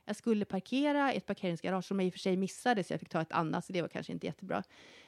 Jag 0.08 0.16
skulle 0.16 0.46
parkera 0.46 1.14
i 1.14 1.18
ett 1.18 1.26
parkeringsgarage 1.26 1.86
som 1.86 2.00
jag 2.00 2.08
i 2.08 2.10
och 2.10 2.14
för 2.14 2.20
sig 2.20 2.38
missade, 2.38 2.84
så 2.84 2.94
jag 2.94 3.00
fick 3.00 3.10
ta 3.10 3.22
ett 3.22 3.32
annat, 3.32 3.66
så 3.66 3.74
det 3.74 3.82
var 3.82 3.90
kanske 3.90 4.14
inte 4.14 4.28
jättebra. 4.28 4.64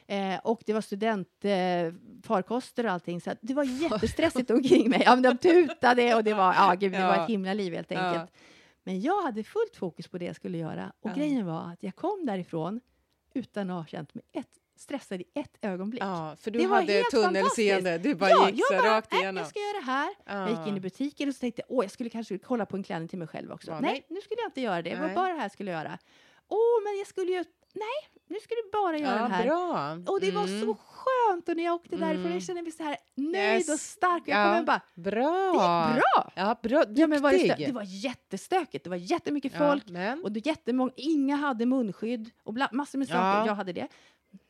Eh, 0.06 0.38
och 0.44 0.62
det 0.66 0.72
var 0.72 0.80
studentfarkoster 0.80 2.84
eh, 2.84 2.88
och 2.88 2.92
allting, 2.94 3.20
så 3.20 3.34
det 3.40 3.54
var 3.54 3.64
jättestressigt 3.82 4.50
omkring 4.50 4.90
mig. 4.90 5.02
Ja, 5.04 5.14
men 5.14 5.22
de 5.22 5.38
tutade 5.38 6.14
och 6.14 6.24
det 6.24 6.34
var, 6.34 6.54
ja, 6.54 6.74
gud, 6.80 6.92
det 6.92 6.98
var 6.98 7.16
Ja. 7.16 7.22
ett 7.24 7.30
himla 7.30 7.54
liv 7.54 7.74
helt 7.74 7.90
Ja. 7.90 7.98
enkelt. 8.00 8.30
Men 8.84 9.00
jag 9.00 9.22
hade 9.22 9.44
fullt 9.44 9.76
fokus 9.76 10.08
på 10.08 10.18
det 10.18 10.24
jag 10.24 10.36
skulle 10.36 10.58
göra. 10.58 10.92
Och 11.00 11.10
Ja. 11.10 11.14
grejen 11.14 11.46
var 11.46 11.72
att 11.72 11.82
jag 11.82 11.96
kom 11.96 12.26
därifrån 12.26 12.80
utan 13.34 13.70
att 13.70 13.76
ha 13.76 13.86
känt 13.86 14.14
mig 14.14 14.24
ett, 14.32 14.48
stressad 14.80 15.20
i 15.20 15.24
ett 15.34 15.56
ögonblick. 15.62 16.02
Ja, 16.02 16.36
för 16.40 16.50
du 16.50 16.58
Det 16.58 16.66
var 16.66 16.76
hade 16.80 17.02
tunnelseende. 17.02 17.98
Du 17.98 18.14
bara 18.14 18.30
Ja, 18.30 18.50
gick 18.50 18.66
så 18.66 18.74
bara, 18.74 18.96
rakt 18.96 19.12
"Nej, 19.12 19.20
igenom. 19.22 19.36
Jag 19.36 19.46
ska 19.48 19.58
göra 19.60 19.78
det 19.80 19.84
här. 19.86 20.14
Jag 20.26 20.50
gick 20.58 20.66
in 20.68 20.76
i 20.76 20.80
butiken 20.80 21.28
och 21.28 21.34
så 21.34 21.40
tänkte 21.40 21.62
åh, 21.68 21.84
jag 21.84 21.90
skulle 21.92 22.10
kanske 22.10 22.38
kolla 22.38 22.66
på 22.66 22.76
en 22.76 22.82
klänning 22.82 23.08
till 23.08 23.18
mig 23.18 23.28
själv 23.28 23.52
också. 23.52 23.70
Ja, 23.70 23.80
nej, 23.80 23.90
nej. 23.92 24.06
nu 24.08 24.20
skulle 24.20 24.40
jag 24.40 24.48
inte 24.48 24.60
göra 24.60 24.82
det. 24.82 24.90
Det 24.90 25.00
var 25.00 25.14
bara 25.14 25.28
det 25.28 25.34
här 25.34 25.42
jag 25.42 25.52
skulle 25.52 25.70
göra. 25.70 25.98
Åh, 26.48 26.82
men 26.84 26.98
jag 26.98 27.06
skulle 27.06 27.32
ju... 27.32 27.44
Nej, 27.74 28.22
nu 28.28 28.36
skulle 28.40 28.60
jag 28.60 28.82
bara 28.82 28.98
göra 28.98 29.16
Ja, 29.20 29.22
det 29.28 29.34
här. 29.34 29.44
bra. 29.46 30.12
Och 30.12 30.20
det 30.20 30.30
var 30.30 30.44
Mm. 30.44 30.60
så 30.60 30.76
skönt. 30.86 31.48
Och 31.48 31.56
när 31.56 31.64
jag 31.64 31.74
åkte 31.74 31.96
därifrån, 31.96 32.20
Mm. 32.20 32.32
jag 32.32 32.42
kände 32.42 32.62
mig 32.62 32.72
så 32.72 32.82
här 32.82 32.96
nöjd 33.14 33.58
Yes. 33.58 33.68
och 33.68 33.80
stark. 33.80 34.22
Och 34.22 34.28
jag 34.28 34.38
Ja. 34.40 34.44
kom 34.44 34.54
hem 34.54 34.64
bara, 34.64 34.80
Bra. 34.94 35.12
det 35.52 35.94
gick 35.94 36.02
bra. 36.02 36.32
Ja, 36.36 36.56
bra. 36.62 36.84
Ja, 36.96 37.06
men 37.06 37.22
var 37.22 37.32
det, 37.32 37.54
det 37.66 37.72
var 37.72 37.82
jättestökigt. 37.86 38.84
Det 38.84 38.90
var 38.90 38.96
jättemycket 38.96 39.52
Ja, 39.52 39.58
folk. 39.70 39.88
men. 39.88 40.22
Och 40.24 40.32
det 40.32 40.46
jättemånga, 40.46 40.92
inga 40.96 41.36
hade 41.36 41.66
munskydd 41.66 42.30
och 42.44 42.52
bla, 42.54 42.68
massor 42.72 42.98
med 42.98 43.08
saker. 43.08 43.20
Ja. 43.20 43.46
Jag 43.46 43.54
hade 43.54 43.72
det. 43.72 43.88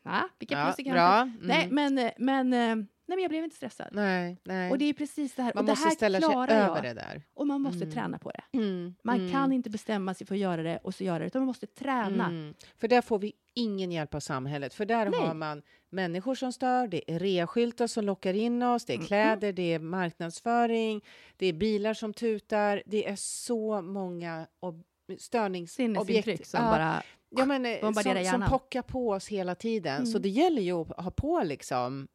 Ja, 0.02 0.28
vilka 0.38 0.74
ja, 0.76 0.92
bra. 0.92 1.20
Mm. 1.20 1.36
Nej, 1.40 1.68
men, 1.70 1.98
eh, 1.98 2.10
men, 2.18 2.52
eh, 2.52 2.58
nej, 2.76 2.86
men 3.06 3.18
jag 3.18 3.30
blev 3.30 3.44
inte 3.44 3.56
stressad. 3.56 3.88
nej, 3.92 4.36
nej. 4.44 4.70
Och 4.70 4.78
det 4.78 4.84
är 4.84 4.92
precis 4.92 5.34
det 5.34 5.42
här. 5.42 5.52
man 5.54 5.60
och 5.62 5.66
det 5.66 5.72
måste 5.72 5.88
här 5.88 5.94
ställa 5.94 6.20
sig 6.20 6.28
klarar 6.28 6.48
över 6.68 6.74
jag. 6.76 6.84
det 6.84 6.94
där. 6.94 7.22
Och 7.34 7.46
man 7.46 7.60
måste 7.60 7.84
Mm. 7.84 7.94
träna 7.94 8.18
på 8.18 8.30
det. 8.30 8.58
Mm. 8.58 8.94
Man 9.02 9.16
mm. 9.20 9.32
kan 9.32 9.52
inte 9.52 9.70
bestämma 9.70 10.14
sig 10.14 10.26
för 10.26 10.34
att 10.34 10.40
göra 10.40 10.62
det 10.62 10.78
och 10.82 10.94
så 10.94 11.04
göra 11.04 11.18
det, 11.18 11.24
utan 11.26 11.40
man 11.42 11.46
måste 11.46 11.66
träna. 11.66 12.26
Mm. 12.26 12.54
För 12.76 12.88
där 12.88 13.02
får 13.02 13.18
vi 13.18 13.32
ingen 13.54 13.92
hjälp 13.92 14.14
av 14.14 14.20
samhället. 14.20 14.74
För 14.74 14.84
där 14.86 15.10
Nej. 15.10 15.20
har 15.20 15.34
man 15.34 15.62
människor 15.90 16.34
som 16.34 16.52
stör, 16.52 16.88
det 16.88 17.10
är 17.10 17.18
reaskyltar 17.18 17.86
som 17.86 18.04
lockar 18.04 18.34
in 18.34 18.62
oss, 18.62 18.84
det 18.84 18.92
är 18.92 18.96
Mm. 18.96 19.06
kläder, 19.06 19.52
det 19.52 19.72
är 19.74 19.78
marknadsföring, 19.78 21.04
det 21.36 21.46
är 21.46 21.52
bilar 21.52 21.94
som 21.94 22.12
tutar. 22.14 22.82
Det 22.86 23.08
är 23.08 23.16
så 23.16 23.82
många 23.82 24.46
ob- 24.60 24.84
störningsobjekt. 25.18 25.96
Sinnesintryck 25.96 26.46
som 26.46 26.64
Ja, 26.64 26.70
bara... 26.70 27.02
ja, 27.30 27.44
men, 27.44 27.66
eh, 27.66 27.80
som, 27.80 28.24
som 28.24 28.42
pockar 28.50 28.82
på 28.82 29.08
oss 29.10 29.28
hela 29.28 29.54
tiden. 29.54 30.06
Så 30.06 30.12
Mm. 30.12 30.22
det 30.22 30.28
gäller 30.28 30.62
ju 30.62 30.72
att 30.72 31.04
ha 31.04 31.10
på 31.10 31.42
liksom 31.44 32.08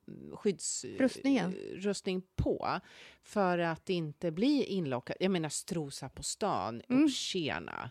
Rustningen. 0.99 1.51
skyddsrustning 1.53 2.21
på 2.35 2.79
för 3.23 3.57
att 3.59 3.89
inte 3.89 4.31
bli 4.31 4.63
inlockad. 4.63 5.15
Jag 5.19 5.31
menar 5.31 5.49
strosa 5.49 6.09
på 6.09 6.23
stan, 6.23 6.81
Mm. 6.89 7.03
och 7.03 7.09
tjena. 7.09 7.89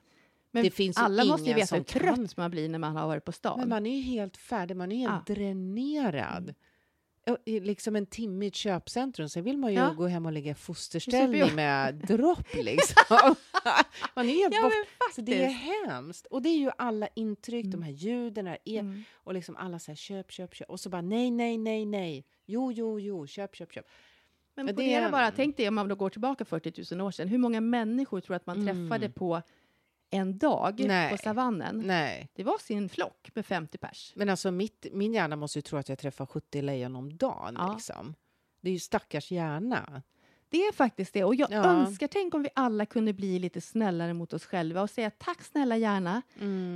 Men 0.50 0.64
det 0.64 0.70
finns 0.70 0.96
alla 0.96 1.24
måste 1.24 1.48
ju 1.48 1.54
veta 1.54 1.76
hur 1.76 1.82
trött 1.82 2.36
man 2.36 2.50
blir 2.50 2.68
när 2.68 2.78
man 2.78 2.96
har 2.96 3.06
varit 3.06 3.24
på 3.24 3.32
stan. 3.32 3.58
Men 3.60 3.68
man 3.68 3.86
är 3.86 3.96
ju 3.96 4.02
helt 4.02 4.36
färdig, 4.36 4.76
man 4.76 4.92
är 4.92 5.08
helt 5.08 5.26
dränerad. 5.26 6.54
Liksom 7.46 7.96
en 7.96 8.06
timme 8.06 8.44
i 8.44 8.48
ett 8.48 8.54
köpcentrum, 8.54 9.28
sen 9.28 9.44
vill 9.44 9.58
man 9.58 9.72
ju 9.72 9.78
Ja. 9.78 9.90
gå 9.90 10.06
hem 10.06 10.26
och 10.26 10.32
lägga 10.32 10.54
fosterställning 10.54 11.54
med 11.54 11.94
dropp 12.08 12.54
liksom. 12.54 12.96
man 14.14 14.28
är 14.28 14.32
helt 14.34 14.54
Ja, 14.54 14.62
bort. 14.62 14.72
Så 15.14 15.20
det 15.20 15.44
är 15.44 15.48
hemskt. 15.48 16.26
Och 16.26 16.42
det 16.42 16.48
är 16.48 16.58
ju 16.58 16.70
alla 16.78 17.08
intryck, 17.14 17.64
de 17.64 17.68
Mm. 17.74 17.82
här 17.82 17.90
ljuden, 17.92 18.46
här 18.46 18.58
e- 18.64 18.78
Mm. 18.78 19.04
och 19.14 19.34
liksom 19.34 19.56
alla 19.56 19.78
så 19.78 19.90
här 19.90 19.96
köp, 19.96 20.30
köp, 20.32 20.54
köp. 20.54 20.70
Och 20.70 20.80
så 20.80 20.88
bara 20.90 21.02
nej, 21.02 21.30
nej, 21.30 21.58
nej, 21.58 21.84
nej. 21.84 22.24
Jo, 22.46 22.72
jo, 22.72 23.00
jo, 23.00 23.26
köp, 23.26 23.56
köp, 23.56 23.72
köp. 23.72 23.86
Men 24.54 24.66
det 24.66 24.74
ponera 24.74 25.06
är- 25.06 25.10
bara, 25.10 25.30
tänk 25.30 25.56
dig 25.56 25.68
om 25.68 25.74
man 25.74 25.88
då 25.88 25.94
går 25.94 26.10
tillbaka 26.10 26.44
40 26.44 26.94
000 26.94 27.06
år 27.06 27.10
sedan. 27.10 27.28
Hur 27.28 27.38
många 27.38 27.60
människor 27.60 28.20
tror 28.20 28.36
att 28.36 28.46
man 28.46 28.60
Mm. 28.60 28.88
träffade 28.88 29.08
på 29.10 29.42
en 30.12 30.38
dag 30.38 30.80
Nej. 30.86 31.10
på 31.10 31.16
savannen? 31.16 31.82
Nej. 31.86 32.28
Det 32.34 32.44
var 32.44 32.58
sin 32.58 32.88
flock 32.88 33.30
med 33.34 33.46
50 33.46 33.78
pers. 33.78 34.12
Men 34.16 34.28
alltså 34.28 34.50
mitt, 34.50 34.86
min 34.92 35.12
hjärna 35.14 35.36
måste 35.36 35.58
ju 35.58 35.62
tro 35.62 35.78
att 35.78 35.88
jag 35.88 35.98
träffar 35.98 36.26
70 36.26 36.62
lejon 36.62 36.96
om 36.96 37.16
dagen. 37.16 37.54
Ja. 37.58 37.72
Liksom. 37.74 38.14
Det 38.60 38.68
är 38.68 38.72
ju 38.72 38.78
stackars 38.78 39.30
hjärna. 39.30 40.02
Det 40.48 40.58
är 40.58 40.72
faktiskt 40.72 41.12
det. 41.14 41.24
Och 41.24 41.34
jag 41.34 41.50
Ja. 41.50 41.64
önskar, 41.64 42.06
tänk 42.06 42.34
om 42.34 42.42
vi 42.42 42.48
alla 42.54 42.86
kunde 42.86 43.12
bli 43.12 43.38
lite 43.38 43.60
snällare 43.60 44.14
mot 44.14 44.32
oss 44.32 44.44
själva 44.44 44.82
och 44.82 44.90
säga 44.90 45.10
tack 45.10 45.42
snälla 45.42 45.76
hjärna 45.76 46.22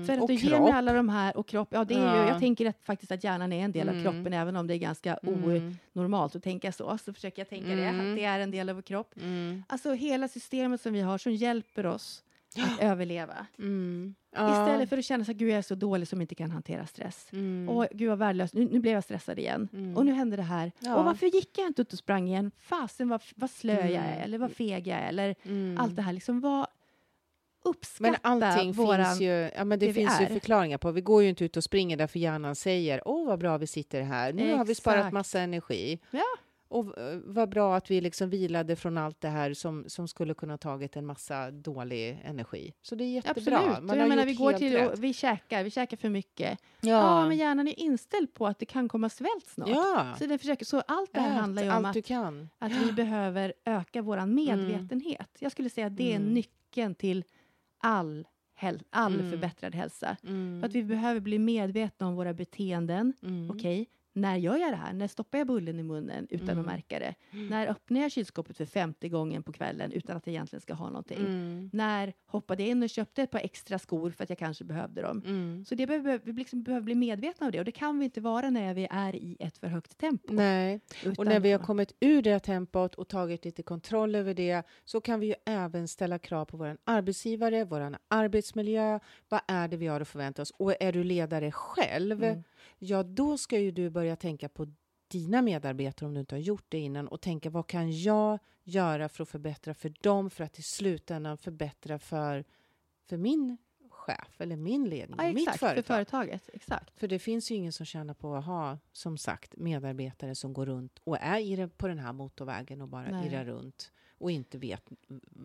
för 0.06 0.12
att 0.12 0.20
och 0.22 0.28
du 0.28 0.34
ger 0.34 0.48
kropp. 0.50 0.60
mig 0.62 0.72
alla 0.72 0.92
de 0.92 1.08
här 1.08 1.36
och 1.36 1.48
kropp. 1.48 1.68
Ja, 1.70 1.84
det 1.84 1.94
är 1.94 1.98
ju, 1.98 2.04
Ja. 2.20 2.28
jag 2.28 2.38
tänker 2.40 2.66
att, 2.66 2.76
faktiskt 2.84 3.12
att 3.12 3.24
hjärnan 3.24 3.52
är 3.52 3.64
en 3.64 3.72
del 3.72 3.88
av 3.88 3.94
Mm. 3.94 4.04
kroppen, 4.04 4.32
även 4.32 4.56
om 4.56 4.66
det 4.66 4.74
är 4.74 4.78
ganska 4.78 5.14
Mm. 5.14 5.76
onormalt 5.94 6.36
att 6.36 6.42
tänka 6.42 6.72
så. 6.72 6.98
Så 6.98 7.12
försöker 7.12 7.40
jag 7.42 7.48
tänka 7.48 7.68
det, 7.68 7.84
Mm. 7.84 8.10
att 8.10 8.16
det 8.16 8.24
är 8.24 8.40
en 8.40 8.50
del 8.50 8.68
av 8.68 8.74
vår 8.74 8.82
kropp. 8.82 9.14
Mm. 9.16 9.62
Alltså 9.68 9.92
hela 9.92 10.28
systemet 10.28 10.80
som 10.80 10.92
vi 10.92 11.00
har 11.00 11.18
som 11.18 11.32
hjälper 11.32 11.86
oss 11.86 12.22
att 12.64 12.80
överleva. 12.80 13.46
Mm. 13.58 14.14
Ja. 14.36 14.50
Istället 14.62 14.88
för 14.88 14.98
att 14.98 15.04
känna 15.04 15.22
att 15.22 15.28
gud 15.28 15.48
jag 15.50 15.58
är 15.58 15.62
så 15.62 15.74
dålig 15.74 16.08
som 16.08 16.20
inte 16.20 16.34
kan 16.34 16.50
hantera 16.50 16.86
stress. 16.86 17.28
Mm. 17.32 17.68
Och 17.68 17.86
gud 17.92 18.08
vad 18.08 18.18
värdelös, 18.18 18.54
nu, 18.54 18.64
nu 18.72 18.80
blev 18.80 18.94
jag 18.94 19.04
stressad 19.04 19.38
igen. 19.38 19.68
Mm. 19.72 19.96
Och 19.96 20.06
nu 20.06 20.12
hände 20.12 20.36
det 20.36 20.42
här. 20.42 20.72
Ja. 20.78 20.96
Och 20.96 21.04
varför 21.04 21.26
gick 21.26 21.58
jag 21.58 21.66
inte 21.66 21.82
ut 21.82 21.92
och 21.92 21.98
sprang 21.98 22.28
igen? 22.28 22.50
Fasen 22.58 23.08
vad, 23.08 23.22
vad 23.36 23.50
slö 23.50 23.72
jag 23.74 23.90
är, 24.04 24.12
Mm. 24.12 24.22
eller 24.22 24.38
vad 24.38 24.52
feg 24.52 24.86
jag 24.86 24.98
är, 24.98 25.08
eller 25.08 25.34
Mm. 25.42 25.78
allt 25.80 25.96
det 25.96 26.02
här. 26.02 26.12
Liksom 26.12 26.40
vad 26.40 26.66
uppskatta 27.64 28.10
Men 28.10 28.42
allting 28.42 28.72
våran... 28.72 29.04
finns 29.06 29.20
ju, 29.20 29.50
ja, 29.56 29.64
men 29.64 29.78
det 29.78 29.86
det 29.86 29.92
finns 29.92 30.20
ju 30.20 30.26
förklaringar 30.26 30.78
på. 30.78 30.90
Vi 30.90 31.00
går 31.00 31.22
ju 31.22 31.28
inte 31.28 31.44
ut 31.44 31.56
och 31.56 31.64
springer 31.64 31.96
därför 31.96 32.18
hjärnan 32.18 32.56
säger 32.56 33.02
åh 33.08 33.26
vad 33.26 33.38
bra 33.38 33.58
vi 33.58 33.66
sitter 33.66 34.02
här. 34.02 34.32
Nu 34.32 34.54
har 34.54 34.64
vi 34.64 34.74
sparat 34.74 34.98
Exakt. 34.98 35.12
massa 35.12 35.40
energi. 35.40 35.98
Ja. 36.10 36.24
Och 36.68 36.94
vad 37.24 37.48
bra 37.48 37.76
att 37.76 37.90
vi 37.90 38.00
liksom 38.00 38.30
vilade 38.30 38.76
från 38.76 38.98
allt 38.98 39.20
det 39.20 39.28
här 39.28 39.54
som, 39.54 39.84
som 39.88 40.08
skulle 40.08 40.34
kunna 40.34 40.58
tagit 40.58 40.96
en 40.96 41.06
massa 41.06 41.50
dålig 41.50 42.20
energi. 42.24 42.72
Så 42.82 42.94
det 42.94 43.04
är 43.04 43.08
jättebra. 43.08 43.58
Absolut. 43.58 43.82
Man 43.88 43.98
jag 43.98 44.08
menar, 44.08 44.24
vi 44.26 44.34
går 44.34 44.52
till 44.52 44.72
rätt. 44.72 44.92
och 44.92 45.04
vi 45.04 45.12
käkar, 45.12 45.64
vi 45.64 45.70
käkar 45.70 45.96
för 45.96 46.08
mycket. 46.08 46.58
Ja, 46.80 46.88
Ja, 46.90 47.28
men 47.28 47.36
hjärnan 47.36 47.68
är 47.68 47.80
inställd 47.80 48.34
på 48.34 48.46
att 48.46 48.58
det 48.58 48.66
kan 48.66 48.88
komma 48.88 49.08
svält 49.08 49.46
snart. 49.46 49.68
ja. 49.68 50.14
Så, 50.18 50.26
den 50.26 50.38
försöker, 50.38 50.64
så 50.64 50.80
allt 50.80 51.12
det 51.12 51.20
här 51.20 51.30
Ät 51.34 51.40
handlar 51.40 51.62
ju 51.62 51.70
om 51.72 51.84
att, 51.84 51.96
att 52.58 52.72
vi 52.72 52.92
behöver 52.92 53.52
öka 53.64 54.02
vår 54.02 54.26
medvetenhet. 54.26 55.30
Jag 55.38 55.52
skulle 55.52 55.70
säga 55.70 55.86
att 55.86 55.96
det 55.96 56.12
är 56.12 56.16
Mm. 56.16 56.34
nyckeln 56.34 56.94
till 56.94 57.24
all, 57.78 58.26
häl- 58.60 58.82
all 58.90 59.14
Mm. 59.14 59.30
förbättrad 59.30 59.74
hälsa. 59.74 60.16
Mm. 60.22 60.60
För 60.60 60.68
att 60.68 60.74
vi 60.74 60.82
behöver 60.82 61.20
bli 61.20 61.38
medvetna 61.38 62.06
om 62.06 62.14
våra 62.14 62.34
beteenden. 62.34 63.12
Mm. 63.22 63.50
Okej, 63.50 63.86
när 64.16 64.36
gör 64.36 64.56
jag 64.56 64.72
det 64.72 64.76
här? 64.76 64.92
När 64.92 65.08
stoppar 65.08 65.38
jag 65.38 65.46
bullen 65.46 65.78
i 65.78 65.82
munnen 65.82 66.26
utan 66.30 66.48
Mm. 66.48 66.58
att 66.60 66.66
märka 66.66 66.98
det? 66.98 67.14
När 67.50 67.66
öppnar 67.66 68.00
jag 68.00 68.12
kylskåpet 68.12 68.56
för 68.56 68.64
femte 68.64 69.08
gången 69.08 69.42
på 69.42 69.52
kvällen 69.52 69.92
utan 69.92 70.16
att 70.16 70.26
jag 70.26 70.32
egentligen 70.32 70.60
ska 70.60 70.74
ha 70.74 70.86
någonting? 70.86 71.18
Mm. 71.18 71.70
När 71.72 72.12
hoppade 72.26 72.62
jag 72.62 72.70
in 72.70 72.82
och 72.82 72.90
köpte 72.90 73.22
ett 73.22 73.30
par 73.30 73.38
extra 73.40 73.78
skor 73.78 74.10
för 74.10 74.24
att 74.24 74.30
jag 74.30 74.38
kanske 74.38 74.64
behövde 74.64 75.02
dem? 75.02 75.22
Mm. 75.26 75.64
Så 75.64 75.74
det 75.74 75.86
behöver, 75.86 76.20
vi 76.24 76.32
liksom 76.32 76.62
behöver 76.62 76.84
bli 76.84 76.94
medvetna 76.94 77.46
om 77.46 77.52
det 77.52 77.58
och 77.58 77.64
det 77.64 77.72
kan 77.72 77.98
vi 77.98 78.04
inte 78.04 78.20
vara 78.20 78.50
när 78.50 78.74
vi 78.74 78.88
är 78.90 79.16
i 79.16 79.36
ett 79.40 79.58
för 79.58 79.66
högt 79.66 79.98
tempo. 79.98 80.32
Nej, 80.32 80.80
och 81.18 81.26
när 81.26 81.40
vi 81.40 81.52
har 81.52 81.58
kommit 81.58 81.92
ur 82.00 82.22
det 82.22 82.38
tempot 82.40 82.94
och 82.94 83.08
tagit 83.08 83.44
lite 83.44 83.62
kontroll 83.62 84.14
över 84.14 84.34
det 84.34 84.62
så 84.84 85.00
kan 85.00 85.20
vi 85.20 85.26
ju 85.26 85.34
även 85.44 85.88
ställa 85.88 86.18
krav 86.18 86.44
på 86.44 86.56
vår 86.56 86.76
arbetsgivare, 86.84 87.64
vår 87.64 87.96
arbetsmiljö. 88.08 88.98
Vad 89.28 89.40
är 89.48 89.68
det 89.68 89.76
vi 89.76 89.86
har 89.86 90.00
att 90.00 90.08
förvänta 90.08 90.42
oss? 90.42 90.50
Och 90.50 90.82
är 90.82 90.92
du 90.92 91.04
ledare 91.04 91.52
själv, 91.52 92.22
Mm. 92.24 92.42
Ja 92.78 93.02
då 93.02 93.38
ska 93.38 93.58
ju 93.58 93.70
du 93.70 93.90
börja 93.90 94.16
tänka 94.16 94.48
på 94.48 94.66
dina 95.08 95.42
medarbetare 95.42 96.06
om 96.08 96.14
du 96.14 96.20
inte 96.20 96.34
har 96.34 96.40
gjort 96.40 96.64
det 96.68 96.78
innan 96.78 97.08
och 97.08 97.20
tänka 97.20 97.50
vad 97.50 97.66
kan 97.66 98.00
jag 98.00 98.38
göra 98.64 99.08
för 99.08 99.22
att 99.22 99.28
förbättra 99.28 99.74
för 99.74 99.92
dem 100.00 100.30
för 100.30 100.44
att 100.44 100.58
i 100.58 100.62
slutändan 100.62 101.38
förbättra 101.38 101.98
för, 101.98 102.44
för 103.08 103.16
min 103.16 103.56
chef 103.90 104.40
eller 104.40 104.56
min 104.56 104.84
ledning, 104.88 105.16
Ja, 105.26 105.32
mitt 105.32 105.36
exakt, 105.48 105.58
företag. 105.58 105.84
för 105.84 105.94
företaget. 105.94 106.50
Exakt. 106.52 106.98
För 107.00 107.08
det 107.08 107.18
finns 107.18 107.50
ju 107.50 107.54
ingen 107.54 107.72
som 107.72 107.86
tjänar 107.86 108.14
på 108.14 108.34
att 108.34 108.44
ha, 108.44 108.78
som 108.92 109.18
sagt, 109.18 109.56
medarbetare 109.56 110.34
som 110.34 110.52
går 110.52 110.66
runt 110.66 110.98
och 111.04 111.16
är 111.20 111.66
på 111.66 111.88
den 111.88 111.98
här 111.98 112.12
motorvägen 112.12 112.82
och 112.82 112.88
bara 112.88 113.10
Nej. 113.10 113.26
irrar 113.28 113.44
runt 113.44 113.92
och 114.18 114.30
inte 114.30 114.58
vet 114.58 114.90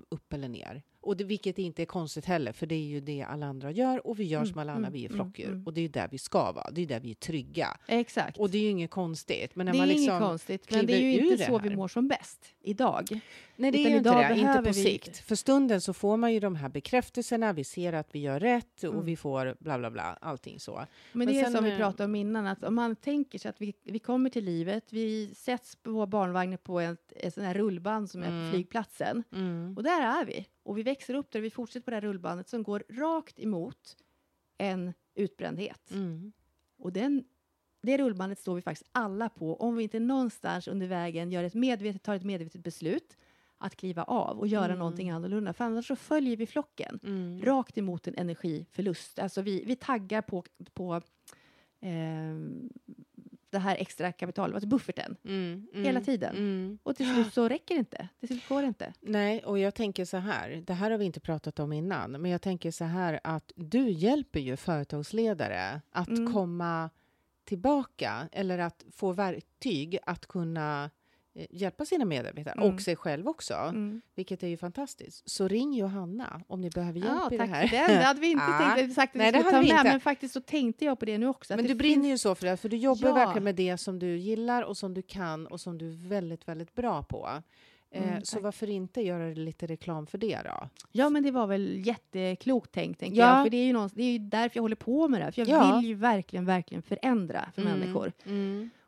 upp 0.10 0.34
eller 0.34 0.50
ner. 0.50 0.84
Och 1.04 1.18
det, 1.18 1.24
vilket 1.24 1.58
inte 1.60 1.82
är 1.82 1.86
konstigt 1.86 2.26
heller, 2.26 2.52
för 2.52 2.66
det 2.66 2.76
är 2.76 2.84
ju 2.86 3.00
det 3.02 3.24
alla 3.24 3.46
andra 3.46 3.72
gör 3.72 4.08
och 4.08 4.20
vi 4.20 4.24
gör 4.24 4.40
Mm, 4.40 4.50
som 4.52 4.60
alla 4.62 4.72
andra, 4.74 4.88
mm, 4.88 4.94
vi 4.94 5.06
är 5.06 5.10
mm, 5.10 5.16
flockdjur. 5.18 5.64
Och 5.66 5.74
det 5.74 5.80
är 5.80 5.84
ju 5.84 5.88
där 5.88 6.08
vi 6.12 6.18
ska 6.18 6.52
vara, 6.52 6.72
det 6.72 6.82
är 6.82 6.86
där 6.88 7.00
vi 7.00 7.12
är 7.12 7.16
trygga. 7.16 7.78
Exakt. 7.88 8.38
Och 8.38 8.50
det 8.50 8.58
är 8.58 8.62
ju 8.62 8.70
inget 8.70 8.92
konstigt. 8.92 9.56
Men 9.56 9.66
när 9.66 9.74
det 9.74 9.78
är 9.78 9.80
man 9.80 9.88
liksom, 9.88 10.04
inget 10.16 10.20
konstigt, 10.22 10.72
men 10.72 10.86
det 10.86 10.94
är 10.94 11.12
ju 11.22 11.32
inte 11.32 11.46
så 11.46 11.60
vi 11.60 11.76
mår 11.76 11.88
som 11.88 12.08
bäst 12.08 12.46
idag. 12.64 13.22
Nej, 13.56 13.72
det 13.72 13.78
är 13.78 13.80
Utan 13.82 13.92
ju 13.92 13.98
inte 13.98 14.34
det. 14.34 14.40
Inte 14.40 14.58
på 14.58 14.78
vi- 14.78 14.84
sikt. 14.84 15.18
För 15.18 15.36
stunden 15.36 15.82
så 15.82 15.94
får 15.94 16.18
man 16.18 16.34
ju 16.34 16.40
de 16.40 16.56
här 16.56 16.70
bekräftelserna, 16.70 17.54
vi 17.54 17.64
ser 17.64 17.94
att 17.94 18.08
vi 18.16 18.20
gör 18.20 18.40
rätt 18.40 18.84
och 18.84 18.94
Mm. 18.94 19.06
vi 19.06 19.16
får 19.16 19.56
bla 19.60 19.80
bla 19.80 19.92
bla, 19.92 20.18
allting 20.22 20.60
så. 20.60 20.76
Men, 20.76 20.88
Men 21.12 21.28
det 21.28 21.40
är 21.40 21.44
sen, 21.44 21.54
som 21.54 21.64
vi 21.64 21.78
pratade 21.78 22.04
om 22.06 22.16
innan, 22.16 22.48
att 22.48 22.64
om 22.64 22.76
man 22.76 22.96
tänker 22.96 23.40
sig 23.40 23.50
att 23.50 23.62
vi, 23.62 23.74
vi 23.84 24.00
kommer 24.00 24.30
till 24.30 24.46
livet, 24.46 24.84
vi 24.90 25.30
sätts 25.36 25.76
på 25.76 26.06
barnvagnen 26.06 26.58
på 26.64 26.80
ett, 26.80 27.14
ett 27.16 27.34
sån 27.34 27.44
här 27.44 27.54
rullband 27.54 28.10
som 28.12 28.24
är 28.24 28.28
Mm. 28.28 28.46
på 28.48 28.54
flygplatsen. 28.56 29.24
Mm. 29.34 29.74
Och 29.78 29.84
där 29.84 30.02
är 30.22 30.26
vi. 30.26 30.46
Och 30.64 30.78
vi 30.78 30.84
växer 30.84 31.14
upp 31.14 31.32
där 31.32 31.42
vi 31.42 31.50
fortsätter 31.50 31.84
på 31.84 31.92
det 31.92 31.96
här 31.96 32.02
rullbandet 32.02 32.48
som 32.50 32.64
går 32.64 32.84
rakt 32.90 33.40
emot 33.40 33.98
en 34.58 34.94
utbrändhet. 35.16 35.92
Mm. 35.92 36.32
Och 36.78 36.94
den, 36.94 37.24
det 37.82 37.98
rullbandet 37.98 38.40
står 38.40 38.56
vi 38.56 38.62
faktiskt 38.62 38.90
alla 38.92 39.30
på 39.30 39.56
om 39.56 39.76
vi 39.76 39.84
inte 39.84 40.00
någonstans 40.00 40.68
under 40.68 40.88
vägen 40.88 41.32
gör 41.32 41.44
ett 41.44 41.54
medvetet, 41.54 42.04
tar 42.04 42.16
ett 42.16 42.24
medvetet 42.24 42.64
beslut 42.64 43.18
att 43.58 43.76
kliva 43.76 44.04
av 44.04 44.40
och 44.40 44.48
göra 44.48 44.66
Mm. 44.66 44.80
någonting 44.80 45.10
annorlunda. 45.10 45.54
För 45.54 45.66
annars 45.66 45.88
så 45.88 45.96
följer 45.96 46.38
vi 46.38 46.48
flocken 46.48 47.00
Mm. 47.04 47.42
rakt 47.42 47.78
emot 47.78 48.08
en 48.08 48.16
energiförlust. 48.16 49.20
Alltså 49.20 49.42
vi, 49.42 49.64
vi 49.66 49.76
taggar 49.76 50.22
på, 50.22 50.44
på 50.74 51.02
ehm, 51.80 52.70
det 53.52 53.60
här 53.60 53.76
extra 53.80 54.12
kapitalet, 54.12 54.64
bufferten, 54.64 55.16
Mm, 55.26 55.68
mm, 55.74 55.86
hela 55.86 56.02
tiden. 56.02 56.36
Mm. 56.36 56.78
Och 56.84 56.96
till 56.96 57.14
slut 57.14 57.34
så 57.34 57.48
räcker 57.50 57.76
det 57.76 57.80
inte. 57.80 58.08
Till 58.20 58.28
slut 58.28 58.48
går 58.50 58.62
det 58.62 58.68
inte. 58.68 58.94
Nej, 59.02 59.44
och 59.46 59.60
jag 59.60 59.76
tänker 59.76 60.06
så 60.06 60.18
här, 60.18 60.64
det 60.68 60.74
här 60.74 60.92
har 60.92 60.98
vi 60.98 61.06
inte 61.06 61.20
pratat 61.20 61.60
om 61.60 61.74
innan, 61.74 62.12
men 62.12 62.32
jag 62.32 62.42
tänker 62.42 62.72
så 62.72 62.84
här 62.86 63.20
att 63.24 63.52
du 63.56 63.90
hjälper 63.90 64.40
ju 64.40 64.58
företagsledare 64.58 65.82
att 65.92 66.08
Mm. 66.08 66.34
komma 66.34 66.90
tillbaka 67.46 68.30
eller 68.32 68.58
att 68.60 68.86
få 68.92 69.12
verktyg 69.12 69.98
att 70.06 70.26
kunna 70.28 70.90
hjälpa 71.50 71.86
sina 71.86 72.06
medarbetare 72.06 72.54
Mm. 72.62 72.74
och 72.76 72.82
sig 72.82 72.96
själv 72.96 73.28
också, 73.28 73.54
Mm. 73.54 74.02
vilket 74.16 74.44
är 74.44 74.48
ju 74.48 74.58
fantastiskt. 74.58 75.30
Så 75.30 75.48
ring 75.48 75.74
Johanna 75.74 76.42
om 76.48 76.62
ni 76.62 76.70
behöver 76.70 77.00
hjälp 77.00 77.12
Ja, 77.12 77.30
i 77.32 77.38
det 77.38 77.44
här. 77.46 77.68
för 77.68 77.78
den. 77.78 77.88
Det 77.88 78.04
hade 78.04 78.20
vi 78.20 78.32
inte 78.32 78.44
Ja. 78.60 78.74
tänkt. 78.76 78.94
Sagt 78.96 79.10
att 79.16 79.18
Nej, 79.18 79.32
vi 79.32 79.38
skulle 79.40 79.52
ta 79.52 79.60
vi 79.62 79.68
med, 79.68 79.78
inte. 79.80 79.92
men 79.92 80.00
faktiskt 80.00 80.34
så 80.34 80.42
tänkte 80.42 80.86
jag 80.86 81.00
på 81.00 81.06
det 81.06 81.18
nu 81.18 81.28
också. 81.28 81.56
Men 81.56 81.66
du 81.66 81.76
brinner 81.76 81.96
finns- 82.04 82.08
ju 82.14 82.18
så 82.18 82.36
för 82.36 82.46
det, 82.48 82.58
för 82.58 82.70
du 82.70 82.78
jobbar 82.78 83.08
Ja. 83.10 83.14
verkligen 83.16 83.44
med 83.44 83.56
det 83.56 83.78
som 83.78 84.00
du 84.00 84.18
gillar 84.18 84.64
och 84.64 84.78
som 84.78 84.94
du 84.94 85.02
kan 85.02 85.48
och 85.48 85.62
som 85.62 85.78
du 85.78 85.88
är 85.90 86.10
väldigt, 86.10 86.48
väldigt 86.48 86.76
bra 86.76 87.04
på. 87.04 87.30
Eh, 87.94 88.10
Mm, 88.10 88.22
så 88.26 88.36
tack. 88.36 88.44
varför 88.44 88.70
inte 88.70 89.02
göra 89.02 89.34
lite 89.34 89.68
reklam 89.68 90.08
för 90.08 90.18
det 90.18 90.40
då? 90.46 90.70
Ja, 90.92 91.10
men 91.10 91.24
det 91.24 91.32
var 91.32 91.48
väl 91.48 91.88
jätteklokt 91.88 92.72
tänkt, 92.72 93.00
tänker 93.00 93.18
Ja. 93.20 93.36
jag. 93.38 93.46
För 93.46 93.50
det 93.50 93.58
är, 93.58 93.66
ju 93.66 93.74
någon, 93.74 93.90
det 93.94 94.04
är 94.04 94.12
ju 94.12 94.20
därför 94.20 94.58
jag 94.58 94.62
håller 94.62 94.76
på 94.76 95.08
med 95.08 95.20
det 95.22 95.24
här. 95.26 95.32
För 95.32 95.42
jag 95.42 95.50
Ja. 95.50 95.76
vill 95.80 95.90
ju 95.90 95.96
verkligen, 95.96 96.46
verkligen 96.46 96.82
förändra 96.82 97.50
för 97.56 97.62
Mm. 97.62 97.80
människor. 97.80 98.12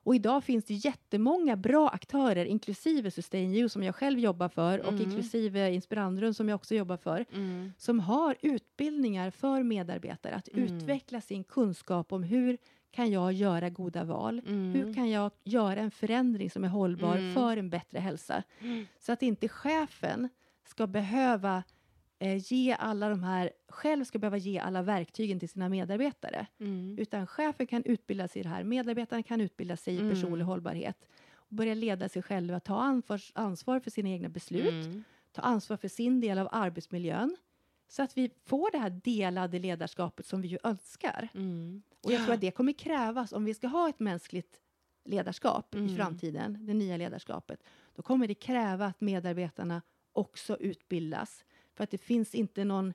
Mm. 0.06 0.08
Och 0.08 0.16
idag 0.16 0.44
finns 0.44 0.66
det 0.66 0.74
jättemånga 0.74 1.56
bra 1.56 1.90
aktörer, 1.90 2.46
inklusive 2.46 3.12
Sustain 3.12 3.54
You 3.54 3.70
som 3.70 3.84
jag 3.84 3.96
själv 3.96 4.20
jobbar 4.20 4.50
för 4.50 4.80
och 4.80 4.94
Mm. 4.94 5.02
inklusive 5.02 5.72
Inspirandrum 5.74 6.34
som 6.34 6.50
jag 6.50 6.56
också 6.56 6.76
jobbar 6.76 6.98
för, 6.98 7.26
Mm. 7.34 7.74
som 7.78 8.00
har 8.00 8.36
utbildningar 8.42 9.32
för 9.32 9.64
medarbetare 9.64 10.36
att 10.36 10.48
Mm. 10.48 10.64
utveckla 10.64 11.22
sin 11.22 11.44
kunskap 11.44 12.12
om 12.14 12.24
hur 12.24 12.58
kan 12.92 13.12
jag 13.12 13.34
göra 13.34 13.70
goda 13.70 14.04
val? 14.04 14.42
Mm. 14.48 14.72
Hur 14.74 14.94
kan 14.94 15.10
jag 15.10 15.32
göra 15.44 15.80
en 15.80 15.92
förändring 15.92 16.50
som 16.50 16.64
är 16.64 16.68
hållbar 16.68 17.18
Mm. 17.18 17.34
för 17.34 17.58
en 17.58 17.70
bättre 17.70 18.00
hälsa? 18.00 18.44
Mm. 18.60 18.86
Så 19.00 19.12
att 19.12 19.22
inte 19.24 19.48
chefen 19.48 20.30
ska 20.66 20.88
behöva 20.88 21.58
eh, 21.58 21.64
ge 22.32 22.76
alla 22.80 23.10
de 23.10 23.24
här, 23.24 23.52
själv 23.70 24.04
ska 24.04 24.20
behöva 24.20 24.38
ge 24.38 24.60
alla 24.60 24.82
verktygen 24.82 25.40
till 25.40 25.50
sina 25.50 25.70
medarbetare. 25.70 26.48
Mm. 26.60 26.96
Utan 27.00 27.28
chefen 27.28 27.68
kan 27.68 27.84
utbilda 27.84 28.28
sig 28.28 28.40
i 28.40 28.44
det 28.44 28.50
här, 28.50 28.64
medarbetarna 28.64 29.24
kan 29.24 29.42
utbilda 29.42 29.78
sig 29.78 29.94
i 29.96 29.98
Mm. 30.00 30.10
personlig 30.10 30.46
hållbarhet 30.46 31.06
och 31.34 31.56
börja 31.56 31.74
leda 31.74 32.10
sig 32.10 32.22
själva, 32.22 32.60
ta 32.60 32.82
ansvar, 33.34 33.80
för 33.80 33.90
sina 33.92 34.10
egna 34.10 34.30
beslut, 34.30 34.86
Mm. 34.86 35.04
ta 35.32 35.42
ansvar 35.42 35.78
för 35.78 35.88
sin 35.88 36.22
del 36.22 36.38
av 36.38 36.48
arbetsmiljön 36.52 37.38
så 37.88 38.04
att 38.04 38.18
vi 38.18 38.30
får 38.46 38.72
det 38.72 38.78
här 38.78 38.90
delade 38.90 39.60
ledarskapet 39.60 40.26
som 40.26 40.42
vi 40.42 40.48
ju 40.48 40.58
önskar. 40.64 41.28
Mm. 41.34 41.84
Och 42.04 42.12
jag 42.12 42.24
tror 42.26 42.34
att 42.34 42.42
det 42.42 42.52
kommer 42.52 42.74
krävas 42.74 43.34
om 43.34 43.46
vi 43.46 43.54
ska 43.54 43.68
ha 43.68 43.90
ett 43.90 44.00
mänskligt 44.00 44.60
ledarskap 45.06 45.76
Mm. 45.76 45.88
i 45.88 45.96
framtiden, 45.96 46.66
det 46.66 46.74
nya 46.74 46.98
ledarskapet. 46.98 47.64
Då 47.96 48.02
kommer 48.02 48.28
det 48.28 48.34
kräva 48.36 48.86
att 48.86 49.02
medarbetarna 49.02 49.82
också 50.14 50.58
utbildas. 50.58 51.44
För 51.76 51.84
att 51.84 51.92
det 51.92 51.98
finns 51.98 52.36
inte 52.36 52.64
någon, 52.64 52.88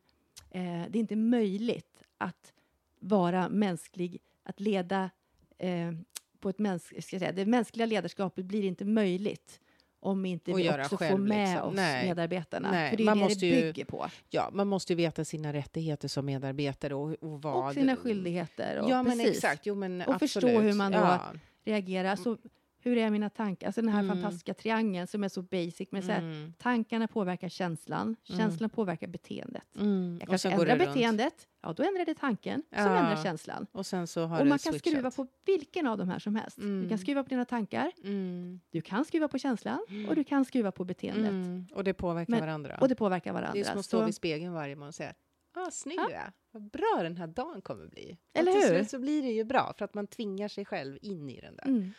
eh, 0.50 0.60
det 0.62 0.98
är 0.98 1.00
inte 1.00 1.16
möjligt 1.16 2.02
att 2.18 2.52
vara 3.00 3.48
mänsklig, 3.48 4.18
att 4.42 4.60
leda 4.60 5.10
eh, 5.58 5.92
på 6.40 6.48
ett 6.48 6.58
mänskligt, 6.58 7.04
ska 7.04 7.16
jag 7.16 7.20
säga, 7.20 7.32
det 7.32 7.46
mänskliga 7.46 7.86
ledarskapet 7.86 8.44
blir 8.44 8.64
inte 8.64 8.84
möjligt 8.84 9.60
om 10.00 10.26
inte 10.26 10.52
vi 10.52 10.70
också 10.70 10.88
får 10.88 10.96
själv, 10.96 11.20
med 11.20 11.48
liksom. 11.48 11.68
oss 11.68 11.76
Nej. 11.76 12.06
medarbetarna. 12.08 12.70
Nej, 12.70 12.90
För 12.90 12.96
det 12.96 13.02
är 13.02 13.04
man 13.04 13.18
det 13.18 13.24
måste 13.24 13.40
det 13.40 13.46
ju- 13.46 13.60
bygger 13.62 13.84
på. 13.84 14.06
Ja, 14.30 14.50
man 14.52 14.66
måste 14.68 14.92
ju 14.92 14.96
veta 14.96 15.24
sina 15.24 15.52
rättigheter 15.52 16.08
som 16.08 16.26
medarbetare 16.26 16.94
och, 16.94 17.10
och 17.22 17.42
vad... 17.42 17.66
Och 17.68 17.74
sina 17.74 17.96
skyldigheter. 17.96 18.78
Och 18.80 18.90
Ja, 18.90 19.02
men 19.02 19.20
exakt. 19.20 19.66
Jo, 19.66 19.74
men 19.74 20.02
Och 20.02 20.18
förstå 20.18 20.48
hur 20.48 20.72
man 20.72 20.92
då- 20.92 20.98
Ja. 20.98 21.20
reagera. 21.64 22.10
Alltså, 22.10 22.38
hur 22.80 22.96
är 22.98 23.10
mina 23.10 23.30
tankar? 23.30 23.66
Alltså 23.66 23.80
den 23.82 23.90
här 23.90 24.00
Mm. 24.02 24.16
fantastiska 24.16 24.54
triangeln 24.54 25.06
som 25.06 25.24
är 25.24 25.28
så 25.28 25.42
basic. 25.42 25.88
Men 25.90 26.02
så 26.02 26.12
här, 26.12 26.18
Mm. 26.22 26.52
tankarna 26.58 27.08
påverkar 27.08 27.48
känslan, 27.48 28.16
känslan 28.22 28.70
påverkar 28.70 29.06
beteendet. 29.06 29.76
Mm. 29.76 30.16
Jag 30.20 30.28
kanske 30.28 30.50
ändrar 30.50 30.66
runt. 30.76 30.78
beteendet, 30.94 31.46
ja 31.62 31.72
då 31.72 31.82
ändrar 31.82 32.04
det 32.06 32.14
tanken, 32.14 32.62
som 32.74 32.82
Ja. 32.84 32.96
ändrar 32.98 33.22
känslan. 33.22 33.66
Och 33.72 33.86
sen 33.86 34.06
så 34.06 34.24
har 34.26 34.40
Och 34.40 34.46
man 34.46 34.58
kan 34.58 34.72
switchat. 34.72 34.92
skruva 34.92 35.10
på 35.10 35.26
vilken 35.46 35.86
av 35.86 35.98
de 35.98 36.08
här 36.08 36.18
som 36.18 36.36
helst. 36.36 36.56
Du 36.56 36.62
Mm. 36.64 36.88
kan 36.88 36.98
skruva 36.98 37.22
på 37.22 37.28
dina 37.28 37.44
tankar, 37.44 37.92
Mm. 38.04 38.60
du 38.70 38.80
kan 38.80 39.04
skruva 39.04 39.28
på 39.28 39.38
känslan 39.38 39.78
och 40.08 40.14
du 40.14 40.24
kan 40.24 40.44
skruva 40.44 40.72
på 40.72 40.84
beteendet. 40.84 41.30
Mm. 41.30 41.66
Och 41.74 41.84
det 41.84 41.94
påverkar 41.94 42.30
Men- 42.30 42.40
varandra. 42.40 42.78
Och 42.80 42.88
det 42.88 42.94
påverkar 42.94 43.32
varandra. 43.32 43.52
Det 43.54 43.60
är 43.60 43.64
som 43.64 43.78
att 43.78 43.84
stå 43.84 43.98
Så- 44.00 44.04
vid 44.04 44.14
spegeln 44.14 44.52
varje 44.52 44.74
morgon 44.76 44.88
och 44.88 44.94
säga 44.94 45.14
ah, 45.54 45.70
snygg 45.70 45.98
Ja. 46.12 46.20
Vad 46.58 46.70
bra 46.70 47.02
den 47.02 47.16
här 47.16 47.26
dagen 47.26 47.60
kommer 47.62 47.86
bli. 47.86 48.18
Eller 48.34 48.52
och 48.52 48.60
till 48.60 48.68
hur? 48.70 48.78
slut 48.78 48.90
så 48.90 48.98
blir 48.98 49.22
det 49.22 49.30
ju 49.32 49.44
bra 49.44 49.74
för 49.78 49.84
att 49.84 49.94
man 49.94 50.06
tvingar 50.06 50.48
sig 50.48 50.64
själv 50.64 50.98
in 51.02 51.30
i 51.30 51.40
den 51.40 51.56
där. 51.56 51.64
Mm. 51.66 51.92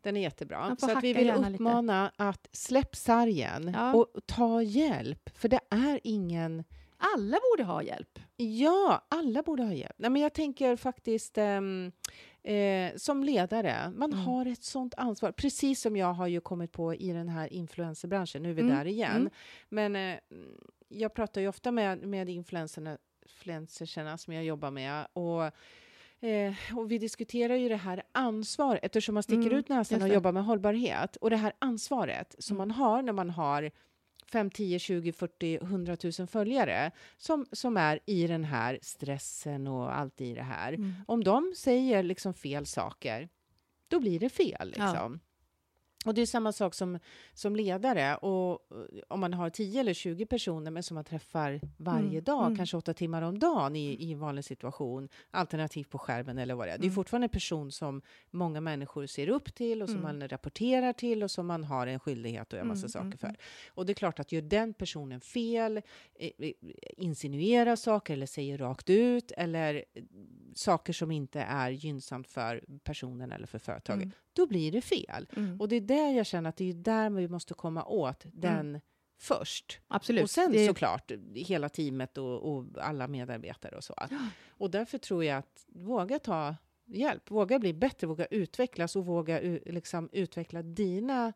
Den 0.00 0.16
är 0.16 0.20
jättebra. 0.20 0.76
Så 0.80 0.90
att 0.98 1.04
vi 1.04 1.12
vill 1.12 1.26
gärna 1.26 1.38
lite. 1.48 1.54
uppmana 1.54 2.12
att 2.16 2.48
släpp 2.52 2.96
sargen 2.96 3.70
Ja. 3.74 3.94
och 3.94 4.08
ta 4.26 4.62
hjälp. 4.62 5.30
För 5.38 5.48
det 5.48 5.60
är 5.70 6.00
ingen... 6.04 6.64
Alla 7.16 7.38
borde 7.52 7.64
ha 7.64 7.82
hjälp. 7.82 8.18
Ja, 8.36 9.06
alla 9.08 9.42
borde 9.42 9.62
ha 9.62 9.72
hjälp. 9.72 9.94
Nej, 9.96 10.10
men 10.10 10.22
jag 10.22 10.34
tänker 10.34 10.76
faktiskt... 10.76 11.38
ehm, 11.38 11.92
Eh, 12.46 12.96
som 12.96 13.24
ledare, 13.24 13.92
man 13.96 14.12
Mm. 14.12 14.24
har 14.24 14.46
ett 14.46 14.62
sånt 14.64 14.94
ansvar. 14.96 15.32
Precis 15.32 15.80
som 15.80 15.96
jag 15.96 16.12
har 16.12 16.26
ju 16.26 16.40
kommit 16.40 16.72
på 16.72 16.94
i 16.94 17.12
den 17.12 17.28
här 17.28 17.52
influencerbranschen. 17.52 18.42
Nu 18.42 18.50
är 18.50 18.54
vi 18.54 18.62
Mm, 18.62 18.74
där 18.76 18.84
igen. 18.84 19.16
mm. 19.16 19.30
Men 19.68 19.96
eh, 19.96 20.18
jag 20.88 21.14
pratar 21.14 21.40
ju 21.40 21.48
ofta 21.48 21.72
med, 21.72 21.98
med 21.98 22.28
influencerna, 22.28 22.98
influencerserna 23.24 24.18
som 24.18 24.32
jag 24.34 24.44
jobbar 24.44 24.70
med. 24.70 25.06
Och, 25.12 25.44
eh, 26.28 26.54
och 26.76 26.90
vi 26.90 26.98
diskuterar 26.98 27.54
ju 27.54 27.68
det 27.68 27.76
här 27.76 28.02
ansvaret, 28.12 28.84
eftersom 28.84 29.14
man 29.14 29.22
sticker 29.22 29.46
Mm, 29.46 29.58
ut 29.58 29.68
näsan 29.68 30.02
och 30.02 30.08
jobbar 30.08 30.32
med 30.32 30.44
hållbarhet. 30.44 31.16
Och 31.16 31.30
det 31.30 31.36
här 31.36 31.52
ansvaret 31.58 32.34
som 32.38 32.56
Mm. 32.56 32.68
man 32.68 32.76
har 32.76 33.02
när 33.02 33.12
man 33.12 33.30
har 33.30 33.70
5, 34.32 34.50
10, 34.50 34.78
20, 34.78 35.12
40, 35.12 35.58
100 35.62 35.96
000 36.18 36.26
följare 36.26 36.90
som, 37.16 37.46
som 37.52 37.76
är 37.76 38.00
i 38.06 38.26
den 38.26 38.44
här 38.44 38.78
stressen 38.82 39.66
och 39.66 39.96
allt 39.98 40.20
i 40.20 40.34
det 40.34 40.42
här. 40.42 40.72
Mm. 40.72 40.92
Om 41.06 41.24
de 41.24 41.52
säger 41.56 42.02
liksom 42.02 42.34
fel 42.34 42.66
saker, 42.66 43.28
då 43.88 44.00
blir 44.00 44.20
det 44.20 44.28
fel. 44.28 44.68
Liksom. 44.68 45.20
Och 46.04 46.14
det 46.14 46.22
är 46.22 46.26
samma 46.26 46.52
sak 46.52 46.74
som, 46.74 46.98
som 47.34 47.56
ledare. 47.56 48.16
Och 48.16 48.50
eh, 48.70 49.02
om 49.08 49.20
man 49.20 49.34
har 49.34 49.50
10 49.50 49.80
eller 49.80 49.94
20 49.94 50.26
personer 50.26 50.70
men 50.70 50.82
som 50.82 50.94
man 50.94 51.04
träffar 51.04 51.60
varje 51.76 52.08
Mm, 52.08 52.24
dag, 52.24 52.44
mm. 52.46 52.56
kanske 52.56 52.76
åtta 52.76 52.94
timmar 52.94 53.22
om 53.22 53.38
dagen 53.38 53.76
i, 53.76 53.94
i 53.94 54.12
en 54.12 54.18
vanlig 54.18 54.44
situation, 54.44 55.08
alternativt 55.30 55.90
på 55.90 55.98
skärmen 55.98 56.38
eller 56.38 56.54
vad 56.54 56.66
det 56.66 56.72
är. 56.72 56.78
Det 56.78 56.82
är 56.82 56.86
Mm. 56.86 56.94
fortfarande 56.94 57.24
en 57.24 57.28
person 57.28 57.72
som 57.72 58.02
många 58.30 58.60
människor 58.60 59.06
ser 59.06 59.28
upp 59.28 59.54
till 59.54 59.82
och 59.82 59.88
som 59.88 59.98
Mm. 59.98 60.18
man 60.18 60.28
rapporterar 60.28 60.92
till 60.92 61.22
och 61.22 61.30
som 61.30 61.46
man 61.46 61.64
har 61.64 61.86
en 61.86 62.00
skyldighet 62.00 62.42
att 62.42 62.52
göra 62.52 62.64
massa 62.64 62.80
Mm, 62.80 62.88
saker 62.90 63.04
mm, 63.06 63.18
för. 63.18 63.26
mm. 63.26 63.36
Och 63.68 63.86
det 63.86 63.92
är 63.92 63.94
klart 63.94 64.20
att 64.20 64.32
gör 64.32 64.42
den 64.42 64.74
personen 64.74 65.20
fel, 65.20 65.76
eh, 66.14 66.30
eh, 66.38 66.52
insinuerar 66.96 67.76
saker 67.76 68.12
eller 68.14 68.26
säger 68.26 68.58
rakt 68.58 68.90
ut 68.90 69.32
eller 69.36 69.84
saker 70.54 70.92
som 70.92 71.10
inte 71.10 71.40
är 71.40 71.70
gynnsamt 71.70 72.28
för 72.28 72.64
personen 72.84 73.32
eller 73.32 73.46
för 73.46 73.58
företaget, 73.58 74.02
Mm. 74.04 74.14
då 74.32 74.46
blir 74.46 74.72
det 74.72 74.80
fel. 74.80 75.28
Mm. 75.36 75.60
Och 75.60 75.68
det 75.68 75.76
är 75.76 75.80
där 75.80 76.12
jag 76.16 76.26
känner 76.26 76.48
att 76.48 76.56
det 76.56 76.70
är 76.70 76.74
där 76.74 77.10
vi 77.10 77.28
måste 77.28 77.54
komma 77.54 77.84
åt 77.84 78.24
den 78.32 78.80
först. 79.20 79.80
Absolut. 79.88 80.22
Och 80.22 80.30
sen 80.30 80.52
Det- 80.52 80.66
såklart 80.66 81.12
hela 81.34 81.68
teamet 81.68 82.18
och, 82.18 82.54
och 82.56 82.66
alla 82.80 83.08
medarbetare 83.08 83.76
och 83.76 83.84
så. 83.84 83.94
Och 84.48 84.70
därför 84.70 84.98
tror 84.98 85.24
jag 85.24 85.38
att 85.38 85.64
våga 85.68 86.18
ta 86.18 86.56
hjälp, 86.86 87.30
våga 87.30 87.58
bli 87.58 87.74
bättre, 87.74 88.06
våga 88.06 88.26
utvecklas 88.26 88.96
och 88.96 89.06
våga 89.06 89.40
liksom 89.66 90.08
utveckla 90.12 90.62
dina 90.62 91.32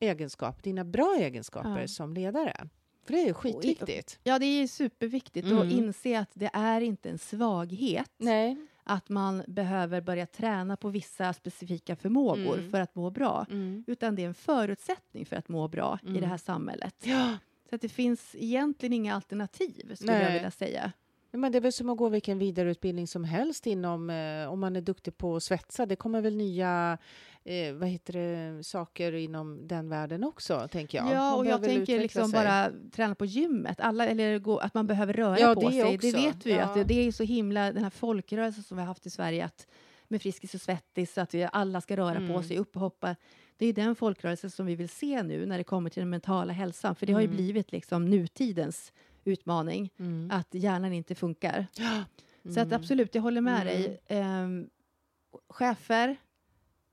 egenskaper, 0.00 0.62
dina 0.62 0.84
bra 0.84 1.16
egenskaper 1.20 1.80
Ja. 1.80 1.88
som 1.88 2.14
ledare. 2.14 2.68
För 3.08 3.14
det 3.14 3.28
är 3.28 3.32
skitviktigt. 3.32 4.18
Ja, 4.24 4.38
det 4.38 4.46
är 4.46 4.66
superviktigt 4.66 5.46
att 5.46 5.52
Mm. 5.52 5.70
inse 5.70 6.18
att 6.18 6.30
det 6.34 6.50
är 6.52 6.80
inte 6.80 7.10
en 7.10 7.18
svaghet 7.18 8.10
Nej. 8.18 8.56
att 8.84 9.08
man 9.08 9.42
behöver 9.46 10.00
börja 10.00 10.26
träna 10.26 10.76
på 10.76 10.88
vissa 10.88 11.32
specifika 11.32 11.96
förmågor 11.96 12.58
Mm. 12.58 12.70
för 12.70 12.80
att 12.80 12.94
må 12.94 13.10
bra. 13.10 13.46
Mm. 13.50 13.84
Utan 13.86 14.14
det 14.14 14.22
är 14.22 14.26
en 14.26 14.34
förutsättning 14.34 15.26
för 15.26 15.36
att 15.36 15.48
må 15.48 15.68
bra 15.68 15.98
i 16.02 16.08
Mm. 16.08 16.20
det 16.20 16.26
här 16.26 16.36
samhället. 16.38 16.94
Ja, 17.04 17.36
Så 17.68 17.74
att 17.74 17.80
det 17.80 17.88
finns 17.88 18.34
egentligen 18.38 18.92
inga 18.92 19.14
alternativ, 19.14 19.94
skulle 19.94 20.12
jag 20.12 20.22
Nej. 20.22 20.32
vilja 20.32 20.50
säga. 20.50 20.92
Men 21.40 21.52
det 21.52 21.58
är 21.58 21.60
väl 21.62 21.72
som 21.72 21.88
att 21.88 21.98
gå 21.98 22.08
vilken 22.08 22.38
vidareutbildning 22.38 23.06
som 23.06 23.24
helst 23.24 23.66
inom, 23.66 24.10
eh, 24.10 24.52
om 24.52 24.60
man 24.60 24.76
är 24.76 24.80
duktig 24.80 25.16
på 25.18 25.36
att 25.36 25.42
svetsa. 25.42 25.86
Det 25.86 25.96
kommer 25.96 26.20
väl 26.20 26.36
nya 26.36 26.98
eh, 27.44 27.72
vad 27.74 27.88
heter 27.88 28.12
det, 28.12 28.64
saker 28.64 29.12
inom 29.14 29.66
den 29.68 29.88
världen 29.88 30.24
också, 30.24 30.68
tänker 30.72 30.98
jag. 30.98 31.10
Ja, 31.12 31.36
och 31.36 31.46
jag 31.46 31.62
tänker 31.62 31.98
liksom 32.00 32.30
sig. 32.30 32.40
bara 32.44 32.70
träna 32.92 33.14
på 33.14 33.24
gymmet. 33.26 33.80
Alla, 33.80 34.06
eller 34.06 34.38
gå, 34.38 34.58
att 34.58 34.74
man 34.74 34.86
behöver 34.86 35.12
röra 35.12 35.38
Ja, 35.38 35.54
på 35.54 35.60
det 35.60 35.70
sig. 35.70 35.78
Det 35.98 36.08
också. 36.08 36.20
vet 36.20 36.46
vi 36.46 36.50
ju. 36.50 36.56
Ja. 36.56 36.64
Att 36.64 36.74
det, 36.74 36.84
det 36.84 37.06
är 37.06 37.12
så 37.12 37.22
himla, 37.24 37.72
den 37.72 37.82
här 37.82 37.90
folkrörelsen 37.90 38.62
som 38.62 38.76
vi 38.76 38.80
har 38.82 38.88
haft 38.88 39.06
i 39.06 39.10
Sverige, 39.10 39.44
att 39.44 39.66
med 40.08 40.22
Friskis 40.22 40.54
och 40.54 40.60
Svettis, 40.60 41.18
att 41.18 41.34
vi 41.34 41.48
alla 41.52 41.80
ska 41.80 41.96
röra 41.96 42.14
på 42.14 42.20
Mm. 42.22 42.42
sig, 42.42 42.58
upp 42.58 42.76
och 42.76 42.82
hoppa. 42.82 43.16
Det 43.56 43.66
är 43.66 43.72
den 43.72 43.94
folkrörelsen 43.96 44.50
som 44.50 44.66
vi 44.66 44.74
vill 44.74 44.88
se 44.88 45.22
nu 45.22 45.46
när 45.46 45.58
det 45.58 45.64
kommer 45.64 45.90
till 45.90 46.00
den 46.00 46.10
mentala 46.10 46.52
hälsan. 46.52 46.94
För 46.94 47.06
det 47.06 47.12
har 47.12 47.20
ju 47.20 47.24
Mm. 47.26 47.36
blivit 47.36 47.72
liksom 47.72 48.04
nutidens 48.10 48.92
utmaning, 49.28 49.90
Mm. 49.98 50.30
att 50.32 50.54
hjärnan 50.54 50.92
inte 50.92 51.14
funkar. 51.14 51.66
Så 52.44 52.60
att 52.60 52.66
Mm. 52.66 52.72
absolut, 52.80 53.14
jag 53.14 53.22
håller 53.22 53.40
med 53.40 53.62
Mm. 53.62 53.66
dig. 53.66 54.00
Ehm, 54.06 54.68
chefer, 55.48 56.16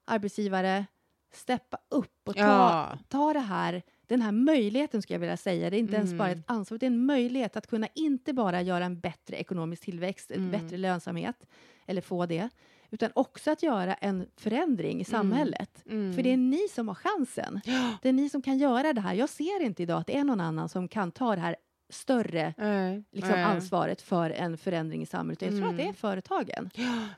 arbetsgivare, 0.06 0.86
steppa 1.34 1.78
upp 1.90 2.28
och 2.30 2.36
ta, 2.36 2.42
Ja. 2.42 2.98
ta 3.10 3.34
det 3.34 3.40
här, 3.40 3.82
den 4.08 4.22
här 4.22 4.32
möjligheten, 4.32 5.02
skulle 5.02 5.16
jag 5.16 5.20
vilja 5.20 5.38
säga. 5.38 5.70
Det 5.70 5.78
är 5.78 5.80
inte 5.80 5.96
ens 5.96 6.14
bara 6.14 6.28
Mm. 6.28 6.40
ett 6.40 6.46
ansvar, 6.48 6.78
det 6.78 6.86
är 6.86 6.88
en 6.88 7.06
möjlighet 7.06 7.56
att 7.58 7.68
kunna 7.68 7.88
inte 7.96 8.34
bara 8.34 8.62
göra 8.62 8.86
en 8.86 9.00
bättre 9.00 9.36
ekonomisk 9.38 9.84
tillväxt, 9.84 10.32
en 10.32 10.38
Mm. 10.38 10.52
bättre 10.52 10.78
lönsamhet, 10.78 11.48
eller 11.86 12.02
få 12.02 12.26
det, 12.26 12.50
utan 12.90 13.10
också 13.16 13.52
att 13.52 13.64
göra 13.64 13.94
en 13.94 14.28
förändring 14.38 15.02
i 15.02 15.04
samhället. 15.04 15.84
Mm. 15.90 16.14
För 16.16 16.24
det 16.24 16.34
är 16.34 16.38
ni 16.38 16.68
som 16.76 16.88
har 16.88 16.96
chansen. 16.96 17.62
Ja. 17.66 17.98
Det 18.02 18.10
är 18.10 18.14
ni 18.14 18.30
som 18.30 18.42
kan 18.42 18.58
göra 18.58 18.94
det 18.94 19.02
här. 19.02 19.14
Jag 19.14 19.30
ser 19.30 19.62
inte 19.64 19.84
idag 19.84 20.00
att 20.02 20.08
det 20.08 20.18
är 20.18 20.24
någon 20.24 20.42
annan 20.42 20.70
som 20.70 20.88
kan 20.88 21.12
ta 21.12 21.36
det 21.36 21.42
här 21.42 21.56
större 21.90 22.54
Nej, 22.58 23.04
liksom, 23.12 23.32
nej. 23.34 23.44
ansvaret 23.44 24.02
för 24.02 24.30
en 24.30 24.58
förändring 24.58 25.02
i 25.02 25.06
samhället. 25.06 25.42
Jag 25.42 25.52
tror 25.58 25.70
att 25.70 25.78
det 25.78 25.82
är 25.84 25.86
Mm. 25.86 25.96
företagen. 25.96 26.70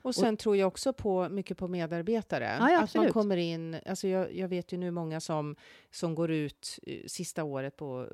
Och 0.01 0.15
sen 0.15 0.37
tror 0.37 0.57
jag 0.57 0.67
också 0.67 0.93
på 0.93 1.29
mycket 1.29 1.57
på 1.57 1.67
medarbetare. 1.67 2.57
Ja, 2.59 2.71
ja, 2.71 2.83
att 2.83 2.95
man 2.95 3.11
kommer 3.11 3.37
in, 3.37 3.77
alltså 3.85 4.07
jag, 4.07 4.33
jag 4.35 4.47
vet 4.47 4.73
ju 4.73 4.77
nu 4.77 4.91
många 4.91 5.19
som, 5.19 5.55
som 5.91 6.15
går 6.15 6.31
ut 6.31 6.79
eh, 6.87 6.97
sista 7.07 7.43
året 7.43 7.77
på 7.77 8.07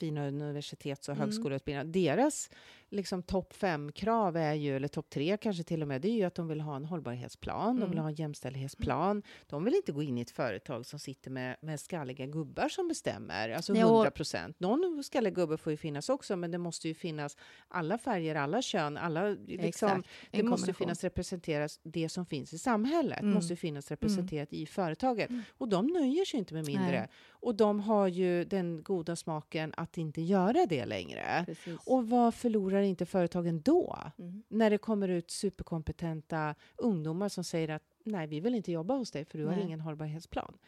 fina 0.00 0.26
universitets 0.28 1.08
och 1.08 1.14
Mm. 1.14 1.26
högskoleutbildningar. 1.26 1.84
Deras 1.84 2.50
liksom 2.90 3.22
topp 3.22 3.52
fem-krav 3.52 4.36
är 4.36 4.54
ju, 4.54 4.76
eller 4.76 4.88
topp 4.88 5.10
tre 5.10 5.36
kanske 5.36 5.62
till 5.62 5.82
och 5.82 5.88
med, 5.88 6.00
det 6.00 6.08
är 6.08 6.12
ju 6.12 6.24
att 6.24 6.34
de 6.34 6.48
vill 6.48 6.60
ha 6.60 6.76
en 6.76 6.84
hållbarhetsplan, 6.84 7.80
de 7.80 7.80
vill 7.90 7.98
Mm. 7.98 8.02
ha 8.02 8.08
en 8.08 8.14
jämställdhetsplan. 8.14 9.22
De 9.46 9.64
vill 9.64 9.74
inte 9.74 9.92
gå 9.92 10.02
in 10.02 10.18
i 10.18 10.20
ett 10.20 10.30
företag 10.30 10.86
som 10.86 10.98
sitter 10.98 11.30
med, 11.30 11.56
med 11.60 11.80
skalliga 11.80 12.26
gubbar 12.26 12.68
som 12.68 12.88
bestämmer, 12.88 13.48
alltså 13.50 13.72
Nej, 13.72 13.84
och- 13.84 13.90
100 13.90 14.10
procent. 14.10 14.60
Någon 14.60 15.04
skallig 15.04 15.34
gubbe 15.34 15.56
får 15.56 15.70
ju 15.72 15.76
finnas 15.76 16.08
också, 16.08 16.36
men 16.36 16.50
det 16.50 16.58
måste 16.58 16.88
ju 16.88 16.94
finnas 16.94 17.36
alla 17.68 17.98
färger, 17.98 18.34
alla 18.34 18.62
kön, 18.62 18.96
alla 18.96 19.28
liksom, 19.28 19.64
Exakt. 19.68 20.08
det 20.30 20.42
måste 20.42 20.72
finnas 20.72 21.04
representeras, 21.04 21.80
det 21.82 22.08
som 22.08 22.26
finns 22.26 22.52
i 22.52 22.58
samhället 22.58 23.20
Mm. 23.20 23.34
måste 23.34 23.56
finnas 23.56 23.90
representerat 23.90 24.52
i 24.52 24.66
företaget. 24.66 25.30
Mm. 25.30 25.42
Och 25.58 25.68
de 25.68 25.86
nöjer 25.86 26.24
sig 26.24 26.38
inte 26.38 26.54
med 26.54 26.66
mindre. 26.66 26.90
Nej. 27.00 27.08
Och 27.42 27.54
de 27.54 27.80
har 27.80 28.06
ju 28.08 28.44
den 28.44 28.82
goda 28.82 29.16
smaken 29.16 29.72
att 29.76 29.98
inte 29.98 30.20
göra 30.22 30.66
det 30.68 30.84
längre. 30.86 31.42
Precis. 31.46 31.78
Och 31.86 32.08
vad 32.08 32.34
förlorar 32.34 32.79
inte 32.82 33.06
företagen 33.06 33.60
då? 33.60 33.98
Mm. 34.18 34.42
När 34.48 34.70
det 34.70 34.78
kommer 34.78 35.08
ut 35.08 35.30
superkompetenta 35.30 36.54
ungdomar 36.76 37.28
som 37.28 37.44
säger 37.44 37.68
att 37.68 37.82
nej, 38.04 38.26
vi 38.26 38.40
vill 38.40 38.54
inte 38.54 38.72
jobba 38.72 38.94
hos 38.94 39.10
dig 39.10 39.24
för 39.24 39.38
du 39.38 39.44
har 39.44 39.54
Nej. 39.54 39.64
ingen 39.64 39.80
hållbarhetsplan. 39.80 40.58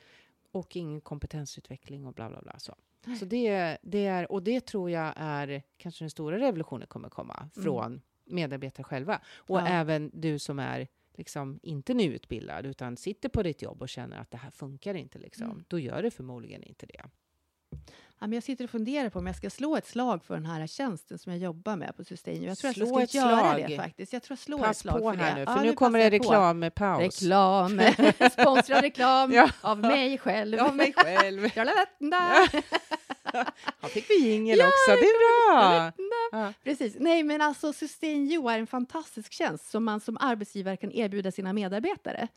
Och 0.53 0.77
ingen 0.77 1.01
kompetensutveckling 1.01 2.07
och 2.07 2.13
bla 2.15 2.29
bla 2.31 2.43
bla. 2.43 2.59
Så, 2.59 2.75
så 3.19 3.25
det, 3.25 3.79
det 3.83 4.07
är, 4.07 4.33
och 4.33 4.43
det 4.43 4.61
tror 4.67 4.91
jag 4.91 5.13
är 5.17 5.63
kanske 5.77 6.05
den 6.05 6.11
stora 6.11 6.39
revolutionen 6.39 6.87
kommer 6.87 7.09
komma 7.09 7.37
Mm. 7.39 7.51
från 7.65 8.01
medarbetare 8.25 8.85
själva. 8.85 9.21
Och 9.35 9.59
Ja. 9.59 9.67
även 9.67 10.11
du 10.15 10.39
som 10.39 10.59
är 10.59 10.89
liksom 11.15 11.61
inte 11.63 11.95
nyutbildad 11.95 12.67
utan 12.67 12.97
sitter 12.97 13.29
på 13.29 13.43
ditt 13.43 13.63
jobb 13.63 13.83
och 13.83 13.89
känner 13.89 14.19
att 14.19 14.31
det 14.31 14.37
här 14.39 14.51
funkar 14.51 14.95
inte. 14.95 15.19
Liksom. 15.19 15.47
Mm. 15.51 15.65
Då 15.69 15.79
gör 15.79 16.03
det 16.03 16.11
förmodligen 16.11 16.63
inte 16.63 16.87
det. 16.87 17.03
Ja, 18.23 18.27
men 18.27 18.33
jag 18.37 18.43
sitter 18.43 18.65
och 18.65 18.71
funderar 18.71 19.09
på 19.11 19.19
om 19.19 19.27
jag 19.27 19.37
ska 19.37 19.51
slå 19.51 19.77
ett 19.77 19.87
slag 19.87 20.25
för 20.25 20.35
den 20.35 20.47
här 20.47 20.67
tjänsten 20.67 21.19
som 21.19 21.33
jag 21.33 21.39
jobbar 21.43 21.77
med 21.77 21.97
på 21.97 22.05
Sustain. 22.05 22.43
Jag 22.43 22.59
tror 22.59 22.71
att 22.71 22.77
Slå 22.77 22.87
jag 22.87 23.03
ett 23.03 23.09
ska 23.11 23.19
göra 23.19 23.55
slag. 23.55 23.71
det 23.71 23.77
faktiskt. 23.77 24.13
Jag 24.13 24.23
tror 24.23 24.33
jag 24.35 24.39
slår 24.39 24.59
Pass 24.59 24.71
ett 24.71 24.77
slag 24.77 24.99
på 24.99 25.11
för 25.11 25.17
här 25.19 25.35
det. 25.35 25.41
nu, 25.41 25.47
för 25.47 25.53
Ja, 25.57 25.63
nu 25.63 25.73
kommer 25.73 25.99
det 25.99 26.05
jag 26.05 26.13
reklampaus. 26.13 27.23
Reklam. 27.23 27.81
Sponsrad 28.33 28.81
reklam 28.83 29.33
Ja. 29.33 29.51
av 29.61 29.79
mig 29.79 30.19
själv. 30.19 30.61
Av 30.61 30.77
mig 30.77 30.93
själv. 30.97 31.49
Jalalanda. 31.57 32.49
Här 33.81 33.89
fick 33.89 34.11
vi 34.11 34.31
jingel 34.33 34.59
också, 34.61 34.91
det 35.01 35.07
är 35.07 35.53
bra! 35.53 35.93
Ja. 36.33 36.53
Precis. 36.65 36.97
Nej, 37.01 37.23
men 37.23 37.41
alltså 37.41 37.73
Sustain 37.73 38.31
You 38.31 38.51
är 38.53 38.59
en 38.59 38.67
fantastisk 38.67 39.33
tjänst 39.33 39.71
som 39.71 39.85
man 39.85 40.01
som 40.01 40.17
arbetsgivare 40.21 40.77
kan 40.77 40.93
erbjuda 40.93 41.31
sina 41.33 41.53
medarbetare. 41.53 42.29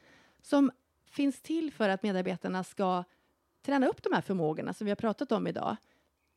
Som 0.42 0.72
finns 1.12 1.42
till 1.42 1.72
för 1.74 1.90
att 1.90 2.04
medarbetarna 2.04 2.64
ska 2.64 3.04
träna 3.66 3.88
upp 3.88 4.04
de 4.04 4.14
här 4.14 4.22
förmågorna 4.22 4.74
som 4.74 4.86
vi 4.86 4.92
har 4.92 4.96
pratat 4.96 5.32
om 5.32 5.48
idag. 5.48 5.76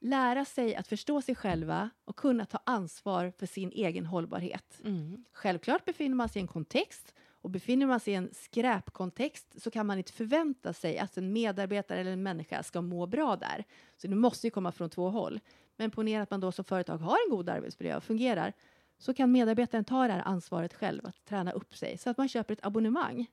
Lära 0.01 0.45
sig 0.45 0.77
att 0.77 0.89
förstå 0.89 1.23
sig 1.23 1.35
själva 1.35 1.91
och 2.05 2.17
kunna 2.17 2.47
ta 2.47 2.59
ansvar 2.65 3.33
för 3.39 3.47
sin 3.47 3.73
egen 3.73 4.07
hållbarhet. 4.07 4.81
Mm. 4.85 5.25
Självklart 5.33 5.85
befinner 5.85 6.17
man 6.17 6.29
sig 6.29 6.41
i 6.41 6.43
en 6.43 6.49
kontext 6.49 7.15
och 7.43 7.51
befinner 7.51 7.87
man 7.87 8.01
sig 8.01 8.13
i 8.13 8.17
en 8.17 8.31
skräpkontext 8.33 9.63
så 9.63 9.71
kan 9.71 9.87
man 9.87 9.99
inte 9.99 10.13
förvänta 10.13 10.73
sig 10.73 10.99
att 10.99 11.17
en 11.17 11.33
medarbetare 11.33 12.01
eller 12.01 12.13
en 12.13 12.23
människa 12.23 12.63
ska 12.63 12.81
må 12.81 13.07
bra 13.07 13.37
där. 13.37 13.65
Så 13.97 14.07
det 14.07 14.15
måste 14.15 14.47
ju 14.47 14.51
komma 14.51 14.73
från 14.73 14.91
två 14.91 15.11
håll. 15.11 15.41
Men 15.77 15.91
ponera 15.91 16.23
att 16.23 16.31
man 16.31 16.41
då 16.41 16.53
som 16.53 16.65
företag 16.65 16.99
har 16.99 17.17
en 17.27 17.31
god 17.31 17.49
arbetsmiljö 17.49 17.97
och 17.97 18.05
fungerar 18.05 18.53
så 18.99 19.15
kan 19.15 19.33
medarbetaren 19.33 19.85
ta 19.85 20.07
det 20.07 20.13
här 20.13 20.23
ansvaret 20.25 20.75
själv 20.75 21.07
att 21.07 21.25
träna 21.25 21.53
upp 21.53 21.77
sig 21.77 21.99
så 21.99 22.11
att 22.11 22.19
man 22.19 22.29
köper 22.29 22.53
ett 22.55 22.67
abonnemang. 22.67 23.27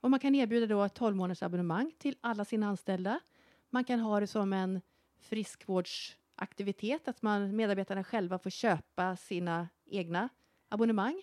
Och 0.00 0.10
man 0.10 0.20
kan 0.20 0.34
erbjuda 0.34 0.66
då 0.66 0.82
ett 0.82 0.94
12 0.94 1.16
månaders 1.16 1.42
abonnemang 1.42 1.92
till 1.98 2.16
alla 2.20 2.44
sina 2.44 2.68
anställda. 2.68 3.20
Man 3.74 3.84
kan 3.84 4.00
ha 4.00 4.20
det 4.20 4.26
som 4.26 4.52
en 4.52 4.80
friskvårdsaktivitet, 5.20 7.08
att 7.08 7.22
man, 7.22 7.56
medarbetarna 7.56 8.04
själva 8.04 8.38
får 8.38 8.50
köpa 8.50 9.16
sina 9.16 9.68
egna 9.86 10.28
abonnemang. 10.68 11.22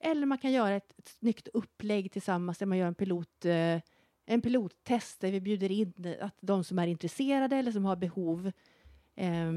Eller 0.00 0.26
man 0.26 0.38
kan 0.38 0.52
göra 0.52 0.74
ett, 0.74 0.98
ett 0.98 1.08
snyggt 1.08 1.48
upplägg 1.48 2.12
tillsammans 2.12 2.58
där 2.58 2.66
man 2.66 2.78
gör 2.78 2.86
en 2.86 2.94
pilot 2.94 3.44
eh, 3.44 3.80
en 4.26 4.40
pilottest 4.40 5.20
där 5.20 5.32
vi 5.32 5.40
bjuder 5.40 5.70
in 5.70 6.14
att 6.20 6.36
de 6.40 6.64
som 6.64 6.78
är 6.78 6.86
intresserade 6.86 7.56
eller 7.56 7.72
som 7.72 7.84
har 7.84 7.96
behov 7.96 8.52
eh, 9.14 9.52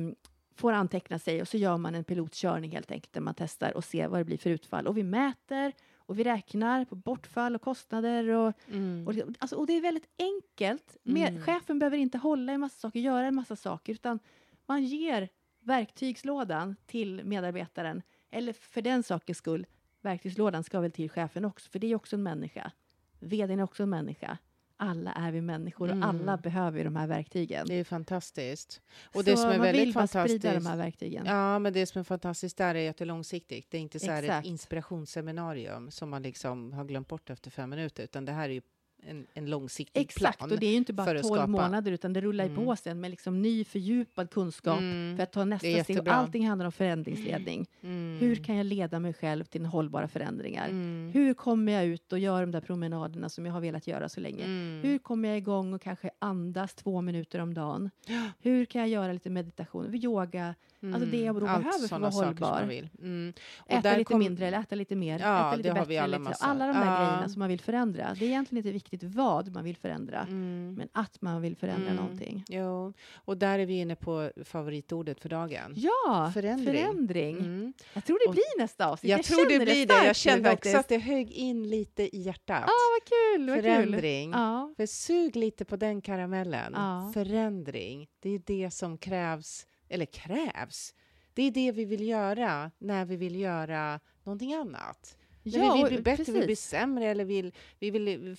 får 0.55 0.73
anteckna 0.73 1.19
sig 1.19 1.41
och 1.41 1.47
så 1.47 1.57
gör 1.57 1.77
man 1.77 1.95
en 1.95 2.03
pilotkörning 2.03 2.71
helt 2.71 2.91
enkelt 2.91 3.13
där 3.13 3.21
man 3.21 3.35
testar 3.37 3.77
och 3.77 3.83
ser 3.83 4.07
vad 4.07 4.19
det 4.19 4.25
blir 4.25 4.37
för 4.37 4.49
utfall. 4.49 4.87
Och 4.87 4.97
vi 4.97 5.03
mäter 5.03 5.73
och 6.07 6.19
vi 6.19 6.23
räknar 6.23 6.85
på 6.85 6.95
bortfall 6.95 7.55
och 7.55 7.61
kostnader 7.61 8.27
och, 8.29 8.53
Mm. 8.71 9.07
och, 9.07 9.13
det- 9.13 9.25
alltså, 9.39 9.55
och 9.55 9.67
det 9.67 9.73
är 9.73 9.81
väldigt 9.81 10.09
enkelt. 10.19 10.97
Med, 11.03 11.29
Mm. 11.29 11.41
Chefen 11.43 11.79
behöver 11.79 11.97
inte 11.97 12.17
hålla 12.17 12.53
i 12.53 12.57
massa 12.57 12.79
saker, 12.79 12.99
göra 12.99 13.25
en 13.27 13.35
massa 13.35 13.55
saker, 13.55 13.93
utan 13.93 14.19
man 14.65 14.83
ger 14.83 15.29
verktygslådan 15.61 16.75
till 16.85 17.23
medarbetaren. 17.23 18.01
Eller 18.31 18.53
för 18.53 18.81
den 18.81 19.03
sakens 19.03 19.37
skull, 19.37 19.65
verktygslådan 20.01 20.63
ska 20.63 20.79
väl 20.79 20.91
till 20.91 21.09
chefen 21.09 21.45
också, 21.45 21.69
för 21.69 21.79
det 21.79 21.87
är 21.91 21.95
också 21.95 22.15
en 22.15 22.23
människa. 22.23 22.71
Vdn 23.19 23.59
är 23.59 23.63
också 23.63 23.83
en 23.83 23.89
människa. 23.89 24.37
Alla 24.79 25.11
är 25.11 25.31
vi 25.31 25.41
människor 25.41 25.89
Mm. 25.91 26.03
och 26.03 26.09
alla 26.09 26.37
behöver 26.37 26.83
de 26.83 26.95
här 26.95 27.07
verktygen. 27.07 27.67
Det 27.67 27.73
är 27.73 27.83
fantastiskt. 27.83 28.81
Och 29.05 29.13
Så 29.13 29.21
det 29.21 29.37
som 29.37 29.49
är 29.49 29.57
man 29.57 29.65
väldigt 29.65 29.81
vill 29.87 29.93
fantastiskt... 29.93 30.41
sprida 30.41 30.59
de 30.59 30.65
här 30.65 30.77
verktygen. 30.77 31.25
Ja, 31.25 31.59
men 31.59 31.73
det 31.73 31.85
som 31.85 31.99
är 31.99 32.03
fantastiskt 32.03 32.57
där 32.57 32.75
är 32.75 32.89
att 32.89 32.97
det 32.97 33.03
är 33.03 33.05
långsiktigt. 33.05 33.71
Det 33.71 33.77
är 33.77 33.81
inte 33.81 33.99
så 33.99 34.11
här 34.11 34.23
ett 34.39 34.45
inspirationsseminarium 34.45 35.91
som 35.91 36.09
man 36.09 36.21
liksom 36.21 36.73
har 36.73 36.85
glömt 36.85 37.07
bort 37.07 37.29
efter 37.29 37.51
fem 37.51 37.69
minuter, 37.69 38.03
utan 38.03 38.25
det 38.25 38.31
här 38.31 38.49
är 38.49 38.53
ju 38.53 38.61
en, 39.03 39.27
en 39.33 39.45
långsiktig 39.49 40.01
Exakt, 40.01 40.37
plan. 40.37 40.51
och 40.51 40.59
det 40.59 40.65
är 40.65 40.71
ju 40.71 40.75
inte 40.77 40.93
bara 40.93 41.11
att 41.11 41.21
12 41.21 41.33
skapa. 41.35 41.47
månader, 41.47 41.91
utan 41.91 42.13
det 42.13 42.21
rullar 42.21 42.45
Mm. 42.45 42.55
på 42.65 42.75
sen 42.75 43.01
med 43.01 43.11
liksom 43.11 43.41
ny 43.41 43.63
fördjupad 43.63 44.29
kunskap 44.29 44.79
Mm, 44.79 45.15
för 45.17 45.23
att 45.23 45.31
ta 45.31 45.45
nästa 45.45 45.83
steg. 45.83 45.99
Och. 45.99 46.07
Allting 46.07 46.47
handlar 46.47 46.65
om 46.65 46.71
förändringsledning. 46.71 47.67
mm, 47.83 48.17
Hur 48.19 48.35
kan 48.35 48.55
jag 48.55 48.65
leda 48.65 48.99
mig 48.99 49.13
själv 49.13 49.43
till 49.43 49.65
hållbara 49.65 50.07
förändringar? 50.07 50.67
mm, 50.69 51.11
Hur 51.13 51.33
kommer 51.33 51.71
jag 51.73 51.85
ut 51.85 52.13
och 52.13 52.19
gör 52.19 52.41
de 52.41 52.51
där 52.51 52.61
promenaderna 52.61 53.29
som 53.29 53.45
jag 53.45 53.53
har 53.53 53.61
velat 53.61 53.87
göra 53.87 54.09
så 54.09 54.19
länge? 54.19 54.43
mm. 54.45 54.81
Hur 54.83 54.97
kommer 54.97 55.29
jag 55.29 55.37
igång 55.37 55.73
och 55.73 55.81
kanske 55.81 56.09
andas 56.19 56.75
två 56.75 57.01
minuter 57.01 57.39
om 57.39 57.53
dagen? 57.53 57.89
Hur 58.41 58.65
kan 58.65 58.81
jag 58.81 58.89
göra 58.89 59.13
lite 59.13 59.29
meditation, 59.29 59.95
yoga, 59.95 60.55
alltså 60.93 61.09
det 61.09 61.21
jag 61.21 61.35
då 61.35 61.47
Allt 61.47 61.63
behöver 61.63 61.87
för 61.87 61.95
att 61.95 62.01
vara 62.15 62.25
hållbar. 62.25 62.61
Mm. 63.01 63.33
Äta 63.67 63.91
lite 63.91 64.03
kom- 64.03 64.19
mindre 64.19 64.47
eller 64.47 64.59
äta 64.59 64.75
lite 64.75 64.95
mer? 64.95 65.19
Ja, 65.19 65.47
äta 65.47 65.55
lite 65.55 65.73
bättre, 65.73 66.01
alla 66.01 66.17
lite- 66.17 66.33
alla 66.39 66.67
de 66.67 66.73
där 66.73 66.81
grejerna 67.05 67.29
som 67.29 67.39
man 67.39 67.49
vill 67.49 67.59
förändra. 67.59 68.13
Det 68.19 68.25
är 68.25 68.29
egentligen 68.29 68.57
inte 68.65 68.71
viktigt 68.71 68.86
vad 69.03 69.53
man 69.53 69.63
vill 69.63 69.77
förändra, 69.77 70.19
Mm. 70.21 70.73
men 70.77 70.89
att 70.91 71.21
man 71.21 71.41
vill 71.41 71.55
förändra 71.57 71.85
Mm. 71.91 71.95
någonting. 71.95 72.43
Jo, 72.49 72.93
och 73.15 73.37
där 73.37 73.59
är 73.59 73.65
vi 73.65 73.79
inne 73.79 73.95
på 73.95 74.31
favoritordet 74.45 75.19
för 75.21 75.29
dagen. 75.29 75.73
Ja, 75.75 76.31
Förändring. 76.33 76.65
förändring. 76.75 77.37
Mm. 77.37 77.73
Jag 77.93 78.05
tror 78.05 78.19
det 78.19 78.27
Och- 78.29 78.33
blir 78.33 78.61
nästa 78.61 78.87
avsnitt. 78.87 79.09
Jag, 79.09 79.23
tror 79.23 79.49
det 79.49 79.65
blir 79.65 79.87
det. 79.87 80.05
Jag 80.05 80.15
kände 80.15 80.53
också 80.53 80.77
att 80.77 80.87
det 80.87 80.97
högg 80.97 81.31
in 81.31 81.69
lite 81.69 82.15
i 82.15 82.21
hjärtat. 82.21 82.63
Ah, 82.63 82.67
vad 82.67 83.09
kul! 83.09 83.49
Vad 83.49 83.55
kul. 83.55 83.63
Förändring. 83.63 84.31
Ja. 84.31 84.73
För 84.77 84.85
sug 84.85 85.35
lite 85.35 85.65
på 85.65 85.75
den 85.75 86.01
karamellen. 86.01 86.73
Ja. 86.75 87.11
Förändring. 87.13 88.07
Det 88.19 88.29
är 88.29 88.41
det 88.45 88.71
som 88.71 88.97
krävs, 88.97 89.67
eller 89.89 90.05
krävs. 90.05 90.93
Det 91.33 91.43
är 91.43 91.51
det 91.51 91.71
vi 91.71 91.85
vill 91.85 92.07
göra 92.07 92.71
när 92.77 93.05
vi 93.05 93.15
vill 93.15 93.35
göra 93.39 93.99
någonting 94.23 94.53
annat. 94.53 95.17
När 95.51 95.75
vi 95.75 95.83
vill 95.83 95.93
bli 95.93 96.01
bättre, 96.01 96.23
vi 96.23 96.31
vill 96.31 96.41
bli 96.41 96.47
precis. 96.47 96.69
sämre 96.69 97.05
eller 97.05 97.25
vill, 97.25 97.53
vi 97.79 97.91
vill 97.91 98.27
eh, 98.27 98.35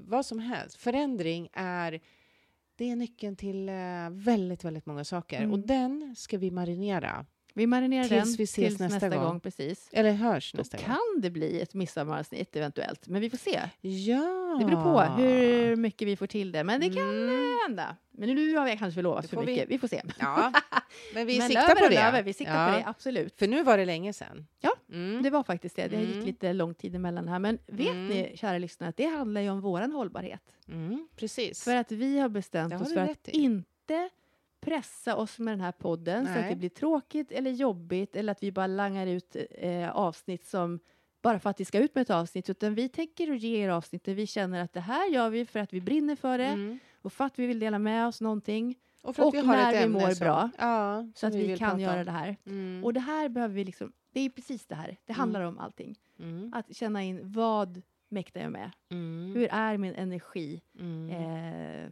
vad 0.00 0.26
som 0.26 0.38
helst. 0.38 0.76
Förändring 0.76 1.48
är, 1.52 2.00
det 2.76 2.90
är 2.90 2.96
nyckeln 2.96 3.36
till 3.36 3.68
eh, 3.68 3.74
väldigt, 4.10 4.64
väldigt 4.64 4.86
många 4.86 5.04
saker. 5.04 5.38
Mm. 5.38 5.52
Och 5.52 5.58
den 5.58 6.14
ska 6.16 6.38
vi 6.38 6.50
marinera. 6.50 7.26
Vi 7.54 7.66
marinerar 7.66 8.04
Tills 8.08 8.24
den 8.24 8.32
vi 8.36 8.44
ses 8.44 8.54
tills 8.54 8.78
nästa 8.80 8.94
nästa, 8.94 9.08
gång. 9.08 9.24
gång. 9.26 9.40
Precis. 9.40 9.88
Eller 9.92 10.12
hörs 10.12 10.52
Då 10.52 10.58
nästa 10.58 10.76
gång. 10.76 10.86
kan 10.86 11.20
det 11.20 11.30
bli 11.30 11.60
ett 11.60 11.74
midsommaravsnitt 11.74 12.56
eventuellt, 12.56 13.08
men 13.08 13.20
vi 13.20 13.30
får 13.30 13.38
se. 13.38 13.60
Ja! 13.80 14.56
Det 14.60 14.64
beror 14.64 14.82
på 14.82 15.00
hur 15.22 15.76
mycket 15.76 16.08
vi 16.08 16.16
får 16.16 16.26
till 16.26 16.52
det, 16.52 16.64
men 16.64 16.80
det 16.80 16.90
kan 16.90 17.08
Mm. 17.28 17.58
hända. 17.66 17.96
Men 18.12 18.28
nu 18.34 18.56
har 18.56 18.64
vi 18.64 18.70
kanske 18.76 18.94
förlovat 18.94 19.28
för 19.30 19.36
får 19.36 19.42
vi- 19.44 19.52
mycket. 19.52 19.68
Vi 19.70 19.78
får 19.78 19.88
se. 19.88 20.02
Ja, 20.18 20.52
men 21.14 21.26
vi 21.26 21.38
men 21.38 21.48
siktar 21.48 21.74
på 21.74 21.88
det. 21.88 21.94
löver, 21.94 22.22
vi 22.22 22.32
siktar 22.32 22.66
Ja. 22.68 22.72
på 22.72 22.78
det, 22.78 22.84
absolut. 22.86 23.38
För 23.38 23.46
nu 23.48 23.62
var 23.62 23.78
det 23.78 23.84
länge 23.84 24.12
sedan. 24.12 24.46
Ja, 24.60 24.70
Mm. 24.92 25.22
Det 25.22 25.30
var 25.30 25.42
faktiskt 25.42 25.76
det. 25.76 25.88
Det 25.88 25.96
Mm. 25.96 26.08
gick 26.12 26.24
lite 26.26 26.52
lång 26.52 26.74
tid 26.74 26.94
emellan 26.94 27.28
här. 27.28 27.38
Men 27.38 27.58
vet 27.66 27.86
Mm. 27.88 28.06
ni, 28.06 28.32
kära 28.36 28.58
lyssnare, 28.58 28.90
att 28.90 28.96
det 28.96 29.06
handlar 29.06 29.40
ju 29.40 29.50
om 29.50 29.60
våran 29.60 29.92
hållbarhet. 29.92 30.42
Mm, 30.68 31.08
precis. 31.16 31.64
För 31.64 31.76
att 31.76 31.92
vi 31.92 32.18
har 32.18 32.28
bestämt 32.28 32.74
har 32.74 32.82
oss 32.82 32.92
för 32.94 33.00
att 33.00 33.28
i. 33.28 33.38
inte 33.38 34.08
pressa 34.60 35.16
oss 35.16 35.38
med 35.38 35.52
den 35.52 35.60
här 35.60 35.72
podden 35.72 36.26
så 36.26 36.32
Nej. 36.32 36.42
att 36.42 36.48
det 36.48 36.56
blir 36.56 36.68
tråkigt 36.68 37.32
eller 37.32 37.50
jobbigt 37.50 38.16
eller 38.16 38.32
att 38.32 38.42
vi 38.42 38.52
bara 38.52 38.66
langar 38.66 39.06
ut 39.06 39.36
eh, 39.50 39.90
avsnitt 39.90 40.44
som 40.46 40.78
bara 41.22 41.38
för 41.38 41.50
att 41.50 41.60
vi 41.60 41.64
ska 41.64 41.78
ut 41.78 41.94
med 41.94 42.02
ett 42.02 42.10
avsnitt, 42.10 42.50
utan 42.50 42.74
vi 42.74 42.88
tänker 42.88 43.32
att 43.32 43.40
ge 43.40 43.64
er 43.64 43.68
avsnitt 43.68 44.04
där 44.04 44.14
vi 44.14 44.26
känner 44.26 44.62
att 44.62 44.72
det 44.72 44.80
här 44.80 45.08
gör 45.10 45.30
vi 45.30 45.46
för 45.46 45.60
att 45.60 45.72
vi 45.72 45.80
brinner 45.80 46.16
för 46.16 46.38
det 46.38 46.44
Mm. 46.46 46.78
och 47.02 47.12
för 47.12 47.24
att 47.24 47.38
vi 47.38 47.46
vill 47.46 47.58
dela 47.58 47.78
med 47.78 48.06
oss 48.06 48.20
någonting 48.20 48.78
Och, 49.02 49.16
för 49.16 49.22
att 49.22 49.28
och 49.28 49.34
vi 49.34 49.38
har 49.38 49.56
när 49.56 49.74
ett 49.74 49.84
vi 49.84 49.88
mår 49.88 50.10
som, 50.10 50.24
bra, 50.24 50.50
ja, 50.58 51.06
så 51.14 51.26
att 51.26 51.34
vi, 51.34 51.46
vill 51.46 51.58
kan 51.58 51.80
göra 51.80 52.04
det 52.04 52.10
här. 52.10 52.36
Mm. 52.46 52.84
Och 52.84 52.92
det 52.92 53.00
här 53.00 53.28
behöver 53.28 53.54
vi 53.54 53.64
liksom, 53.64 53.92
det 54.12 54.20
är 54.20 54.30
precis 54.30 54.66
det 54.66 54.74
här, 54.74 54.96
det 55.04 55.12
handlar 55.12 55.40
om 55.40 55.58
allting. 55.58 55.98
Mm. 56.18 56.52
Att 56.54 56.76
känna 56.76 57.02
in 57.02 57.20
vad 57.22 57.82
mäktar 58.08 58.40
jag 58.40 58.52
med? 58.52 58.70
Mm. 58.90 59.32
Hur 59.34 59.48
är 59.50 59.76
min 59.76 59.94
energi? 59.94 60.62
Mm. 60.78 61.10
Eh, 61.10 61.90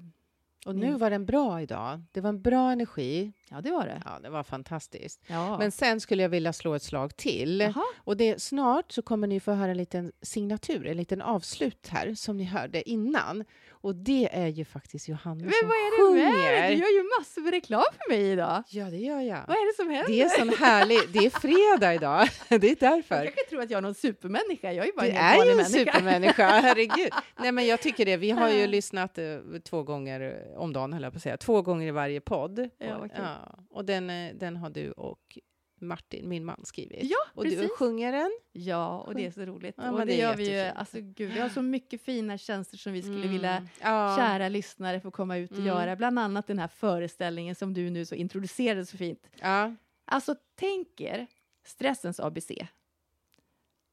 Och 0.66 0.76
nu 0.76 0.94
var 0.94 1.10
den 1.10 1.26
bra 1.26 1.62
idag. 1.62 2.02
Det 2.12 2.20
var 2.20 2.28
en 2.28 2.42
bra 2.42 2.72
energi. 2.72 3.32
ja, 3.50 3.60
det 3.60 3.70
var 3.70 3.86
det. 3.86 4.02
Ja, 4.04 4.18
det 4.22 4.30
var 4.30 4.42
fantastiskt. 4.42 5.22
Ja. 5.26 5.58
Men 5.58 5.72
sen 5.72 6.00
skulle 6.00 6.22
jag 6.22 6.28
vilja 6.28 6.52
slå 6.52 6.74
ett 6.74 6.82
slag 6.82 7.16
till. 7.16 7.60
Jaha. 7.60 7.84
Och 7.96 8.16
det, 8.16 8.42
snart 8.42 8.92
så 8.92 9.02
kommer 9.02 9.26
ni 9.26 9.40
få 9.40 9.52
höra 9.52 9.70
en 9.70 9.76
liten 9.76 10.12
signatur, 10.22 10.86
en 10.86 10.96
liten 10.96 11.22
avslut 11.22 11.88
här 11.88 12.14
som 12.14 12.36
ni 12.36 12.44
hörde 12.44 12.90
innan. 12.90 13.44
Och 13.80 13.94
det 13.94 14.28
är 14.32 14.46
ju 14.46 14.64
faktiskt 14.64 15.08
Johanna 15.08 15.44
Men 15.44 15.52
som 15.52 15.68
vad 15.68 15.76
är 15.76 16.14
det 16.14 16.20
med 16.24 16.32
sjunger. 16.34 16.68
Du 16.68 16.74
gör 16.74 17.02
ju 17.02 17.10
massor 17.18 17.40
med 17.42 17.50
reklam 17.52 17.84
för 17.98 18.12
mig 18.12 18.30
idag. 18.32 18.62
Ja, 18.68 18.84
det 18.84 18.96
gör 18.96 19.20
jag. 19.20 19.44
Vad 19.48 19.56
är 19.56 19.66
det 19.72 19.76
som 19.76 19.90
händer? 19.90 20.12
Det 20.12 20.20
är 20.22 20.28
sån 20.28 20.48
härlig... 20.48 20.98
Det 21.12 21.18
är 21.18 21.30
fredag 21.30 21.94
idag. 21.94 22.28
Det 22.48 22.70
är 22.70 22.76
därför. 22.80 23.14
Jag 23.14 23.24
kanske 23.24 23.44
tror 23.50 23.62
att 23.62 23.70
jag 23.70 23.78
är 23.78 23.82
någon 23.82 23.94
supermänniska. 23.94 24.72
Jag 24.72 24.88
är 24.88 24.92
bara 24.96 25.06
Du 25.06 25.10
en 25.12 25.16
är 25.16 25.34
ju 25.44 25.50
en 25.50 25.56
människa. 25.56 25.70
supermänniska, 25.78 26.46
herregud. 26.62 27.12
Nej, 27.38 27.52
men 27.52 27.66
jag 27.66 27.80
tycker 27.80 28.04
det. 28.04 28.16
Vi 28.16 28.30
har 28.30 28.50
ju 28.50 28.66
lyssnat 28.66 29.18
eh, 29.18 29.24
två 29.64 29.82
gånger 29.82 30.20
eh, 30.52 30.58
om 30.60 30.72
dagen, 30.72 30.92
höll 30.92 31.02
jag 31.02 31.12
på 31.12 31.16
att 31.16 31.22
säga. 31.22 31.36
Två 31.36 31.62
gånger 31.62 31.88
i 31.88 31.90
varje 31.90 32.20
podd. 32.20 32.68
Ja, 32.78 32.94
och, 32.94 33.00
vad 33.00 33.10
kul. 33.12 33.24
och 33.70 33.84
den, 33.84 34.10
eh, 34.10 34.34
den 34.34 34.56
har 34.56 34.70
du 34.70 34.90
och 34.92 35.38
Martin, 35.80 36.28
min 36.28 36.44
man, 36.44 36.64
skrivit. 36.64 36.98
Ja, 37.02 37.16
och 37.34 37.42
precis. 37.42 37.60
du 37.60 37.68
sjunger 37.68 38.12
den. 38.12 38.30
Ja, 38.52 39.00
och 39.00 39.14
det 39.14 39.26
är 39.26 39.30
så 39.30 39.40
roligt. 39.44 39.74
Ja, 39.78 39.90
och 39.90 40.06
det, 40.06 40.14
gör 40.16 40.36
vi 40.36 40.50
ju. 40.54 40.58
Alltså, 40.60 40.98
gud, 41.00 41.32
vi 41.32 41.40
har 41.40 41.48
så 41.48 41.62
mycket 41.62 42.02
fina 42.02 42.38
tjänster 42.38 42.76
som 42.76 42.92
vi 42.92 43.02
skulle 43.02 43.18
Mm. 43.18 43.32
vilja 43.32 43.68
Ja. 43.80 44.16
kära 44.18 44.48
lyssnare 44.48 45.00
få 45.00 45.10
komma 45.10 45.36
ut 45.36 45.50
och 45.50 45.56
Mm. 45.56 45.66
göra. 45.68 45.96
Bland 45.96 46.18
annat 46.18 46.46
den 46.46 46.58
här 46.58 46.68
föreställningen 46.68 47.54
som 47.54 47.74
du 47.74 47.90
nu 47.90 48.04
så 48.04 48.14
introducerade 48.14 48.86
så 48.86 48.96
fint. 48.96 49.26
Ja. 49.40 49.74
Alltså, 50.04 50.34
tänk 50.54 51.00
er 51.00 51.26
stressens 51.66 52.20
ABC. 52.20 52.50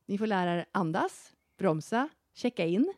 Ni 0.07 0.17
får 0.17 0.27
lära 0.27 0.51
er 0.53 0.65
andas, 0.71 1.31
bromsa, 1.57 2.09
checka 2.35 2.65
in. 2.65 2.93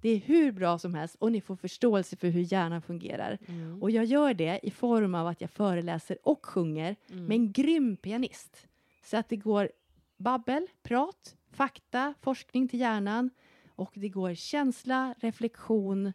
Det 0.00 0.08
är 0.08 0.18
hur 0.18 0.52
bra 0.52 0.78
som 0.78 0.94
helst 0.94 1.16
och 1.18 1.32
ni 1.32 1.40
får 1.40 1.56
förståelse 1.56 2.16
för 2.16 2.28
hur 2.28 2.52
hjärnan 2.52 2.82
fungerar. 2.82 3.38
Mm. 3.46 3.82
Och 3.82 3.90
jag 3.90 4.04
gör 4.04 4.34
det 4.34 4.60
i 4.62 4.70
form 4.70 5.14
av 5.14 5.26
att 5.26 5.40
jag 5.40 5.50
föreläser 5.50 6.18
och 6.22 6.46
sjunger 6.46 6.96
Mm. 7.10 7.24
med 7.24 7.34
en 7.34 7.52
grym 7.52 7.96
pianist. 7.96 8.66
Så 9.04 9.16
att 9.16 9.28
det 9.28 9.36
går 9.36 9.70
babbel, 10.16 10.66
prat, 10.82 11.36
fakta, 11.50 12.14
forskning 12.20 12.68
till 12.68 12.80
hjärnan 12.80 13.30
och 13.76 13.90
det 13.94 14.08
går 14.08 14.34
känsla, 14.34 15.14
reflektion, 15.18 16.12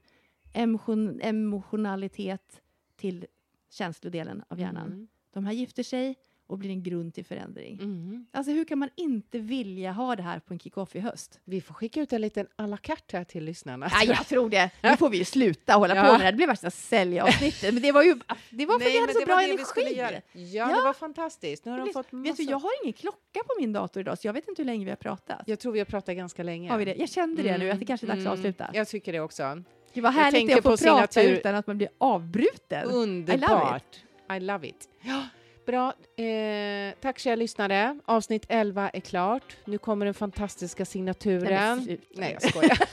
emotion, 0.53 1.21
emotionalitet 1.21 2.61
till 2.95 3.25
känslodelen 3.69 4.43
av 4.47 4.59
hjärnan. 4.59 4.87
Mm. 4.87 5.07
De 5.33 5.45
här 5.45 5.53
gifter 5.53 5.83
sig 5.83 6.15
och 6.53 6.59
blir 6.59 6.69
en 6.69 6.83
grund 6.83 7.13
till 7.13 7.25
förändring. 7.25 7.79
Mm. 7.81 8.25
Alltså 8.31 8.51
hur 8.51 8.65
kan 8.65 8.79
man 8.79 8.89
inte 8.95 9.39
vilja 9.39 9.91
ha 9.91 10.15
det 10.15 10.23
här 10.23 10.39
på 10.39 10.53
en 10.53 10.59
kick-off 10.59 10.95
i 10.95 10.99
höst? 10.99 11.39
Vi 11.43 11.61
får 11.61 11.73
skicka 11.73 12.01
ut 12.01 12.13
en 12.13 12.21
liten 12.21 12.47
à 12.55 12.67
la 12.67 12.77
carte 12.77 13.17
här 13.17 13.23
till 13.23 13.43
lyssnarna. 13.43 13.89
Nej, 13.93 14.07
jag 14.07 14.27
tror 14.27 14.49
det. 14.49 14.69
Nu 14.81 14.97
får 14.97 15.09
vi 15.09 15.17
ju 15.17 15.25
sluta 15.25 15.73
hålla 15.73 15.95
Ja. 15.95 16.03
på 16.05 16.11
med 16.11 16.21
det. 16.21 16.25
Det 16.31 16.33
blir 16.37 16.47
värsta 16.47 16.69
säljavsnittet. 16.71 17.73
Men 17.73 17.83
det 17.83 17.91
var 17.91 18.03
ju 18.03 18.15
det 18.49 18.65
var 18.65 18.79
för 18.79 18.85
att 18.85 18.91
vi 18.91 18.93
Nej, 18.93 19.01
hade 19.01 19.13
så 19.13 19.25
bra 19.25 19.41
energi. 19.41 19.95
Ja, 19.97 20.11
Ja. 20.33 20.67
det 20.67 20.81
var 20.83 20.93
fantastiskt. 20.93 21.65
Nu 21.65 21.71
har 21.71 21.79
de 21.79 21.93
fått 21.93 22.11
massa... 22.11 22.23
Vet 22.31 22.37
du, 22.37 22.43
jag 22.43 22.59
har 22.59 22.71
ingen 22.83 22.93
klocka 22.93 23.39
på 23.47 23.53
min 23.59 23.73
dator 23.73 24.01
idag, 24.01 24.17
så 24.17 24.27
jag 24.27 24.33
vet 24.33 24.47
inte 24.47 24.61
hur 24.61 24.65
länge 24.67 24.85
vi 24.85 24.91
har 24.91 24.95
pratat. 24.95 25.41
Jag 25.45 25.59
tror 25.59 25.71
vi 25.71 25.79
har 25.79 25.85
pratat 25.85 26.15
ganska 26.15 26.43
länge. 26.43 26.69
Har 26.71 26.77
vi 26.77 26.85
det? 26.85 26.95
Jag 26.95 27.09
kände 27.09 27.43
det 27.43 27.57
nu, 27.57 27.69
att 27.71 27.79
det 27.79 27.85
kanske 27.85 28.05
är 28.05 28.07
dags 28.07 28.19
att 28.19 28.25
Mm. 28.25 28.33
avsluta. 28.39 28.69
Jag 28.73 28.87
tycker 28.87 29.13
det 29.13 29.19
också. 29.19 29.63
Det 29.93 30.01
var 30.01 30.09
jag 30.09 30.13
härligt 30.23 30.57
att 30.57 30.63
få 30.63 30.77
prata 30.77 31.07
signatur- 31.21 31.37
utan 31.37 31.55
att 31.55 31.67
man 31.67 31.77
blir 31.77 31.89
avbruten. 31.97 32.85
Underbart! 32.89 33.99
I 34.37 34.39
love 34.39 34.67
it. 34.67 34.89
Ja, 35.01 35.23
bra. 35.65 35.93
Eh, 36.25 36.93
tack 37.01 37.19
kära 37.19 37.35
lyssnare. 37.35 37.99
Avsnitt 38.05 38.45
11 38.49 38.89
är 38.89 38.99
klart. 38.99 39.55
Nu 39.65 39.77
kommer 39.77 40.05
den 40.05 40.13
fantastiska 40.13 40.85
signaturen. 40.85 41.83
Nej. 41.87 41.99
Nej, 42.09 42.37
jag 42.41 42.49
skojar. 42.49 42.77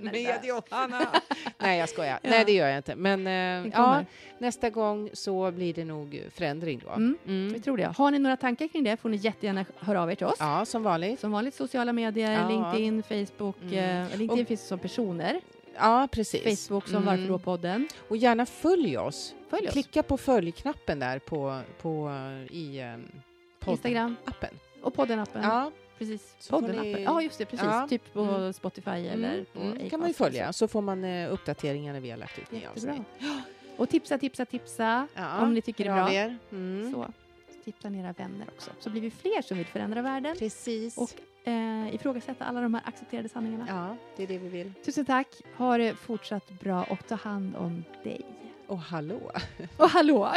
Med 0.00 0.38
Johanna. 0.44 1.06
Nej, 1.58 1.78
jag 1.78 1.88
skojar. 1.88 2.18
Ja. 2.22 2.30
Nej, 2.30 2.44
det 2.44 2.52
gör 2.52 2.68
jag 2.68 2.76
inte. 2.76 2.94
Men 2.96 3.26
eh, 3.26 3.72
ja, 3.74 4.04
nästa 4.38 4.70
gång 4.70 5.10
så 5.12 5.50
blir 5.50 5.74
det 5.74 5.84
nog 5.84 6.22
förändring 6.34 6.80
då. 6.84 6.90
Mm. 6.90 7.18
Mm. 7.26 7.52
Vi 7.52 7.60
tror 7.60 7.76
det. 7.76 7.92
Har 7.96 8.10
ni 8.10 8.18
några 8.18 8.36
tankar 8.36 8.68
kring 8.68 8.84
det 8.84 8.96
får 8.96 9.08
ni 9.08 9.16
jättegärna 9.16 9.64
höra 9.78 10.02
av 10.02 10.10
er 10.10 10.14
till 10.14 10.26
oss. 10.26 10.36
Ja, 10.38 10.64
som 10.64 10.82
vanligt. 10.82 11.20
Som 11.20 11.32
vanligt 11.32 11.54
sociala 11.54 11.92
medier, 11.92 12.32
Ja. 12.32 12.48
LinkedIn, 12.48 13.02
Facebook. 13.02 13.56
Mm. 13.62 13.74
Eh, 14.02 14.18
LinkedIn 14.18 14.42
Och- 14.42 14.48
finns 14.48 14.66
som 14.68 14.78
personer. 14.78 15.40
Ja, 15.80 16.08
precis. 16.12 16.68
Facebook 16.68 16.86
som 16.88 16.96
Mm. 16.96 17.06
Varför 17.06 17.28
då-podden. 17.28 17.88
Och 18.08 18.16
gärna 18.16 18.46
följ 18.46 18.98
oss. 18.98 19.34
Följ 19.50 19.66
oss. 19.66 19.72
Klicka 19.72 20.02
på 20.02 20.16
följknappen 20.16 20.98
där 20.98 21.18
på, 21.18 21.60
på, 21.80 22.08
eh, 22.08 22.56
i 22.56 22.82
um, 22.94 23.06
Instagram 23.66 24.16
appen. 24.24 24.50
och 24.82 24.94
podden-appen. 24.94 25.40
Ja, 25.42 25.70
Precis. 25.98 26.48
Podden-appen. 26.50 26.98
Ja, 27.02 27.22
just 27.22 27.38
det. 27.38 27.44
Precis. 27.46 27.66
Ja. 27.66 27.86
Typ 27.88 28.12
på 28.12 28.20
Mm. 28.20 28.52
Spotify 28.52 28.90
eller 28.90 29.32
mm, 29.32 29.44
på 29.52 29.60
mm, 29.60 29.72
Acast 29.72 29.90
kan 29.90 30.00
man 30.00 30.08
ju 30.08 30.14
följa, 30.14 30.52
så. 30.52 30.68
får 30.68 30.82
man 30.82 31.04
eh, 31.04 31.32
uppdateringar 31.32 31.92
när 31.92 32.00
vi 32.00 32.10
har 32.10 32.16
lagt 32.18 32.38
ut 32.38 32.50
nya 32.52 32.70
avsnitt. 32.70 33.02
Och 33.76 33.88
tipsa, 33.88 34.18
tipsa, 34.18 34.44
tipsa. 34.44 35.08
Ja, 35.14 35.40
om 35.42 35.54
ni 35.54 35.62
tycker 35.62 35.84
det 35.84 35.90
är 35.90 35.94
bra. 36.04 36.12
er. 36.12 36.38
Mm. 36.52 36.92
Så 36.92 37.06
tipsa 37.64 37.88
era 37.88 38.12
vänner 38.12 38.46
också. 38.56 38.70
Så 38.80 38.90
blir 38.90 39.00
vi 39.02 39.10
fler 39.10 39.42
som 39.42 39.56
vill 39.58 39.66
förändra 39.66 40.02
världen 40.02 40.36
Precis. 40.38 40.98
och 40.98 41.10
eh, 41.44 41.94
ifrågasätta 41.94 42.44
alla 42.44 42.60
de 42.60 42.74
här 42.74 42.82
accepterade 42.86 43.28
sanningarna. 43.28 43.64
Ja, 43.68 43.96
det 44.16 44.22
är 44.22 44.26
det 44.26 44.38
vi 44.38 44.48
vill. 44.48 44.72
Tusen 44.84 45.04
tack. 45.04 45.28
Ha 45.56 45.78
det 45.78 45.94
fortsatt 45.94 46.50
bra 46.50 46.84
och 46.84 47.06
ta 47.06 47.14
hand 47.14 47.56
om 47.56 47.84
dig. 48.04 48.20
Och 48.66 48.78
hallå. 48.78 49.32
Och 49.76 49.90
hallå. 49.90 50.32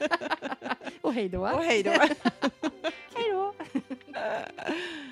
och 1.00 1.14
hej 1.14 1.28
då. 1.28 1.40
Och 1.40 1.64
hej 1.64 1.82
då. 1.82 1.90
hej 3.14 3.30
då. 3.32 3.54